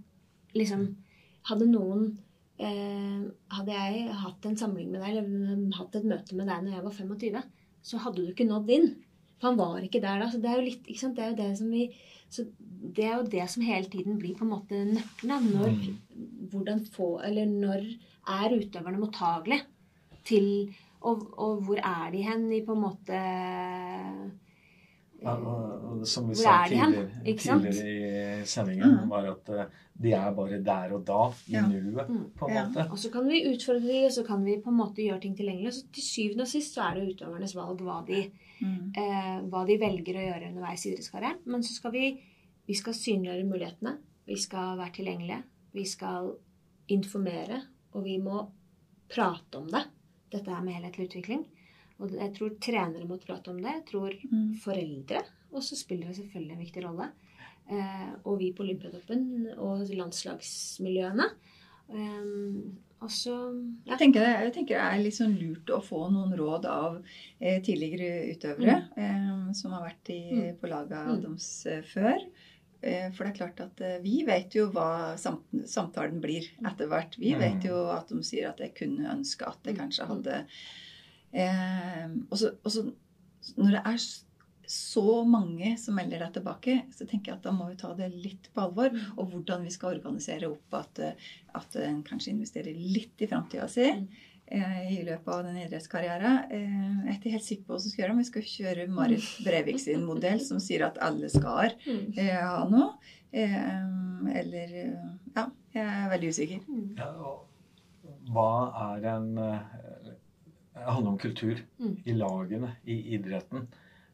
liksom 0.57 0.87
Hadde 1.45 1.67
noen 1.69 2.07
eh, 2.57 3.21
Hadde 3.53 3.75
jeg 3.75 4.15
hatt 4.17 4.47
en 4.49 4.57
samling 4.57 4.89
med 4.89 5.03
deg 5.03 5.19
eller 5.19 5.77
hatt 5.77 5.93
et 5.99 6.07
møte 6.09 6.37
med 6.37 6.49
deg 6.49 6.65
når 6.65 6.73
jeg 6.73 6.85
var 6.87 6.95
25, 6.97 7.37
så 7.85 8.01
hadde 8.03 8.23
du 8.25 8.31
ikke 8.33 8.47
nådd 8.49 8.73
inn. 8.73 8.89
For 9.39 9.51
han 9.51 9.59
var 9.61 9.85
ikke 9.85 10.01
der 10.03 10.19
da. 10.19 10.27
Så 10.33 10.41
det 10.41 10.49
er 10.49 10.57
jo 10.57 10.65
litt, 10.65 10.81
ikke 10.89 11.03
sant? 11.03 11.15
Det 11.15 11.23
er 11.23 11.31
jo 11.31 11.39
det 11.39 11.51
som 11.61 11.69
vi 11.71 11.85
så 12.29 12.45
det 12.59 13.05
er 13.05 13.15
jo 13.17 13.29
det 13.29 13.45
som 13.49 13.63
hele 13.65 13.89
tiden 13.89 14.19
blir 14.21 14.35
på 14.37 14.45
en 14.45 14.51
måte 14.51 14.79
nøkkelen. 14.85 15.47
Når, 15.55 15.77
hvordan 16.51 16.83
få, 16.93 17.15
eller 17.25 17.49
når 17.49 17.87
er 18.29 18.55
utøverne 18.59 19.01
mottagelige 19.01 19.65
til 20.25 20.73
og, 21.01 21.21
og 21.39 21.61
hvor 21.63 21.79
er 21.79 22.11
de 22.11 22.21
hen 22.25 22.51
i 22.51 22.61
på 22.65 22.75
en 22.75 22.81
måte 22.83 23.19
Ja, 25.19 25.33
og, 25.35 25.71
og 25.99 26.03
som 26.07 26.29
vi 26.29 26.35
sa 26.39 26.61
er 26.63 26.69
tidligere, 26.71 27.33
tidligere 27.35 28.35
i 28.39 28.45
sendingen, 28.47 28.93
Mm. 29.01 29.09
var 29.11 29.25
at 29.33 29.49
eh, 29.51 29.65
de 30.01 30.13
er 30.15 30.29
bare 30.35 30.59
der 30.63 30.93
og 30.95 31.01
da, 31.07 31.25
i 31.49 31.57
Ja. 31.57 31.65
nuet, 31.67 32.07
Mm. 32.09 32.29
på 32.39 32.47
en 32.47 32.53
Ja. 32.55 32.63
måte. 32.69 32.85
Og 32.91 32.97
så 32.97 33.11
kan 33.11 33.27
vi 33.27 33.41
utfordre 33.53 33.81
de, 33.87 34.05
og 34.05 34.11
så 34.15 34.23
kan 34.25 34.45
vi 34.45 34.55
på 34.63 34.69
en 34.69 34.77
måte 34.77 35.03
gjøre 35.03 35.19
ting 35.21 35.35
tilgjengelig. 35.35 35.73
Så 35.73 35.83
til 35.91 36.03
syvende 36.03 36.41
og 36.43 36.47
sist 36.47 36.73
så 36.73 36.81
er 36.87 36.95
det 36.95 37.09
utøvernes 37.15 37.55
valg 37.55 37.81
hva 37.83 38.05
de, 38.07 38.31
mm. 38.61 38.93
eh, 38.95 39.41
hva 39.51 39.65
de 39.67 39.77
velger 39.77 40.15
å 40.15 40.25
gjøre 40.29 40.49
underveis 40.53 40.85
i 40.85 40.93
idrettskarrieren. 40.93 41.39
Men 41.45 41.61
så 41.63 41.73
skal 41.73 41.91
vi, 41.91 42.17
vi 42.67 42.73
skal 42.73 42.93
synliggjøre 42.93 43.43
mulighetene. 43.51 43.97
Vi 44.25 44.35
skal 44.37 44.77
være 44.77 44.91
tilgjengelige. 44.93 45.43
Vi 45.73 45.83
skal 45.85 46.31
informere. 46.87 47.61
Og 47.93 48.03
vi 48.05 48.17
må 48.19 48.47
prate 49.09 49.57
om 49.57 49.67
det. 49.67 49.83
Dette 50.31 50.49
her 50.53 50.61
med 50.63 50.73
helhetlig 50.77 51.07
utvikling. 51.09 51.45
Og 51.99 52.11
jeg 52.15 52.33
tror 52.37 52.53
trenere 52.63 53.07
må 53.07 53.17
prate 53.19 53.49
om 53.51 53.57
det. 53.61 53.71
Jeg 53.73 53.85
tror 53.91 54.13
Mm. 54.31 54.53
foreldre 54.61 55.23
også 55.53 55.75
spiller 55.75 56.13
selvfølgelig 56.13 56.51
en 56.51 56.63
viktig 56.65 56.83
rolle. 56.85 57.09
Eh, 57.69 58.11
og 58.25 58.39
vi 58.39 58.51
på 58.53 58.63
Olympiatoppen 58.63 59.53
og 59.57 59.83
landslagsmiljøene. 59.89 61.29
Um, 61.89 62.77
også, 63.01 63.33
ja. 63.87 63.95
Jeg 63.95 63.99
tenker, 63.99 64.21
jeg 64.43 64.53
tenker 64.53 64.75
det 64.77 64.83
er 64.85 65.03
litt 65.03 65.15
sånn 65.17 65.37
lurt 65.39 65.71
å 65.73 65.79
få 65.81 66.11
noen 66.11 66.35
råd 66.37 66.65
av 66.69 66.97
eh, 67.41 67.61
tidligere 67.65 68.27
utøvere 68.35 68.75
eh, 68.97 69.51
som 69.57 69.71
har 69.71 69.87
vært 69.87 70.09
i, 70.13 70.19
Mm. 70.31 70.57
på 70.59 70.69
laget 70.69 71.07
Mm. 71.07 71.21
deres 71.23 71.65
eh, 71.65 71.81
før. 71.81 72.19
Eh, 72.81 73.11
for 73.11 73.25
det 73.25 73.31
er 73.33 73.37
klart 73.37 73.59
at 73.59 73.81
eh, 73.81 73.97
vi 74.01 74.23
vet 74.23 74.55
jo 74.55 74.69
hva 74.71 75.15
samtalen 75.17 76.21
blir 76.23 76.45
etter 76.65 76.87
hvert. 76.87 77.17
Vi 77.19 77.33
Mm. 77.33 77.39
vet 77.39 77.63
jo 77.67 77.89
at 77.91 78.07
de 78.07 78.21
sier 78.23 78.49
at 78.49 78.57
jeg 78.59 78.73
kunne 78.75 79.09
ønske 79.17 79.47
at 79.47 79.59
jeg 79.65 79.75
Mm. 79.75 79.81
kanskje 79.81 80.07
hadde 80.07 80.45
eh, 81.33 82.07
og 82.31 82.37
så- 82.37 82.55
og 82.63 82.71
så 82.71 82.91
når 83.57 83.71
det 83.71 83.81
er 83.85 83.97
så 84.69 85.25
mange 85.25 85.77
som 85.79 85.95
melder 85.95 86.19
deg 86.19 86.33
tilbake, 86.33 86.83
så 86.93 87.07
tenker 87.07 87.31
jeg 87.31 87.33
at 87.37 87.41
da 87.41 87.51
må 87.51 87.69
vi 87.69 87.75
ta 87.75 87.93
det 87.95 88.11
litt 88.13 88.49
på 88.53 88.61
alvor. 88.61 88.91
Mm. 88.91 89.17
Og 89.17 89.31
hvordan 89.31 89.63
vi 89.63 89.69
skal 89.71 89.95
organisere 89.99 90.43
opp 90.51 90.73
at, 90.73 90.99
at 91.55 91.75
en 91.75 92.03
kanskje 92.03 92.33
investerer 92.35 92.75
litt 92.75 93.19
i 93.19 93.25
framtida 93.27 93.67
si 93.67 93.81
Mm. 93.91 94.07
Eh, 94.51 94.91
i 94.99 95.03
løpet 95.05 95.27
av 95.33 95.43
den 95.45 95.57
idrettskarrieren. 95.63 96.51
Eh, 96.51 97.05
jeg 97.05 97.13
er 97.13 97.17
ikke 97.19 97.31
helt 97.35 97.43
sikker 97.47 97.63
på 97.67 97.73
hva 97.75 97.79
som 97.83 97.91
skal 97.91 98.03
gjøre, 98.03 98.15
men 98.15 98.23
vi 98.23 98.29
skal 98.31 98.47
kjøre 98.53 98.87
Marit 98.89 99.27
Brevik 99.45 99.79
sin 99.79 100.05
modell, 100.05 100.39
som 100.41 100.59
sier 100.59 100.85
at 100.87 100.97
alle 101.01 101.29
skal 101.29 101.71
Mm. 101.85 102.17
eh, 102.17 102.35
ha 102.41 102.67
noe. 102.69 102.93
Eh, 103.31 104.39
eller 104.39 104.73
Ja, 105.35 105.45
jeg 105.73 105.85
er 105.85 106.09
veldig 106.09 106.29
usikker. 106.33 106.59
Mm. 106.67 106.97
Ja, 106.97 107.11
og 107.13 107.45
hva 108.33 108.97
er 108.97 109.05
en 109.15 109.35
Det 109.35 110.85
handler 110.87 111.11
om 111.11 111.17
kultur 111.17 111.57
Mm. 111.79 111.97
i 112.05 112.13
lagene 112.13 112.75
i 112.87 113.17
idretten. 113.17 113.67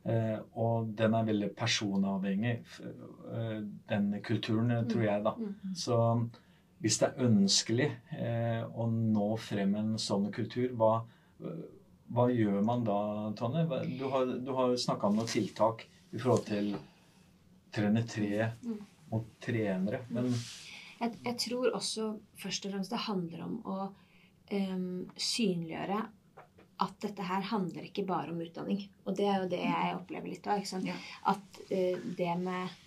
Eh, 0.05 0.39
og 0.55 0.95
den 0.95 1.13
er 1.13 1.23
veldig 1.25 1.49
personavhengig, 1.55 2.59
eh, 3.33 3.61
den 3.89 4.21
kulturen, 4.21 4.87
tror 4.89 5.03
jeg, 5.03 5.23
da. 5.23 5.31
Mm. 5.31 5.55
Så 5.75 6.29
hvis 6.83 6.97
det 7.01 7.07
er 7.07 7.25
ønskelig 7.27 7.87
eh, 8.17 8.63
å 8.67 8.85
nå 8.91 9.29
frem 9.41 9.75
en 9.79 9.93
sånn 10.01 10.27
kultur, 10.35 10.73
hva, 10.77 10.99
hva 12.13 12.25
gjør 12.31 12.59
man 12.65 12.83
da, 12.85 12.97
Tonje? 13.39 13.63
Du 13.99 14.05
har, 14.11 14.25
du 14.25 14.51
har 14.57 14.75
snakka 14.79 15.07
om 15.09 15.15
noen 15.21 15.31
tiltak 15.31 15.85
i 16.11 16.17
forhold 16.19 16.45
til 16.49 16.75
trene 17.75 18.03
tre 18.07 18.51
Mm. 18.63 18.77
mot 19.11 19.25
trenere. 19.43 19.99
Men 20.09 20.29
Jeg, 20.99 21.11
jeg 21.25 21.37
tror 21.43 21.73
også 21.75 22.11
først 22.39 22.65
og 22.65 22.71
fremst 22.75 22.91
det 22.93 23.01
handler 23.05 23.41
om 23.43 23.57
å 23.67 23.79
um, 24.51 24.85
synliggjøre 25.19 25.99
at 26.85 26.95
dette 27.03 27.23
her 27.23 27.43
handler 27.51 27.85
ikke 27.87 28.05
bare 28.07 28.31
om 28.33 28.39
utdanning. 28.43 28.81
Og 29.05 29.15
det 29.15 29.27
er 29.31 29.41
jo 29.43 29.49
det 29.51 29.61
jeg 29.63 29.95
opplever 29.95 30.27
litt 30.31 30.47
av. 30.47 30.59
ikke 30.59 30.71
sant? 30.73 30.87
Ja. 30.87 30.95
At 31.31 31.59
uh, 31.71 31.99
det 32.17 32.33
med 32.41 32.81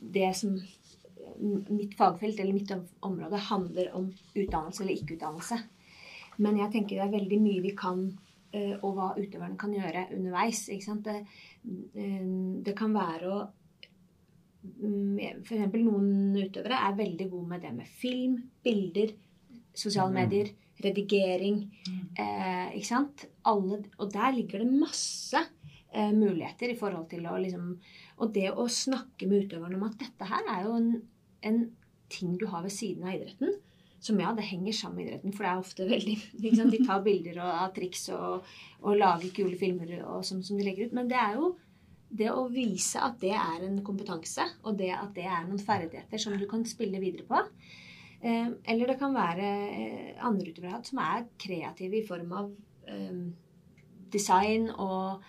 Det 0.00 0.30
som 0.36 0.56
Mitt 1.70 1.94
fagfelt 1.96 2.40
eller 2.40 2.52
mitt 2.52 2.72
område 3.00 3.36
handler 3.50 3.94
om 3.96 4.10
utdannelse 4.34 4.82
eller 4.84 4.98
ikke-utdannelse. 4.98 5.60
Men 6.40 6.58
jeg 6.60 6.72
tenker 6.72 6.98
det 6.98 7.06
er 7.06 7.14
veldig 7.14 7.38
mye 7.42 7.62
vi 7.64 7.72
kan, 7.76 8.02
eh, 8.52 8.74
og 8.82 8.94
hva 8.96 9.14
utøverne 9.16 9.58
kan 9.60 9.72
gjøre 9.72 10.08
underveis. 10.16 10.66
Det, 10.66 11.16
eh, 11.94 12.28
det 12.64 12.76
kan 12.76 12.92
være 12.96 13.32
å 13.32 13.40
F.eks. 14.60 15.46
for 15.48 15.56
eksempel 15.56 15.84
noen 15.86 16.36
utøvere 16.36 16.80
er 16.84 16.96
veldig 16.98 17.30
gode 17.30 17.48
med 17.48 17.62
det 17.64 17.70
med 17.72 17.86
film, 18.00 18.34
bilder, 18.62 19.14
sosiale 19.72 20.10
Mm. 20.10 20.18
medier, 20.18 20.50
redigering. 20.84 21.70
Mm. 21.88 22.02
Eh, 22.18 22.76
ikke 22.76 22.86
sant? 22.86 23.24
Alle, 23.44 23.84
og 23.98 24.12
der 24.12 24.32
ligger 24.32 24.58
det 24.58 24.72
masse 24.72 25.40
eh, 25.92 26.12
muligheter 26.12 26.70
i 26.70 26.76
forhold 26.76 27.08
til 27.10 27.26
å 27.26 27.38
liksom 27.40 27.78
Og 28.20 28.34
det 28.34 28.50
å 28.52 28.68
snakke 28.68 29.26
med 29.26 29.46
utøverne 29.46 29.76
om 29.76 29.84
at 29.84 29.98
dette 29.98 30.26
her 30.28 30.42
er 30.46 30.64
jo 30.66 30.74
en, 30.76 31.02
en 31.46 31.64
ting 32.10 32.36
du 32.38 32.46
har 32.50 32.64
ved 32.66 32.74
siden 32.74 33.06
av 33.06 33.14
idretten. 33.14 33.58
som 34.00 34.20
ja, 34.20 34.30
det 34.32 34.46
henger 34.48 34.72
sammen 34.72 34.96
med 34.96 35.06
idretten, 35.06 35.32
for 35.36 35.44
det 35.44 35.50
er 35.50 35.58
ofte 35.60 35.86
veldig 35.88 36.14
liksom. 36.44 36.70
De 36.72 36.78
tar 36.86 37.02
bilder 37.04 37.40
og, 37.42 37.50
av 37.66 37.74
triks 37.76 38.08
og, 38.16 38.46
og 38.80 38.96
lager 38.96 39.34
kule 39.36 39.58
filmer 39.60 39.98
og 40.00 40.24
som, 40.24 40.40
som 40.42 40.56
de 40.56 40.64
legger 40.64 40.88
ut. 40.88 40.94
Men 40.96 41.10
det 41.10 41.18
er 41.20 41.36
jo 41.36 41.50
det 42.10 42.30
å 42.32 42.48
vise 42.50 43.02
at 43.04 43.20
det 43.22 43.34
er 43.36 43.66
en 43.66 43.78
kompetanse, 43.86 44.46
og 44.64 44.78
det 44.80 44.90
at 44.96 45.12
det 45.14 45.26
er 45.28 45.44
noen 45.46 45.62
ferdigheter 45.62 46.18
som 46.22 46.34
du 46.38 46.46
kan 46.50 46.64
spille 46.66 47.02
videre 47.02 47.26
på. 47.28 47.42
Eh, 48.20 48.48
eller 48.72 48.90
det 48.90 48.98
kan 49.00 49.14
være 49.16 49.50
eh, 49.68 50.24
andre 50.26 50.50
utøvere 50.52 50.82
som 50.84 51.00
er 51.04 51.28
kreative 51.40 52.00
i 52.00 52.06
form 52.06 52.34
av 52.36 52.50
eh, 52.88 53.20
design 54.12 54.68
og 54.72 55.22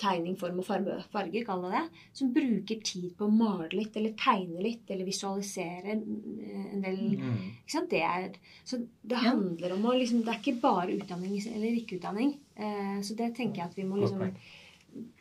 tegning, 0.00 0.36
form 0.40 0.58
og 0.62 0.64
farge, 0.64 0.94
farge 1.12 1.42
kall 1.44 1.62
det 1.66 1.72
det. 1.74 1.82
Som 2.16 2.30
bruker 2.32 2.80
tid 2.84 3.10
på 3.18 3.26
å 3.28 3.32
male 3.34 3.68
litt, 3.72 3.96
eller 4.00 4.14
tegne 4.16 4.62
litt, 4.64 4.88
eller 4.90 5.04
visualisere 5.04 5.94
eh, 5.98 6.72
en 6.72 6.80
del 6.84 6.96
Mm. 7.14 7.38
ikke 7.60 7.74
sant? 7.76 7.90
Det 7.90 8.00
er, 8.02 8.30
så 8.64 8.78
det 8.80 9.12
Ja. 9.18 9.30
handler 9.30 9.72
om 9.74 9.82
å 9.84 9.92
liksom, 9.98 10.24
Det 10.24 10.28
er 10.34 10.40
ikke 10.40 10.60
bare 10.60 10.96
utdanning 10.96 11.36
eller 11.54 11.76
ikke 11.78 11.98
utdanning. 12.00 12.38
Eh, 12.56 13.00
så 13.02 13.14
det 13.16 13.34
tenker 13.36 13.56
jeg 13.62 13.70
at 13.70 13.76
vi 13.76 13.82
må 13.84 13.96
liksom. 14.00 14.34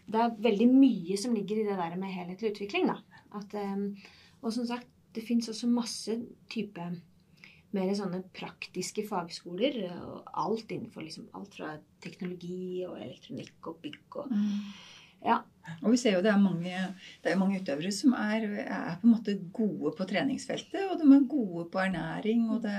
Det 0.08 0.20
er 0.20 0.30
veldig 0.40 0.68
mye 0.70 1.18
som 1.18 1.34
ligger 1.34 1.58
i 1.58 1.64
det 1.68 1.78
der 1.78 1.96
med 1.98 2.12
helhetlig 2.14 2.52
utvikling, 2.54 2.88
da. 2.88 2.98
At, 3.34 3.54
eh, 3.54 3.76
og 4.44 4.54
som 4.54 4.66
sagt, 4.66 4.88
det 5.14 5.24
fins 5.24 5.50
også 5.50 5.68
masse 5.68 6.16
type 6.50 6.80
mer 7.74 7.94
sånne 7.98 8.24
praktiske 8.36 9.06
fagskoler. 9.08 9.80
eh, 9.90 10.02
Og 10.14 10.32
alt 10.46 10.72
innenfor 10.72 11.06
liksom 11.06 11.30
alt 11.34 11.56
fra 11.58 11.76
teknologi 12.04 12.86
og 12.88 13.00
elektronikk 13.02 13.72
og 13.72 13.80
bygg 13.86 14.20
og 14.24 14.34
Ja. 15.24 15.42
Og 15.84 15.94
vi 15.94 16.00
ser 16.00 16.18
jo 16.18 16.22
det 16.24 16.32
er 16.32 16.40
mange, 16.42 16.80
det 17.24 17.32
er 17.32 17.40
mange 17.40 17.60
utøvere 17.62 17.92
som 17.96 18.14
er, 18.18 18.44
er 18.66 18.98
på 19.00 19.08
en 19.08 19.14
måte 19.14 19.36
gode 19.56 19.94
på 19.96 20.08
treningsfeltet. 20.10 20.90
Og 20.92 21.00
de 21.00 21.08
er 21.08 21.28
gode 21.32 21.66
på 21.72 21.80
ernæring, 21.80 22.46
og 22.52 22.64
det, 22.66 22.76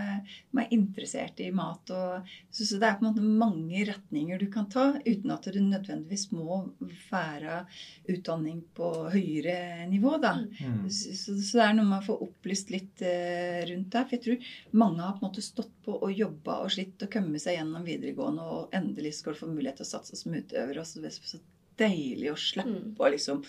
de 0.53 0.61
er 0.61 0.75
interessert 0.77 1.41
i 1.41 1.51
mat. 1.55 1.93
Og, 1.97 2.35
så, 2.51 2.67
så 2.67 2.81
det 2.81 2.89
er 2.89 2.99
på 2.99 3.07
en 3.07 3.11
måte 3.11 3.25
mange 3.45 3.87
retninger 3.89 4.41
du 4.41 4.47
kan 4.53 4.69
ta, 4.73 4.91
uten 5.01 5.33
at 5.33 5.49
du 5.49 5.61
nødvendigvis 5.65 6.27
må 6.37 6.61
være 7.09 7.63
utdanning 8.13 8.61
på 8.77 8.91
høyere 9.15 9.89
nivå. 9.89 10.17
da. 10.21 10.37
Mm. 10.61 10.85
Så, 10.93 11.17
så 11.17 11.39
så 11.41 11.61
det 11.61 11.67
er 11.67 11.79
noe 11.79 11.89
med 11.89 12.03
å 12.03 12.09
få 12.11 12.19
opplyst 12.29 12.73
litt 12.75 13.05
uh, 13.05 13.65
rundt 13.71 13.97
det. 13.97 14.05
For 14.05 14.19
jeg 14.19 14.25
tror 14.29 14.53
mange 14.85 15.05
har 15.05 15.17
på 15.17 15.25
en 15.25 15.29
måte 15.31 15.45
stått 15.45 15.73
på 15.85 15.97
og 16.05 16.13
jobba 16.13 16.61
og 16.65 16.73
slitt 16.73 17.01
og 17.05 17.13
kommet 17.13 17.45
seg 17.45 17.59
gjennom 17.59 17.85
videregående, 17.87 18.45
og 18.45 18.77
endelig 18.77 19.17
skal 19.19 19.33
du 19.33 19.41
få 19.41 19.51
mulighet 19.53 19.81
til 19.81 19.89
å 19.89 19.93
satse 19.95 20.21
som 20.21 20.37
utøver. 20.37 20.81
Og 20.81 20.89
så, 20.89 21.01
så 21.25 21.41
deilig 21.81 22.33
å 22.33 22.37
slippe 22.41 22.68
Mm. 22.75 22.95
å 22.99 23.11
liksom 23.11 23.45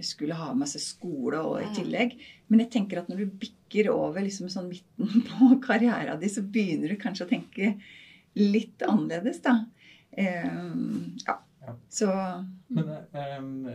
skulle 0.00 0.32
ha 0.38 0.54
med 0.56 0.68
seg 0.70 0.80
skole 0.80 1.36
og 1.44 1.58
i 1.60 1.66
tillegg. 1.76 2.14
Men 2.48 2.60
jeg 2.62 2.70
tenker 2.70 2.98
at 3.02 3.08
når 3.10 3.18
du 3.18 3.26
bikker 3.42 3.90
over 3.92 4.22
liksom 4.24 4.48
sånn 4.48 4.70
midten 4.70 5.24
på 5.28 5.60
karrieren 5.60 6.18
din, 6.20 6.30
så 6.32 6.40
begynner 6.42 6.88
du 6.88 6.96
kanskje 6.96 7.26
å 7.26 7.28
tenke 7.28 7.74
litt 8.40 8.80
annerledes, 8.86 9.42
da. 9.44 9.58
Um, 10.16 11.16
ja. 11.26 11.36
Ja. 11.60 11.74
Så 11.92 12.08
Men 12.72 12.88
um, 13.12 13.66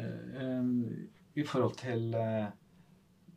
um, 0.41 1.07
i 1.35 1.43
forhold 1.45 1.77
til 1.77 2.13
eh, 2.17 2.47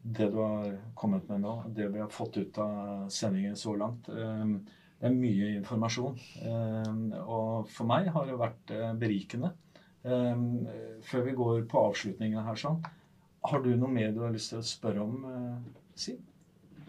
det 0.02 0.30
du 0.32 0.38
har 0.40 0.72
kommet 0.96 1.28
med 1.28 1.42
nå, 1.44 1.52
det 1.76 1.90
vi 1.92 2.00
har 2.00 2.08
fått 2.08 2.38
ut 2.40 2.58
av 2.62 3.08
sendingen 3.12 3.56
så 3.58 3.74
langt 3.76 4.08
ehm, 4.08 4.62
Det 4.98 5.06
er 5.06 5.14
mye 5.14 5.50
informasjon. 5.58 6.16
ehm, 6.42 7.02
og 7.20 7.68
for 7.70 7.86
meg 7.86 8.08
har 8.14 8.24
det 8.26 8.38
vært 8.40 8.70
eh, 8.74 8.94
berikende. 8.98 9.52
Ehm, 10.08 10.46
før 11.04 11.26
vi 11.26 11.36
går 11.38 11.66
på 11.70 11.82
avslutningen 11.90 12.46
her 12.46 12.58
sånn, 12.58 12.80
har 13.48 13.62
du 13.64 13.74
noe 13.76 13.92
mer 13.92 14.14
du 14.14 14.22
har 14.24 14.32
lyst 14.34 14.54
til 14.54 14.62
å 14.62 14.66
spørre 14.66 15.04
om, 15.04 15.20
eh, 15.28 15.84
Siv? 15.98 16.18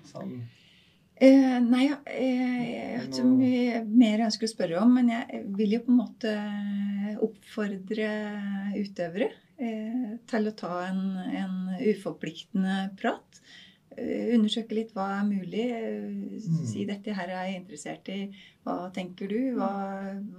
Sånn, 0.10 0.40
Eh, 1.20 1.58
nei, 1.60 1.90
ja, 1.90 1.98
eh, 2.08 2.60
jeg 2.64 2.92
har 2.96 3.08
ikke 3.10 3.24
mye 3.28 3.80
mer 3.84 4.22
jeg 4.22 4.28
ønsker 4.30 4.48
å 4.48 4.52
spørre 4.54 4.78
om, 4.80 4.94
men 4.96 5.10
jeg 5.12 5.42
vil 5.58 5.74
jo 5.76 5.80
på 5.84 5.92
en 5.92 5.98
måte 6.00 6.36
oppfordre 7.26 8.12
utøvere 8.78 9.28
eh, 9.60 10.14
til 10.32 10.48
å 10.48 10.54
ta 10.56 10.78
en, 10.86 11.02
en 11.42 11.58
uforpliktende 11.82 12.78
prat. 13.02 13.42
Eh, 13.98 14.36
undersøke 14.36 14.76
litt 14.78 14.92
hva 14.94 15.08
er 15.20 15.26
mulig. 15.28 15.66
eh, 15.74 16.40
Si 16.70 16.86
dette 16.86 17.14
her 17.14 17.28
er 17.34 17.48
jeg 17.50 17.62
interessert 17.64 18.10
i. 18.14 18.20
Hva 18.64 18.92
tenker 18.94 19.28
du? 19.28 19.56
Hva, 19.58 19.70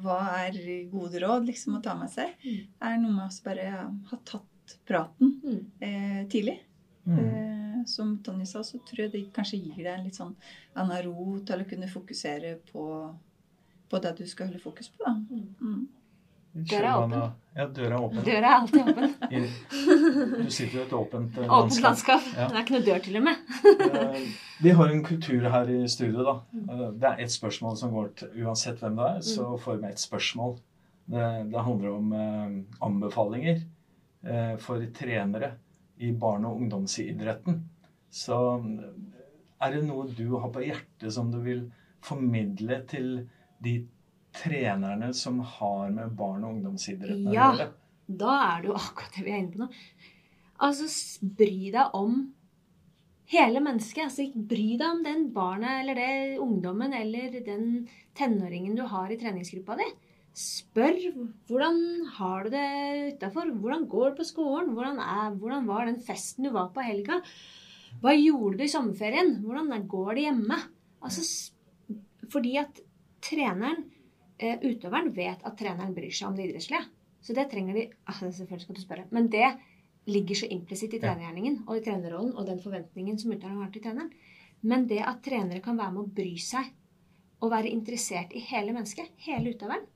hva 0.05 0.19
er 0.47 0.59
gode 0.93 1.21
råd 1.21 1.47
liksom 1.49 1.77
å 1.79 1.83
ta 1.83 1.95
med 1.99 2.11
seg? 2.11 2.37
Mm. 2.45 2.61
Det 2.79 2.91
er 2.93 2.99
noe 3.03 3.13
med 3.17 3.27
å 3.27 3.45
bare 3.45 3.65
ja, 3.67 3.85
ha 4.11 4.17
tatt 4.25 4.77
praten 4.87 5.41
Mm. 5.43 5.65
eh, 5.83 6.27
tidlig. 6.31 6.61
mm. 7.07 7.19
Eh, 7.19 7.85
som 7.87 8.19
Tonje 8.23 8.47
sa, 8.47 8.61
så 8.63 8.79
tror 8.85 8.99
jeg 9.07 9.13
det 9.13 9.33
kanskje 9.33 9.59
gir 9.59 9.83
deg 9.85 9.99
en 9.99 10.05
litt 10.05 10.15
sånn 10.15 10.35
annen 10.77 11.03
ro 11.07 11.39
til 11.41 11.61
å 11.63 11.69
kunne 11.69 11.89
fokusere 11.89 12.59
på, 12.71 12.85
på 13.89 14.01
det 14.05 14.17
du 14.19 14.27
skal 14.27 14.47
holde 14.51 14.61
fokus 14.61 14.89
på. 14.89 15.03
Da. 15.05 15.15
Mm. 15.61 15.89
Døra 16.55 16.89
er 16.91 16.97
åpen. 17.05 17.35
Ja, 17.57 17.65
døra 17.67 17.95
er 17.97 18.05
åpen. 18.05 18.23
Døra 18.27 18.49
er 18.49 18.55
alltid 18.57 18.89
åpen. 18.91 19.13
Du 20.45 20.51
sitter 20.51 20.79
jo 20.79 20.81
i 20.81 20.87
et 20.87 20.95
åpent 20.99 21.37
landskap. 21.37 21.59
Åpent 21.61 21.83
landskap. 21.85 22.25
Ja. 22.37 22.47
Det 22.51 22.57
er 22.57 22.65
ikke 22.65 22.75
noe 22.77 22.87
dør 22.89 23.05
til 23.05 23.19
og 23.21 23.25
med. 23.29 23.45
Eh, 23.87 24.25
Vi 24.65 24.73
har 24.81 24.91
en 24.95 25.05
kultur 25.07 25.47
her 25.55 25.71
i 25.71 25.79
studio, 25.89 26.25
da. 26.27 26.35
Eh, 26.59 26.91
Det 27.01 27.09
er 27.13 27.23
ett 27.25 27.35
spørsmål 27.35 27.77
som 27.79 27.95
går 27.95 28.11
til 28.19 28.43
Uansett 28.45 28.83
hvem 28.83 28.97
det 28.99 29.07
er, 29.13 29.21
så 29.31 29.47
får 29.63 29.79
vi 29.85 29.89
et 29.93 30.03
spørsmål. 30.03 30.57
Det, 31.11 31.29
det 31.55 31.65
handler 31.67 31.95
om 31.97 32.13
eh, 32.13 32.59
anbefalinger 32.87 33.63
eh, 34.27 34.57
for 34.63 34.83
trenere 34.95 35.53
i 35.99 36.11
barne- 36.13 36.49
og 36.51 36.61
ungdomsidretten. 36.65 37.63
Så 38.11 38.41
eh, 38.59 38.91
er 39.63 39.75
det 39.77 39.85
noe 39.87 40.09
du 40.19 40.27
har 40.41 40.51
på 40.51 40.63
hjertet 40.67 41.13
som 41.15 41.31
du 41.31 41.39
vil 41.47 41.69
formidle 42.03 42.83
til 42.91 43.29
de 43.63 43.79
trenerne 43.81 44.00
som 45.17 45.41
har 45.41 45.91
med 45.91 46.17
barn 46.17 46.45
og 46.45 46.55
ungdomsidretten 46.55 47.33
Ja. 47.33 47.53
gjøre? 47.53 47.73
Da 48.09 48.57
er 48.57 48.63
det 48.63 48.69
jo 48.71 48.75
akkurat 48.75 49.17
det 49.17 49.25
vi 49.25 49.31
er 49.31 49.39
inne 49.39 49.53
på 49.53 49.59
nå. 49.59 49.69
Altså, 50.61 50.87
bry 51.23 51.71
deg 51.73 51.95
om 51.95 52.35
hele 53.31 53.61
mennesket. 53.61 54.05
Altså, 54.05 54.27
bry 54.35 54.77
deg 54.77 54.87
om 54.89 55.03
den 55.05 55.33
barnet 55.33 55.81
eller 55.83 55.95
det 55.95 56.39
ungdommen 56.43 56.93
eller 56.93 57.41
den 57.45 57.89
tenåringen 58.15 58.77
du 58.77 58.83
har 58.83 59.11
i 59.11 59.17
treningsgruppa 59.21 59.77
di. 59.77 59.89
Spør 60.35 60.99
hvordan 61.49 61.81
har 62.17 62.45
du 62.45 62.51
det 62.51 63.15
utafor? 63.15 63.51
Hvordan 63.51 63.89
går 63.91 64.11
det 64.11 64.17
på 64.21 64.29
skolen? 64.29 64.75
Hvordan, 64.75 64.99
er, 64.99 65.33
hvordan 65.37 65.67
var 65.67 65.87
den 65.87 66.01
festen 66.01 66.45
du 66.47 66.51
var 66.55 66.69
på 66.75 66.85
helga? 66.87 67.21
Hva 68.01 68.15
gjorde 68.15 68.59
du 68.61 68.65
i 68.65 68.71
sommerferien? 68.71 69.41
Hvordan 69.43 69.87
går 69.91 70.15
det 70.15 70.27
hjemme? 70.29 70.61
Altså, 71.03 71.25
fordi 72.31 72.57
at 72.61 72.79
treneren, 73.25 73.89
utøveren, 74.41 75.13
vet 75.17 75.45
at 75.47 75.57
treneren 75.59 75.95
bryr 75.97 76.15
seg 76.15 76.31
om 76.31 76.39
det 76.39 76.49
idrettslige. 76.49 76.87
Så 77.21 77.37
det 77.37 77.51
trenger 77.51 77.77
de 77.77 77.87
altså, 78.09 78.31
Selvfølgelig 78.33 78.67
skal 78.67 78.79
du 78.79 78.83
spørre. 78.83 79.07
Men 79.13 79.29
det 79.33 79.49
ligger 80.09 80.39
så 80.41 80.49
implisitt 80.51 80.95
i 80.97 81.01
trenergjerningen 81.03 81.63
og 81.67 81.77
i 81.77 81.83
trenerrollen 81.85 82.33
og 82.35 82.47
den 82.49 82.61
forventningen 82.63 83.19
som 83.21 83.35
utøveren 83.35 83.61
har 83.61 83.73
til 83.75 83.85
treneren. 83.85 84.13
Men 84.63 84.87
det 84.89 85.03
at 85.05 85.21
trenere 85.25 85.63
kan 85.65 85.79
være 85.79 85.95
med 85.97 86.07
å 86.07 86.15
bry 86.21 86.33
seg 86.41 86.73
og 87.41 87.53
være 87.53 87.73
interessert 87.73 88.33
i 88.37 88.43
hele 88.45 88.75
mennesket, 88.77 89.13
hele 89.25 89.55
utøveren 89.55 89.87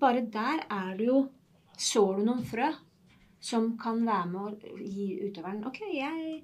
Bare 0.00 0.22
der 0.32 0.64
er 0.70 0.94
du 0.98 1.04
jo 1.04 1.18
Sår 1.80 2.18
du 2.18 2.24
noen 2.26 2.42
frø 2.44 2.66
som 3.40 3.70
kan 3.80 4.02
være 4.04 4.26
med 4.28 4.40
å 4.40 4.80
gi 4.84 5.06
utøveren 5.26 5.62
Ok, 5.68 5.80
jeg, 5.94 6.40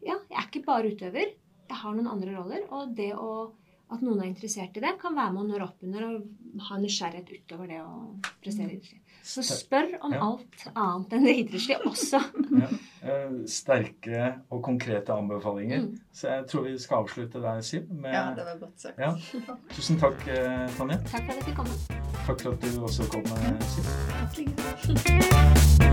ja, 0.00 0.16
jeg 0.16 0.38
er 0.38 0.46
ikke 0.46 0.64
bare 0.64 0.92
utøver. 0.94 1.34
Jeg 1.68 1.80
har 1.82 1.96
noen 1.96 2.08
andre 2.08 2.36
roller. 2.38 2.62
Og 2.72 2.94
det 2.96 3.10
å, 3.12 3.50
at 3.90 4.02
noen 4.04 4.20
er 4.20 4.28
interessert 4.28 4.76
i 4.76 4.80
det, 4.84 4.94
kan 5.00 5.14
være 5.16 5.32
med 5.32 5.42
å 5.42 5.48
nøre 5.48 5.64
opp 5.68 5.82
under 5.82 6.04
og 6.08 6.62
ha 6.68 6.76
nysgjerrighet 6.80 7.30
utover 7.38 7.66
det 7.70 7.78
å 7.80 8.20
prestere 8.42 8.74
idrettslig. 8.74 9.00
Så 9.28 9.42
spør 9.44 9.88
om 10.06 10.12
Ja. 10.12 10.20
alt 10.24 10.62
annet 10.74 11.12
enn 11.12 11.24
det 11.24 11.34
idrettslige 11.42 11.80
også. 11.88 12.20
Ja. 12.58 12.68
Eh, 13.02 13.34
Sterke 13.46 14.22
og 14.50 14.62
konkrete 14.64 15.12
anbefalinger. 15.12 15.84
Mm. 15.86 15.98
Så 16.12 16.28
jeg 16.32 16.46
tror 16.48 16.62
vi 16.64 16.76
skal 16.78 17.04
avslutte 17.04 17.42
der, 17.42 17.60
Siv. 17.62 17.90
Med, 17.90 18.12
Ja, 18.12 18.34
det 18.34 18.44
var 18.44 18.58
godt 18.66 18.80
sagt. 18.80 18.98
Ja. 18.98 19.12
Tusen 19.74 19.98
takk, 20.00 20.26
eh, 20.28 20.68
Tonje. 20.76 20.98
Takk 21.08 21.24
for 21.24 21.32
at 21.32 21.36
jeg 21.36 21.44
fikk 21.44 21.56
komme. 21.56 21.76
Takk 22.26 22.40
for 22.40 22.52
at 22.52 22.60
du 22.60 22.68
også 22.80 23.10
kom, 23.10 23.24
eh, 23.24 23.58
Siv. 23.68 23.84
Takk. 25.28 25.84